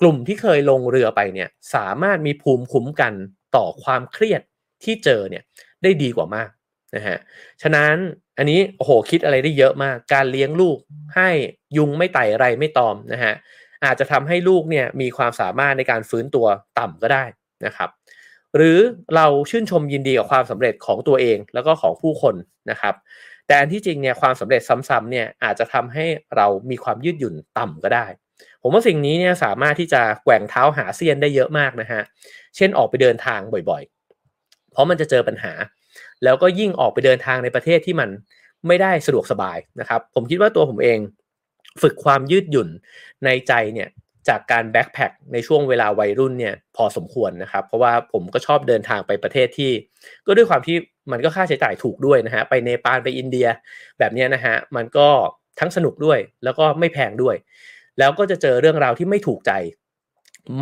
[0.00, 3.12] กลุ่มที่เคยลงเรือไปเนี่ยสามารถมีภูมิคุ้มกัน
[3.56, 4.42] ต่อความเครียด
[4.84, 5.42] ที่เจอเนี่ย
[5.82, 6.48] ได้ดีกว่ามาก
[6.96, 7.18] นะฮะ
[7.62, 7.94] ฉะนั้น
[8.38, 10.78] อันนี้โอ้โหคิดอะไรได้เยอะมาก การเลี้ยงลูก
[11.16, 11.30] ให้
[11.76, 13.34] ยุงไม่ไต่ไรไม่ตอมนะฮะ
[13.84, 16.46] อาจจะทำให้ลูกเนี่ยมีความสามารถในการฟื้นตัว
[16.78, 17.24] ต่ำก็ได้
[17.66, 17.90] นะครับ
[18.56, 18.78] หรือ
[19.16, 22.34] เราชื่นชมยินดีกับความสำเร็จของตัวเองแล้วก็ของผู้คน
[22.70, 22.94] นะครับ
[23.46, 26.04] แต่อันที่จริงเนี่ยความสำเร็จซ้ำๆเนี่ยอาจจะทำให้
[26.36, 28.06] เรามีความยืดหยุ่นต่ำก็ได้
[28.62, 32.02] ผมว่าสิ่งนี้เนี่ยสามารถที่จะแกว่งเท้าหาเซียนได้เยอะมากนะฮะ
[32.56, 33.40] เช่นออกไปเดินทาง
[33.70, 35.52] บ่อยๆ เพราะมันจะเจอปัญหา
[36.24, 38.08] แล้วก็ยิ่งออกไปเดินทางในประเทศที่มัน
[38.66, 40.98] ไม่ได้สะดวกสบายนะครับ ผมคิดว่าตัวผมเอง
[41.82, 42.68] ฝึกความยืดหยุ่น
[43.24, 43.88] ในใจเนี่ย
[44.28, 49.70] จากการแบ็คแพคในช่วงเวลาวัยรุ่นเนี่ยพอสมควรนะครับ เพราะว่าผมก็ชอบเดินทางไปประเทศที่
[50.26, 50.76] ก็ด้วยความที่
[51.12, 53.46] มันก็ค่าใช้จ่ายถูกด้วยนะฮะไปเนปาลไปอินเดีย
[53.98, 55.08] แบบนี้นะฮะมันก็
[55.60, 57.36] ทั้งสนุกด้วยแล้วก็ไม่แพงด้วย
[57.98, 59.52] แล้วก็จะเจอเรื่องราวที่ไม่ถูกใจ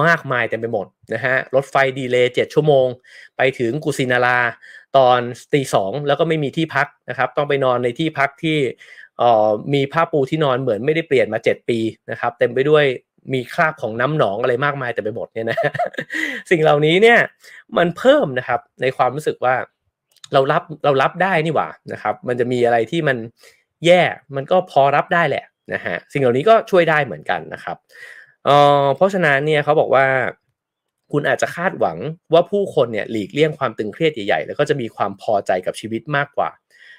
[0.05, 2.87] มากมายเต็มไปหมดนะฮะรถไฟดีเลย์เจ็ดชั่วโมง
[3.37, 4.39] ไปถึงกุสินารา
[4.97, 5.21] ตอน
[5.55, 8.59] ตีสองแล้วก็ไม่มีที่พักนะครับ ต้องไปนอนในที่พักที่
[9.75, 11.79] มีผ้าปูที่นอนเหมือนไม่ได้เปลี่ยนมา 7 ปี
[12.11, 12.85] นะครับเต็มไปด้วย
[13.33, 15.59] มีคราบของน้ำหนองอะไรมากมายแต่ไปหมดเนี่ยนะ
[16.51, 17.19] สิ่งเหล่านี้เนี่ย
[17.77, 19.55] มันเพิ่มนะครับในความรู้สึกว่า
[20.33, 23.17] เรารับเรารับได้นี่หว่านะครับ มันจะมีอะไรที่มัน
[23.87, 24.03] แย่
[24.37, 27.77] มันก็พอรับได้แหละนะฮะสิ่งเหล่านี้ก็ช่วยได้เหมือนกันนะครับ
[28.47, 28.51] เอ
[28.83, 30.07] อเพราะฉะนั้นเนี่ยเขาบอกว่า
[31.13, 31.99] คุณอาจจะคาดหวัง
[32.33, 36.51] ว่าผู้คนเนี่ยหลีกเลี่ยงความตึงเครียดใหญ่ๆ แล้วก็จะมีความพอใจกับชีวิตมากกว่า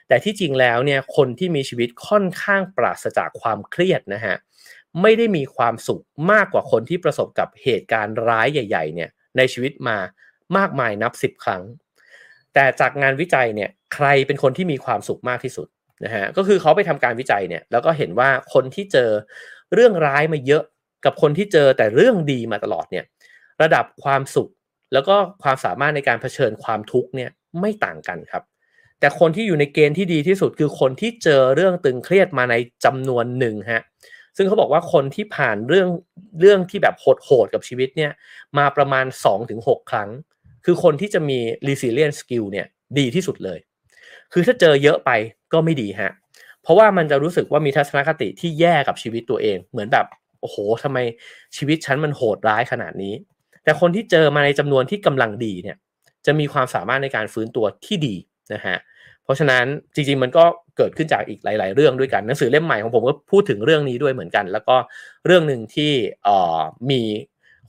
[0.07, 4.35] แต่ที่จริงแล้วเนี่ยคนที่มีชีวิตค่อนข้างปราศจากความเครียดนะฮะ
[5.01, 9.97] ไม่ได้มีความสุขมากกว่าคนที่ประสบกับเหตุการณ์ร้ายใหญ่ๆเนี่ยในชีวิตมา
[10.57, 11.63] มากมายนับสิบครั้ง
[12.53, 15.67] แต่จากงานวิจัยเนี่ยใครเป็นคนที่มีความสุขมากที่สุด
[16.03, 19.09] นะฮะก็คือเขาไปทำการวิจัยเนี่ยแล้วก็เห็นว่าคนที่เจอ
[19.73, 20.63] เรื่องร้ายมาเยอะ
[21.05, 23.05] กับคนที่เจอแต่เรื่องดีมาตลอดเนี่ย
[23.61, 24.49] ระดับความสุข
[24.93, 27.29] แล้วก็ความสามารถในการเผชิญความทุกข์เนี่ย
[27.59, 28.43] ไม่ต่างกันครับ
[28.99, 33.83] แต่คนที่อยู่ในเกณฑ์ที่ดีที่สุดคือคนที่เจอเรื่องตึงเครียดมาในจำนวนหนึ่งฮะ
[34.37, 35.87] ซึ่งเขาบอกว่าคนที่ผ่านเรื่อง
[36.39, 38.11] เรื่องที่แบบโหดๆกับชีวิตเนี่ย
[38.57, 39.05] มาประมาณ
[39.47, 40.09] 2-6 ครั้ง
[40.65, 42.67] คือคนที่จะมี resilient skill เนี่ย
[42.99, 43.59] ดีที่สุดเลย
[44.33, 45.11] คือถ้าเจอเยอะไป
[45.53, 46.11] ก็ไม่ดีฮะ
[46.63, 50.05] เพราะว่ามันจะรู้สึกว่ามีทัศนคติที่แย่กับชีวิตตัวเอง เหมือนแบบ
[50.41, 50.97] โอ้โหทำไม
[51.55, 53.13] ชีวิตฉันมันโหดร้ายขนาดนี้
[53.63, 55.77] แต่คนที่เจอมาในจำนวนที่กำลังดีเนี่ย
[56.25, 58.15] จะมีความสามารถในการฟื้นตัวที่ดี
[58.53, 58.77] นะฮะ
[59.23, 60.43] เพราะฉะนั้นจริงๆมันก็
[60.77, 64.75] เกิดขึ้นจากอีกหลาย ๆ เรื่องด้วยกันหนังสือเล่มใหม่ของผมก็พูดถึงเรื่องนี้ด้วยเหมือนกัน แล้วก็
[65.25, 65.91] เรื่องหนึ่งที่
[66.91, 67.01] มี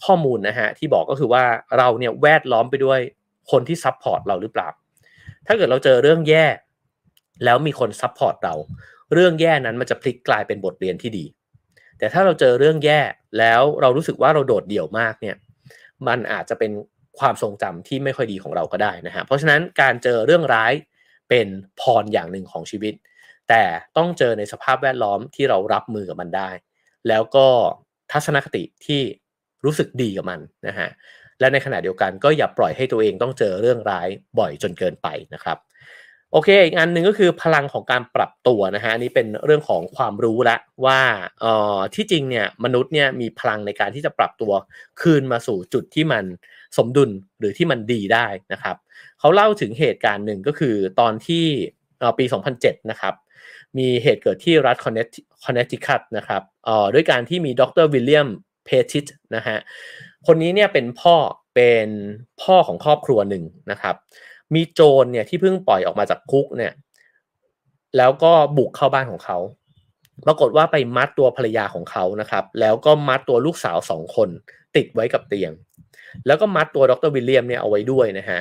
[0.05, 1.45] ข้อมูลนะฮะที่บอกก็คือว่า
[1.79, 3.01] เราเนี่ยแวดล้อมไปด้วย
[3.51, 4.69] คนที่ support เราหรือเปล่า
[5.47, 6.47] ถ้าเกิดเราเจอเรื่องแย่
[7.45, 8.55] แล้วมีคน support เรา
[9.13, 11.25] เรื่องแย่นั้นมันจะพลิกกลายเป็นบทเรียนที่ดี
[11.99, 13.01] แต่ถ้าเราเจอเรื่องแย่
[13.39, 15.37] แล้วเรารู้สึกว่าเราโดดเดี่ยวมากเนี่ย
[16.09, 16.71] มันอาจจะเป็น
[17.19, 20.73] ความทรงจำที่ไม่ค่อยดีของเราก็ได้นะฮะเพราะฉะนั้นการเจอเรื่องร้าย
[21.29, 21.47] เป็น
[21.81, 22.95] พรอย่างหนึ่งของชีวิต
[23.49, 23.63] แต่
[23.97, 26.51] ต้องเจอในสภาพแวดล้อมที่เรารับมือกับมันได้
[27.09, 27.47] แล้วก็
[28.13, 29.01] ทัศนคติที่
[29.65, 30.89] รู้สึกดีกับมันนะฮะ
[31.41, 35.59] และในขณะเดียวกันก็อย่าปล่อยให้ตัวเองต้องเจอเรื่องร้ายบ่อยจนเกินไปนะครับ
[36.33, 41.01] โอเค อีกอันหนึ่งก็คือพลังของการปรับตัวนะฮะอันนี้เป็นเรื่องของความรู้ละว่า
[41.41, 44.53] เอ่อที่จริงเนี่ยมนุษย์เนี่ยมีพลังในการที่จะปรับตัว
[45.01, 46.25] คืนมาสู่จุดที่มัน
[46.77, 48.77] สมดุลหรือที่มันดีได้นะครับ
[49.19, 51.45] เขาเล่าถึงเหตุการณ์หนึ่งก็คือตอนที่
[52.19, 52.25] ปี
[52.59, 53.15] 2007 นะครับ
[53.79, 54.95] มีเหตุเกิดที่รัฐคอน
[55.55, 58.29] เนตทิคัตนะครับเอ่อด้วยการที่มีดรวิลเลียม
[58.65, 59.07] เพทิต
[59.37, 59.59] นะฮะ
[60.27, 61.15] คนนี้เนี่ยเป็นพ่อ
[61.55, 61.89] เป็น
[62.43, 63.95] พ่อของครอบครัวหนึ่งนะครับ
[64.55, 66.73] มีโจรเนี่ยที่เพิ่งปล่อยออกมาจากคุกเนี่ย
[67.97, 69.39] แล้วก็บุกเข้าบ้านของเขา
[70.27, 74.29] ปรากฏว่าไปมัดตัวภรรยาของเขานะครับ แล้วก็มัดตัวลูกสาวสองคน
[74.77, 75.53] ติดไว้กับเตียง
[76.27, 78.41] แล้วก็มัดตัวดรวิลเลียมเนี่ยเอาไว้ด้วยนะฮะ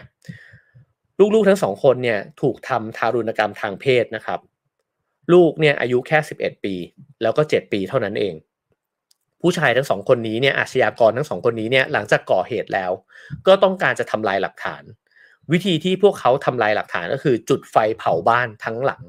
[1.33, 4.39] ลูกๆทั้งสองคนเนี่ยถูกทำทารุณกรรมทางเพศนะครับ
[5.33, 6.75] ลูกเนี่ยอายุแค่สิบเอ็ดปี
[7.21, 8.33] แล้วก็เจ็ดปีเท่านั้นเอง
[9.41, 12.91] ผู้ชายทั้งสองคนนี้เนี่ยอาชญากรทั้งสองคนนี้เนี่ยหลังจากก่อเหตุแล้ว
[13.47, 14.83] ก็ต้องการจะทำลายหลักฐาน
[15.51, 19.01] วิธีที่พวกเขาทำลายหลักฐานก็คือจุดไฟเผาบ้านทั้งหลัง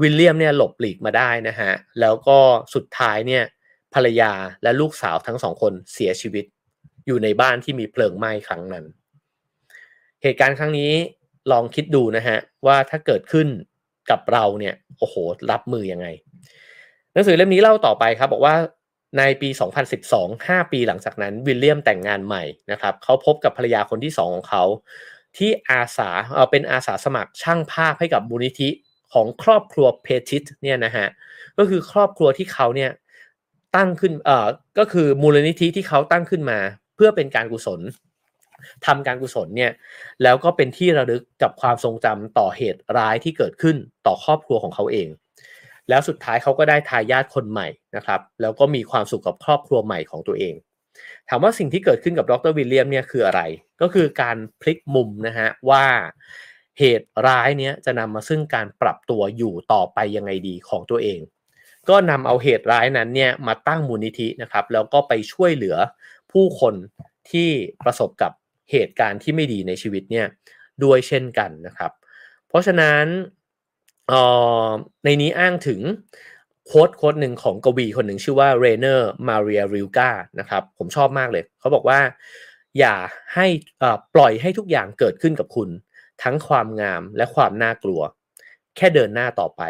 [0.00, 2.38] วิลเลียมเนี่ยหลบหลีกมาได้นะฮะ แล้วก็
[2.74, 3.44] สุดท้ายเนี่ย
[3.94, 4.32] ภรรยา
[4.62, 6.44] และลูกสาวทั้งสองคนเสียชีวิต
[7.06, 8.84] อยู่ในบ้านที่มีเพลิงไหม้ครั้งนั้น
[10.22, 10.92] เหตุการณ์ครั้งนี้
[11.52, 13.48] ลองคิดดูนะฮะว่าถ้าเกิดขึ้น
[14.10, 15.14] กับเราเนี่ยโอ้โห
[15.50, 16.06] รับมือยังไง
[17.12, 18.54] หนังสือเล่มนี้เล่าต่อไปครับ บอกว่า
[19.18, 19.48] ในปี
[19.98, 24.64] 2012 5 ปีหลังจากนั้นวิลเลียมแต่งงานใหม่นะครับเขาพบกับภรรยาคนที่สองของเขา
[25.38, 28.68] ที่อาสาเออเป็นอาสาสมัครช่างภาพให้กับมูลนิธิ
[29.12, 31.06] ของครอบครัวเพทิตเนี่ยนะฮะ
[31.58, 32.90] ก็คือครอบครัวที่เขาเนี่ย
[33.76, 36.58] ตั้งขึ้นเอ่อก็คือมูลนิธิที่เขาตั้งขึ้นมา
[36.94, 37.80] เพื่อเป็นการกุศล
[38.86, 39.72] ทำการกุศลเนี่ย
[40.22, 43.76] แล้วก็เป็นที่ระลึกกับความทรงจำต่อเหตุร้ายที่เกิดขึ้น
[44.06, 45.08] ต่อครอบครัวของเขาเอง
[45.88, 50.54] แล้วสุดท้ายเขาก็ได้ทายาทคนใหม่นะครับ แล้วก็มีความสุขกับครอบครัวใหม่ของตัวเอง
[51.28, 53.42] ถามว่าสิ่งที่เกิดขึ้นกับดรวิลเลียมเนี่ยคืออะไร
[53.80, 55.84] ก็คือการพลิกมุมนะฮะว่า
[56.78, 61.20] เหตุร้ายเนี้ยจะนำมาซึ่งการปรับตัวอยู่ต่อไปยังไงดีของตัวเอง
[61.88, 65.76] ก็นำเอาเหตุร้ายนั้นเนี่ยมาตั้งมูลนิธินะครับ แล้วก็ไปช่วยเหลือ
[66.32, 66.74] ผู้คน
[67.30, 67.48] ที่
[67.84, 68.32] ประสบกับ
[68.70, 70.26] เหตุการณ์ที่ไม่ดีในชีวิตเนี่ย
[70.84, 71.92] ด้วยเช่นกันนะครับ
[72.48, 73.04] เพราะฉะนั้น
[75.04, 75.80] ในนี้อ้างถึง
[76.66, 80.10] โค้ดโค้ดหนึ่งของกวีคนหนึ่งชื่อว่าเรเนอร์มาเรียริลกา
[80.40, 82.00] นะครับผมชอบมากเลย เขาบอกว่า
[82.78, 82.94] อย่า
[83.34, 83.46] ให้
[84.14, 85.68] ปล่อยให้ทุกอย่างเกิดขึ้นกับคุณ
[86.22, 88.00] ทั้งความงามและความน่ากลัว
[88.76, 89.62] แค่เดินหน้าต่อไป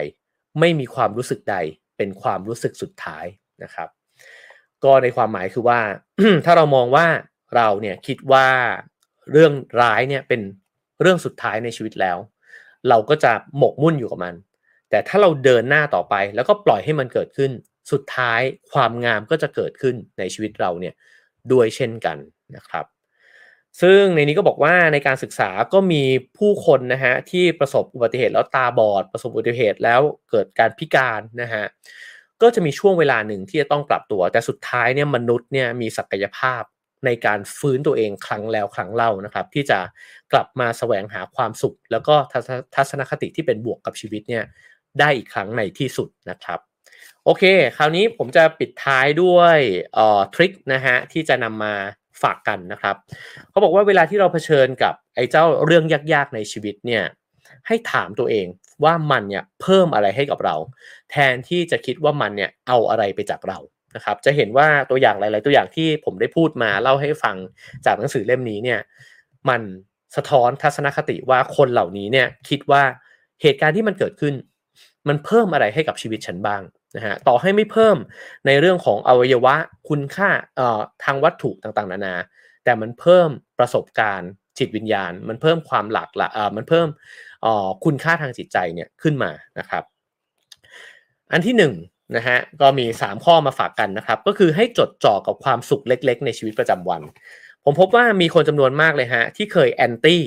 [0.60, 1.56] ไม่มีความรู้สึกใด
[1.96, 3.24] เป็นความรู้สึกสุดท้าย
[3.62, 3.88] นะครับ
[4.84, 5.80] ก็ในความหมายคือว่า
[6.44, 7.06] ถ้าเรามองว่า
[7.56, 8.48] เราเนี่ยคิดว่า
[9.32, 10.40] เรื่องร้ายเนี่ยเป็น
[11.00, 12.18] เรื่องสุดท้ายในชีวิตแล้ว
[12.88, 14.34] เราก็จะหมกมุ่นอยู่กับมัน
[14.96, 17.50] แต่ถ้าเราเดินหน้าต่อไป แล้วก็ปล่อยให้มันเกิดขึ้น
[17.92, 18.40] สุดท้าย
[18.72, 20.94] ความงามก็จะเกิดขึ้นในชีวิตเราเนี่ย
[21.52, 22.16] ด้วยเช่นกัน
[22.56, 22.84] นะครับ
[23.80, 26.02] ซึ่งในนี้ก็บอกว่าในการศึกษาก็มี
[26.38, 31.64] ผู้คนนะฮะที่ประสบอุบัติเหตุแล้วตาบอด ประสบอุบัติเหตุแล้วเกิดการพิการนะฮะ
[32.42, 36.62] ก็จะมีช่วงเวลาหนึ่งที่จะต้องปรับตัว แต่สุดท้ายเนี่ยมนุษย์เนี่ยมีศักยภาพ
[37.06, 39.78] ในการฟื้นตัวเองครั้งแล้วครั้งเล่านะครับ ที่จะ
[40.32, 42.14] กลับมาแสวงหาความสุข แล้วก็
[42.74, 44.44] ทัศนคติที่เป็นบวกกับชีวิตเนี่ย
[45.00, 46.60] ได้อีกครั้งในที่สุดนะครับ
[47.24, 47.44] โอเค
[47.76, 49.58] คราวนี้ผมจะปิดท้ายด้วย
[50.34, 51.74] ทริคนะฮะที่จะนำมา
[52.22, 52.96] ฝากกันนะครับ
[53.50, 57.04] เขาบอกว่าเวลาที่เราเผชิญกับไอ้เจ้าเรื่องยากๆในชีวิตเนี่ย
[57.66, 58.46] ให้ถามตัวเอง
[58.84, 60.56] ว่ามันเนี่ยเพิ่มอะไรให้กับเรา
[61.10, 63.58] แทนที่จะคิดว่ามันเนี่ยเอาอะไรไปจากเรา
[63.96, 67.36] นะครับจะเห็นว่าตัวอย่างหลาย ๆ ตัวอย่างที่ผมได้พูดมาเล่าให้ฟัง
[67.86, 68.80] จากหนังสือเล่มนี้เนี่ย
[69.48, 69.60] มัน
[70.16, 72.82] สะท้อนทัศนคติว่าคนเหล่านี้เนี่ยคิดว่า
[73.42, 74.34] เหตุการณ์ที่มันเกิดขึ้น
[75.08, 76.62] มันเพิ่มอะไรให้กับชีวิตฉันบ้าง
[76.96, 77.96] นะฮะต่อให้ไม่เพิ่ม
[78.46, 79.54] ในเรื่องของอวัยวะ
[79.88, 82.14] คุณค่าเอ่อทางวัตถุต่างๆ นานา
[82.64, 83.28] แต่มันเพิ่ม
[83.58, 86.88] ประสบการณ์จิตวิญญาณ มันเพิ่มความหลากหลายเอ่อมันเพิ่ม
[87.42, 89.82] เอ่อคุณค่าทางจิตใจเนี่ยขึ้นมานะครับ
[91.32, 91.74] อันที่หนึ่ง
[92.16, 97.02] นะฮะก็มี 3 ข้อมาฝากกันนะครับ ก็คือให้จดจ่อกับความสุขเล็ก ๆ ในชีวิตประจำวัน
[97.64, 100.22] ผมพบว่ามีคนจำนวนมากเลยฮะที่เคยแอนตี้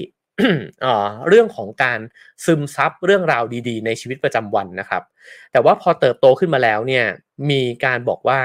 [1.30, 2.00] เรื่องของการ
[2.46, 5.04] ซึมซับเรื่องราวดีๆ ในชีวิตประจำวันนะครับ
[5.52, 7.06] แต่ว่าพอเติบโตขึ้นมาแล้วเนี่ย
[7.50, 8.40] มีการบอกว่า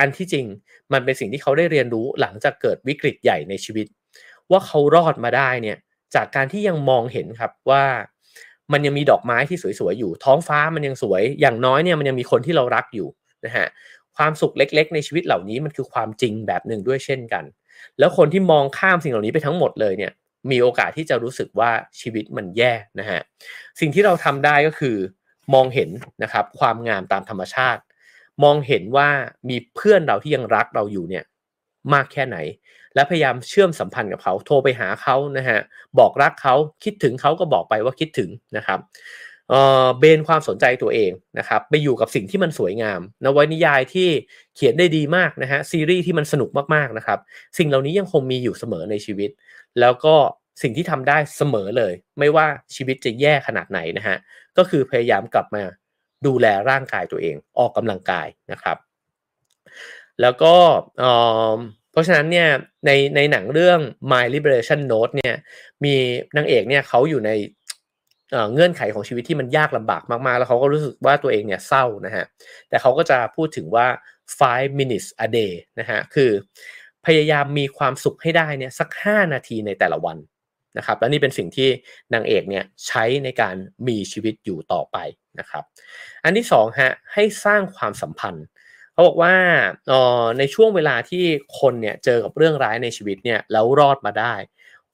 [0.00, 0.46] อันที่จริง
[0.92, 3.86] มันเป็นสิ่งที่เขาได้เรียนรู้หลังจากเกิดวิกฤตใหญ่ในชีวิต
[4.50, 5.78] ว่าเขารอดมาได้เนี่ย
[6.14, 7.84] จากการที่ยังมองเห็นครับว่า
[8.72, 13.08] มันยังมีดอกไม้ที่สวยๆอยู่ ท้องฟ้ามันยังสวย อย่างน้อยเนี่ยมันยังมีคนที่เรารักอยู่
[13.44, 13.66] นะฮะ
[14.16, 17.44] ความสุขเล็กๆ ในชีวิตเหล่านี้มันคือความจริงแบบหนึ่งด้วยเช่นกัน
[17.98, 20.12] แล้วคนที่มองข้ามสิ่งเหล่านี้ไปทั้งหมดเลยเนี่ย
[20.50, 21.70] มีโอกาสที่จะรู้สึกว่า
[22.00, 23.20] ชีวิตมันแย่นะฮะ
[23.80, 24.96] สิ่งที่เราทำได้ก็คือ
[25.54, 25.90] มองเห็น
[26.22, 27.82] นะครับความงามตามธรรมชาติ
[28.44, 29.08] มองเห็นว่า
[29.48, 31.24] มีเพื่อนเราที่ยังรักเราอยู่เนี่ย
[31.94, 32.36] มากแค่ไหน
[32.94, 35.58] และพยายามเชื่อมสัมพันธ์กับเขาโทรไปหาเขานะฮะ
[35.98, 38.78] บอกรักเขาคิดถึงเขาก็บอกไปว่าคิดถึงนะครับ
[39.50, 44.08] เเบนความสนใจตัวเองนะครับไปอยู่กับสิ่งที่มันสวยงามนวนิยายที่
[44.56, 47.18] เขียนได้ดีมากนะฮะซีรีส์ที่มันสนุกมากๆนะครับ
[47.58, 49.30] สิ่งเหล่านี้ยังคงมีอยู่เสมอในชีวิต
[49.80, 50.14] แล้วก็
[50.62, 54.16] สิ่งที่ทำได้เสมอเลย ไม่ว่าชีวิตจะแย่ขนาดไหนนะฮะ
[54.58, 55.62] ก็คือพยายามกลับมา
[56.26, 58.76] ดูแลร่างกายตัวเองออกกำลังกายนะครับ
[60.20, 60.54] แล้วก็
[61.92, 62.48] เพราะฉะนั้นเนี่ย
[62.86, 63.80] ในในหนังเรื่อง
[64.12, 65.34] My Liberation Note เนี่ย
[65.84, 65.94] มี
[66.36, 67.30] นางเอกเนี่ยเขาอยู่ใน
[68.52, 72.24] เงื่อนไขของชีวิตที่มันยากลำบากมาก ๆ แล้วเขาก็รู้สึกว่าตัวเองเนี่ยเศร้านะฮะ
[72.68, 73.86] แต่เขาก็จะพูดถึงว่า
[74.38, 76.30] five minutes a day นะฮะคือ
[77.06, 80.16] พยายามมีความสุขให้ได้เนี่ยสัก 5 นาทีในแต่ละวัน
[80.78, 81.68] นะครับและนี่เป็นสิ่งที่
[82.14, 83.54] นางเอกเนี่ยใช้ในการ
[83.88, 84.96] มีชีวิตอยู่ต่อไป
[85.38, 85.64] นะครับ
[86.24, 88.46] อันที่สองฮะให้สร้างความสัมพันธ์
[88.92, 89.34] เขาบอกว่า
[90.38, 91.24] ในช่วงเวลาที่
[91.60, 94.34] คนเนี่ยเจอกับเรื่องร้ายในชีวิตเนี่ยแล้วรอดมาได้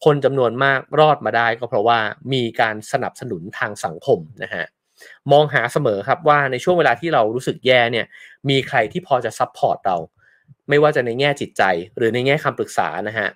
[0.05, 1.99] คนจำนวนมากรอดมาได้ก็เพราะว่า
[2.33, 4.65] มีการสนับสนุนทางสังคมนะฮะ
[5.33, 8.07] มองหาเสมอครับว่าในช่วงเวลาที่เรารู้สึกแย่เนี่ย
[8.49, 9.97] มีใครที่พอจะซับพอร์ตเรา
[10.69, 11.63] ไม่ว่าจะในแง่จิตใจ
[11.97, 13.29] หรือในแง่คำปรึกษานะฮะ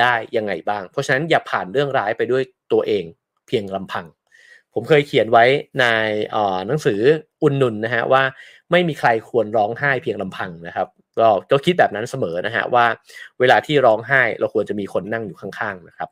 [0.00, 3.04] ได้ยังไงบ้าง เพราะฉะนั้นอย่าผ่านเรื่องร้ายไปด้วยตัวเอง
[3.46, 4.06] เพียงลำพัง
[4.74, 5.44] ผมเคยเขียนไว้
[5.80, 5.84] ใน
[6.66, 7.00] หนังสือ
[7.42, 8.22] อุนนุนนะฮะว่า
[8.70, 12.86] ไม่มีใครควรร้องไห้เพียงลำพังนะครับก็ก็คิดแบบนั้นเสมอนะฮะว่า
[13.40, 16.08] เวลาที่ร้องไห้เราควรจะมีคนนั่งอยู่ข้างๆนะครับ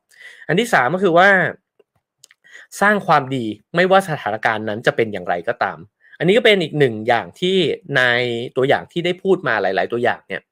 [0.49, 1.29] อันที่สามก็คือว่า
[2.81, 3.45] สร้างความดี
[3.77, 5.79] ไม่ว่าสถานการณ์นั้นจะเป็นอย่างไรก็ตาม
[6.19, 7.57] อันนี้ก็เป็นอีกหนึ่งอย่างที่
[7.97, 8.03] ใน
[8.57, 10.43] ตัวอย่างที่ได้พูดมาหลาย ๆ ตัวอย่างเนี่ย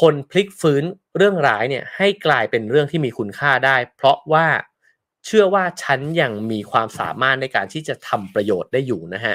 [0.00, 0.84] คนพลิกฟื้น
[1.16, 4.46] เรื่องร้ายเนี่ยให้กลายเป็นเรื่องที่มีคุณค่าได้ เพราะว่า
[5.24, 9.34] เชื่อว่าฉันยังมีความสามารถในการที่จะทำประโยชน์ได้อยู่นะฮะ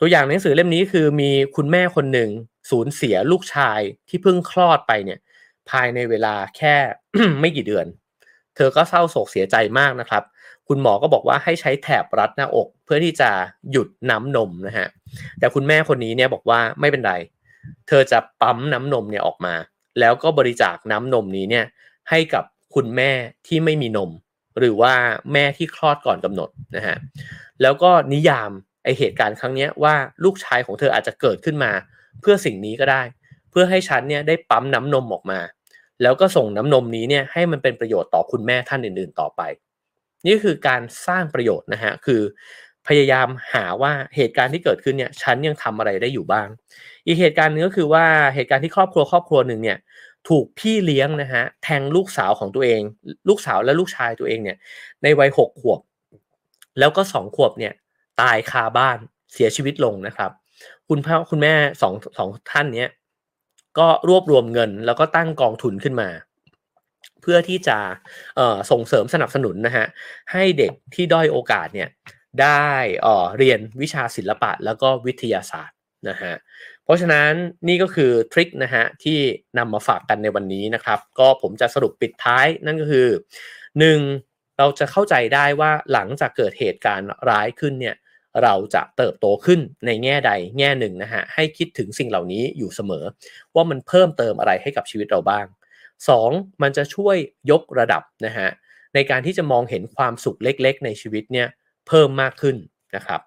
[0.00, 2.30] ตัวอย่างหนังสือเล่มนี้คือมีคุณแม่คนหนึ่ง
[2.70, 5.18] สูญเสียลูกชายที่เพิ่งคลอดไปเนี่ย
[5.70, 6.74] ภายในเวลาแค่
[7.40, 7.86] ไม่กี่เดือน
[8.56, 10.22] เธอก็เศร้าโศกเสียใจมากนะครับ
[10.68, 13.30] คุณหมอก็บอกว่าให้ใช้แถบรัดหน้าอก เพื่อที่จะ
[13.70, 14.88] หยุดน้ำนมนะฮะ
[15.38, 19.54] แต่คุณแม่คนนี้เนี่ยบอกว่าไม่เป็นไรเเธอจะปั๊มน้ำนมเนี่ยออกมา
[20.00, 21.64] แล้วก็บริจาคน้ำนมนี้เนี่ย
[22.10, 22.44] ให้กับ
[22.74, 23.10] คุณแม่
[23.46, 24.10] ที่ไม่มีนม
[24.58, 24.94] หรือว่า
[25.32, 26.96] แม่ที่คลอดก่อนกำหนดนะฮะ
[27.62, 28.50] แล้วก็นิยาม
[28.84, 29.94] ไอเหตุการณ์ครั้งนี้ว่า
[30.24, 31.72] ลูกชายของเธออาจจะเกิดขึ้นมา
[32.20, 33.02] เพื่อสิ่งนี้ก็ได้
[33.50, 35.40] เพื่อให้ฉันเนี่ยได้ปั๊มน้ำนมออกมา
[36.02, 39.42] แล้วก็ส่งน้ำนมนี้เนี่ยให้มันเป็นประโยชน์ต่อคุณแม่ท่านอื่น ๆ ต่อไป
[40.26, 42.20] นี่คือการสร้างประโยชน์นะฮะคือ
[42.88, 46.48] พยายามหาว่าเหตุการณ์ที่เกิดขึ้นเนี่ยฉันยังทำอะไรได้อยู่บ้าง
[47.06, 48.04] อีกเหตุการณ์นึงก็คือว่า
[48.34, 49.78] เหตุการณ์ที่ครอบครัวครอบครัวหนึ่งเนี่ย
[50.28, 52.80] ถูกพี่เลี้ยงนะฮะแทงลูกสาวของตัวเอง
[53.28, 54.56] ลูกสาวและลูกชายตัวเองเนี่ย
[55.02, 55.80] ในวัยหกขวบ
[56.78, 57.72] แล้วก็สองขวบเนี่ย
[58.20, 58.98] ตายคาบ้าน
[59.32, 60.30] เสียชีวิตลงนะครับ
[60.88, 62.90] คุณพ่อคุณแม่สองสองท่านเนี้ย
[63.78, 66.08] ก็รวบรวมเงินแล้วก็ตั้งกองทุนขึ้นมา
[67.22, 67.78] เพื่อที่จะ
[68.70, 69.86] ส่งเสริมสนับสนุนนะฮะ
[70.32, 71.88] ให้เด็กที่ด้อยโอกาสเนี่ย
[72.42, 72.70] ได้
[73.02, 75.76] เเรียนวิชาศิลปะแล้วก็วิทยาศาสตร์
[76.08, 76.34] นะฮะ
[76.84, 77.32] เพราะฉะนั้น
[77.68, 79.18] นี่ก็คือทริคนะฮะที่
[79.58, 83.08] นำมาฝากกันในวันนี้นะครับ ก็ผมจะสรุปปิดท้ายนั่นก็คือ
[83.82, 84.58] 1.
[84.58, 87.96] เราจะเข้าใจได้ว่าหลังจากเกิดเหตุการณ์ร้ายขึ้นเนี่ย
[88.42, 93.04] เราจะเติบโตขึ้นในแง่ใดแง่หนึ่งนะฮะให้คิดถึงสิ่งเหล่านี้อยู่เสมอ
[93.54, 95.46] ว่ามันเพิ่มเติมอะไรให้กับชีวิตเราบ้าง
[96.04, 96.62] 2.
[96.62, 97.16] มันจะช่วย
[97.50, 98.48] ยกระดับนะฮะ
[98.94, 101.48] ในการที่จะมองเห็นความสุขเล็กๆ ในชีวิตเนี่ย
[101.88, 102.56] เพิ่มมากขึ้น
[102.96, 103.20] นะครับ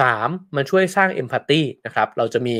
[0.00, 2.56] สามมันช่วยสร้างเอมพัตตีนะครับเราจะมี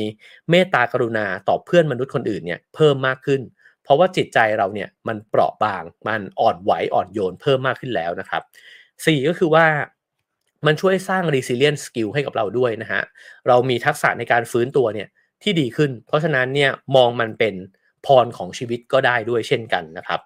[0.49, 3.41] เมตตากรุณาต่อเพื่อนมนุษย์คนอื่นเนี่ยเพิ่มมากขึ้น
[3.83, 8.41] เพราะว่าจิตใจเราเนี่ยมันเปราะบางมันอ่อนไหวอ่อนโยนเพิ่มมากขึ้นแล้วนะครับ
[9.05, 9.65] สี่ก็คือว่า
[10.65, 13.01] มันช่วยสร้าง resilience skill ให้กับเราด้วยนะฮะ
[13.47, 15.07] เรามีทักษะในการฟื้นตัวเนี่ย
[15.43, 17.55] ที่ดีขึ้น เพราะฉะนั้นเนี่ยมองมันเป็น
[18.05, 20.19] พรของชีวิตก็ได้ด้วยเช่นกันนะครับ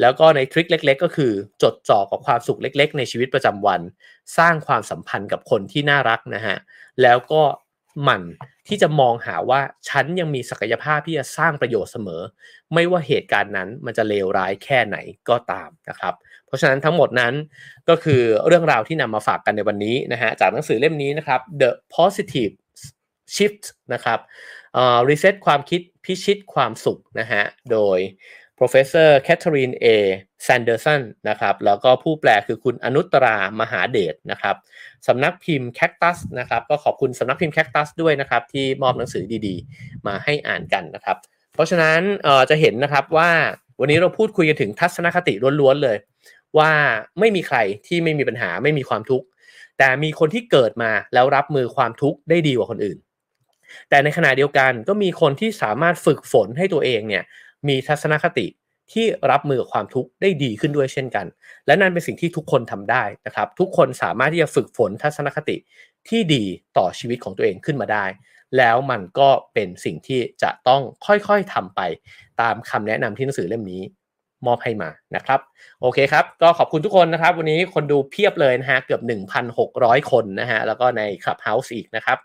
[0.00, 3.80] แล้วก็ในทริคเล็ก ๆ ก็คือ จดจ่อกับความสุขเล็ก ๆ ในชีวิตประจำวัน
[4.38, 6.56] สร้างความสัมพันธ์กับคนที่น่ารักนะฮะ
[7.02, 7.42] แล้วก็
[8.02, 8.22] หมั่น
[8.68, 12.22] ที่จะมองหาว่าฉันยังมีศักยภาพที่จะสร้างประโยชน์เสมอ
[12.74, 14.96] ไม่ว่าเหตุการณ์นั้นมันจะเลวร้ายแค่ไหน
[15.28, 16.14] ก็ตามนะครับ
[16.46, 17.34] เพราะฉะนั้นทั้งหมดนั้น
[17.88, 22.52] ก็คือเรื่องราวที่นำมาฝากกันในวันนี้นะฮะจากหนังสือเล่มนี้นะครับ The Positive
[23.34, 24.18] Shift นะครับ
[25.08, 27.42] reset ความคิดพิชิตความสุขนะฮะ
[27.72, 27.98] โดย
[28.58, 29.86] professor Catherine A
[30.46, 34.56] Sanderson นะครับแล้วก็ผู้แปลคือคุณอนุตรามหาเดชนะครับ
[35.06, 41.16] สำนักพิมพ์ Cactus นะครับก็ขอบคุณสำนักพิมพ์ Cactus ด้วยนะครับที่มอบหนังสือดีๆ มาให้อ่านกันนะครับ
[41.54, 42.00] เพราะฉะนั้น
[42.50, 43.30] จะเห็นนะครับว่า
[43.80, 45.96] วันนี้เราพูดคุยกันถึงทัศนคติล้วนๆเลย
[46.58, 46.70] ว่า
[47.18, 49.26] ไม่มีใครที่ไม่มีปัญหาไม่มีความทุกข์
[49.78, 52.98] แต่มีคนที่เกิดมาแล้วรับมือความทุกข์ได้ดีกว่าคนอื่น
[53.88, 57.24] แต่ในขณะเดียวกันก็มีคนที่สามารถฝึกฝนให้ตัวเองเนี่ย
[57.68, 58.46] มีทัศนคติ
[58.92, 61.26] ที่รับมือกับความทุกข์ได้ดีขึ้นด้วยเช่นกัน
[61.66, 65.56] และนั่นเป็นสิ่งที่ทุกคนทำได้นะครับ ทุกคนสามารถที่จะฝึกฝนทัศนคติ
[66.08, 66.44] ที่ดี
[66.78, 68.04] ต่อชีวิตของตัวเองขึ้นมาได้
[68.56, 71.80] แล้วมันก็เป็นสิ่งที่จะต้องค่อยๆทำไป
[72.40, 73.82] ตามคำแนะนำที่หนังสือเล่มนี้
[74.46, 75.40] มอบให้มานะครับ
[75.80, 79.02] โอเคครับ ก็ขอบคุณทุกคนนะครับ วันนี้คนดูเพียบเลยนะฮะเกือบ
[79.56, 82.18] 1,600 คนนะฮะแล้วก็ใน Clubhouse อีกนะครับ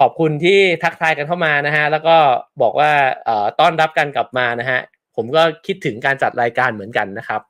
[0.00, 2.16] ขอบคุณที่ทักทายกันเข้ามานะฮะ แล้วก็
[2.62, 2.92] บอกว่า
[3.60, 4.80] ต้อนรับกันกลับมานะฮะ
[5.16, 7.40] ผมก็คิดถึงการจัดรายการเหมือนกันนะครับ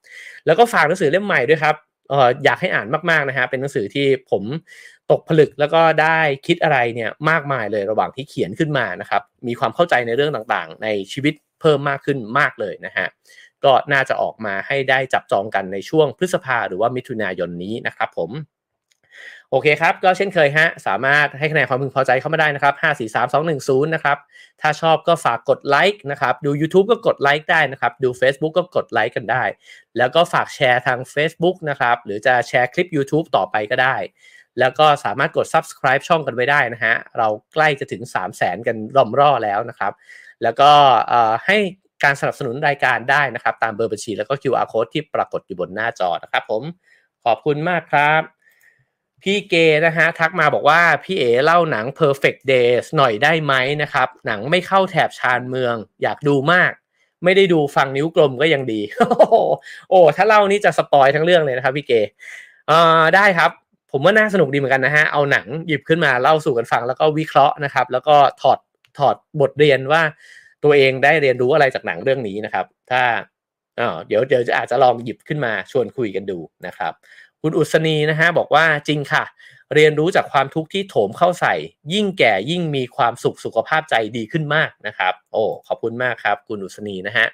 [0.46, 1.74] แล้วก็ฝากหนังสือเล่มใหม่ด้วยครับ
[2.12, 4.42] อออยากให้อ่านมากๆนะฮะ เป็นหนังสือที่ผม
[5.10, 13.06] ตกผลึกแล้วก็ได้คิดอะไรเนี่ยมากมายเลยระหว่างที่เขียนขึ้นมานะครับ มีความเข้าใจในเรื่องต่างๆ ในชีวิตเพิ่มมากขึ้นมากเลยนะฮะ
[13.64, 18.30] ก็น่าจะออกมาให้ได้จับจองกันในช่วงพฤษภาหรือว่ามิถุนายนนี้นะครับผม
[19.50, 24.18] โอเคครับ ก็เช่นเคยฮะ สามารถให้คะแนนความพึงพอใจเข้ามาได้นะครับ 5 4 3 2 1 0 นะครับ
[24.60, 29.44] ถ้าชอบก็ฝากกดไลค์นะครับ ดู YouTube ก็กดไลค์ได้นะครับ ดู Facebook ก็กดไลค์กันได้
[29.98, 33.96] แล้วก็ฝากแชร์ทาง Facebook นะครับ หรือจะแชร์คลิป YouTube ต่อไปก็ได้
[34.58, 39.92] แล้วก็สามารถกด subscribe ช่องกันไว้ได้นะฮะ เราใกล้จะถึง 3 0 0แสนกันร่อมร่อแล้วนะครับ
[40.42, 40.70] แล้วก็
[41.46, 41.58] ให้
[42.04, 46.62] การสนับสนุนรายการได้นะครับ ตามเบอร์บัญชีแล้วก็ QR code ที่ปรากฏอยู่บนหน้าจอนะครับผม
[47.24, 48.33] ขอบคุณมากครับ
[49.24, 49.54] พี่เก
[49.86, 56.72] นะฮะทักมาบอกว่าพี่เอ๋เล่าหนัง Perfect Days หน่อยได้ไหมนะครับ หนังไม่เข้าแถบชานเมือง อยากดูมาก
[57.24, 58.80] ไม่ได้ดูฟังนิ้วกลมก็ยังดี
[59.90, 61.92] โอ้ถ้าเล่านี่จะสปอยทั้งเรื่องเลยนะครับพี่เก
[62.68, 63.50] เอ่าได้ครับ
[63.92, 68.58] ผมว่าน่าสนุกดีเหมือนกันนะฮะเอาหนังหยิบขึ้นมาเล่าสู่กันฟังแล้วก็วิเคราะห์นะครับ แล้วก็ถอด
[68.98, 70.02] ถอดบทเรียนว่า
[70.64, 73.02] ตัวเองได้เรียนรู้อะไรจากหนังเรื่องนี้นะครับ ถ้า
[73.80, 76.92] อ๋อเดี๋ยวเดี๋ยวจะอาจจะลองหยิบขึ้นมาชวนคุยกันดูนะครับ
[77.46, 79.24] คุณอุศนีนะฮะบอกว่าจริงค่ะ
[79.74, 81.54] เรียนรู้จากความทุกข์ที่โถมเข้าใส่
[81.92, 87.26] ยิ่งแก่ยิ่งมีความสุขสุขภาพใจดีขึ้นมากนะครับ โอ้ขอบคุณมากครับคุณอุศนีนะฮะ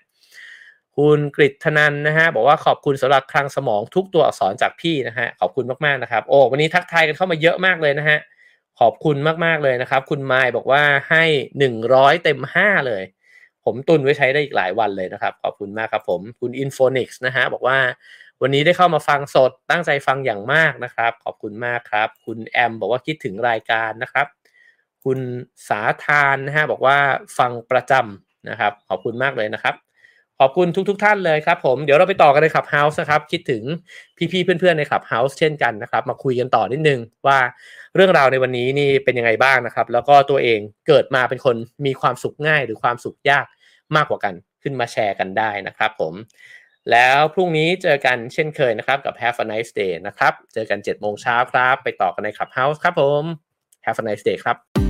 [0.96, 8.18] คุณกฤษธนันนะฮะบอกว่าขอบคุณสำหรับคลังสมองทุกตัวอักษรจากพี่นะฮะขอบคุณมากๆนะครับ โอ้วันนี้ทักทายกันเข้ามาเยอะมากเลยนะฮะ
[8.80, 11.24] ขอบคุณมากๆเลยนะครับ คุณไมล์บอกว่าให้
[11.58, 13.02] หนึ่งร้อยเต็มห้าเลย
[13.64, 17.78] ผมตุนไว้ใช้ได้อีกหลายวันเลยนะครับ ขอบคุณมากครับผม คุณ Infonix นะฮะบอกว่า
[18.42, 24.26] วันนี้ได้เข้ามาฟังสดตั้งใจฟังอย่างมากนะครับ ขอบคุณมากครับ คุณแอมบอกว่าคิดถึงรายการนะครับ
[25.04, 25.18] คุณ
[25.68, 26.96] สาธานนะฮะบอกว่า
[27.38, 29.74] ฟังประจำนะครับ ขอบคุณมากเลยนะครับ
[30.38, 33.62] ขอบคุณทุกๆทท่านเลยครับผมเดี๋ยวเราไปต่อกันใน Clubhouse นะครับ คิดถึง
[34.32, 37.38] พี่ๆเพื่อนๆใน Clubhouse เช่นกันนะครับ มาคุยกันต่อนิดนึงว่า
[37.94, 40.58] เรื่องราวในวันนี้นี่เป็นยังไงบ้างนะครับ แล้วก็ตัวเอง
[40.88, 41.56] เกิดมาเป็นคน
[41.86, 43.46] มีความสุขง่าย หรือความสุขยาก
[43.96, 46.14] มากกว่ากันขึ้นมาแชร์กันได้นะครับ ผม
[46.92, 53.24] แล้วพรุ่งนี้เจอกันเช่นเคยนะครับ กับ Have a nice day นะครับ เจอกัน7โมงเช้าครับ ไปต่อกันใน Clubhouse ครับผม
[53.84, 54.89] Have a nice day ครับ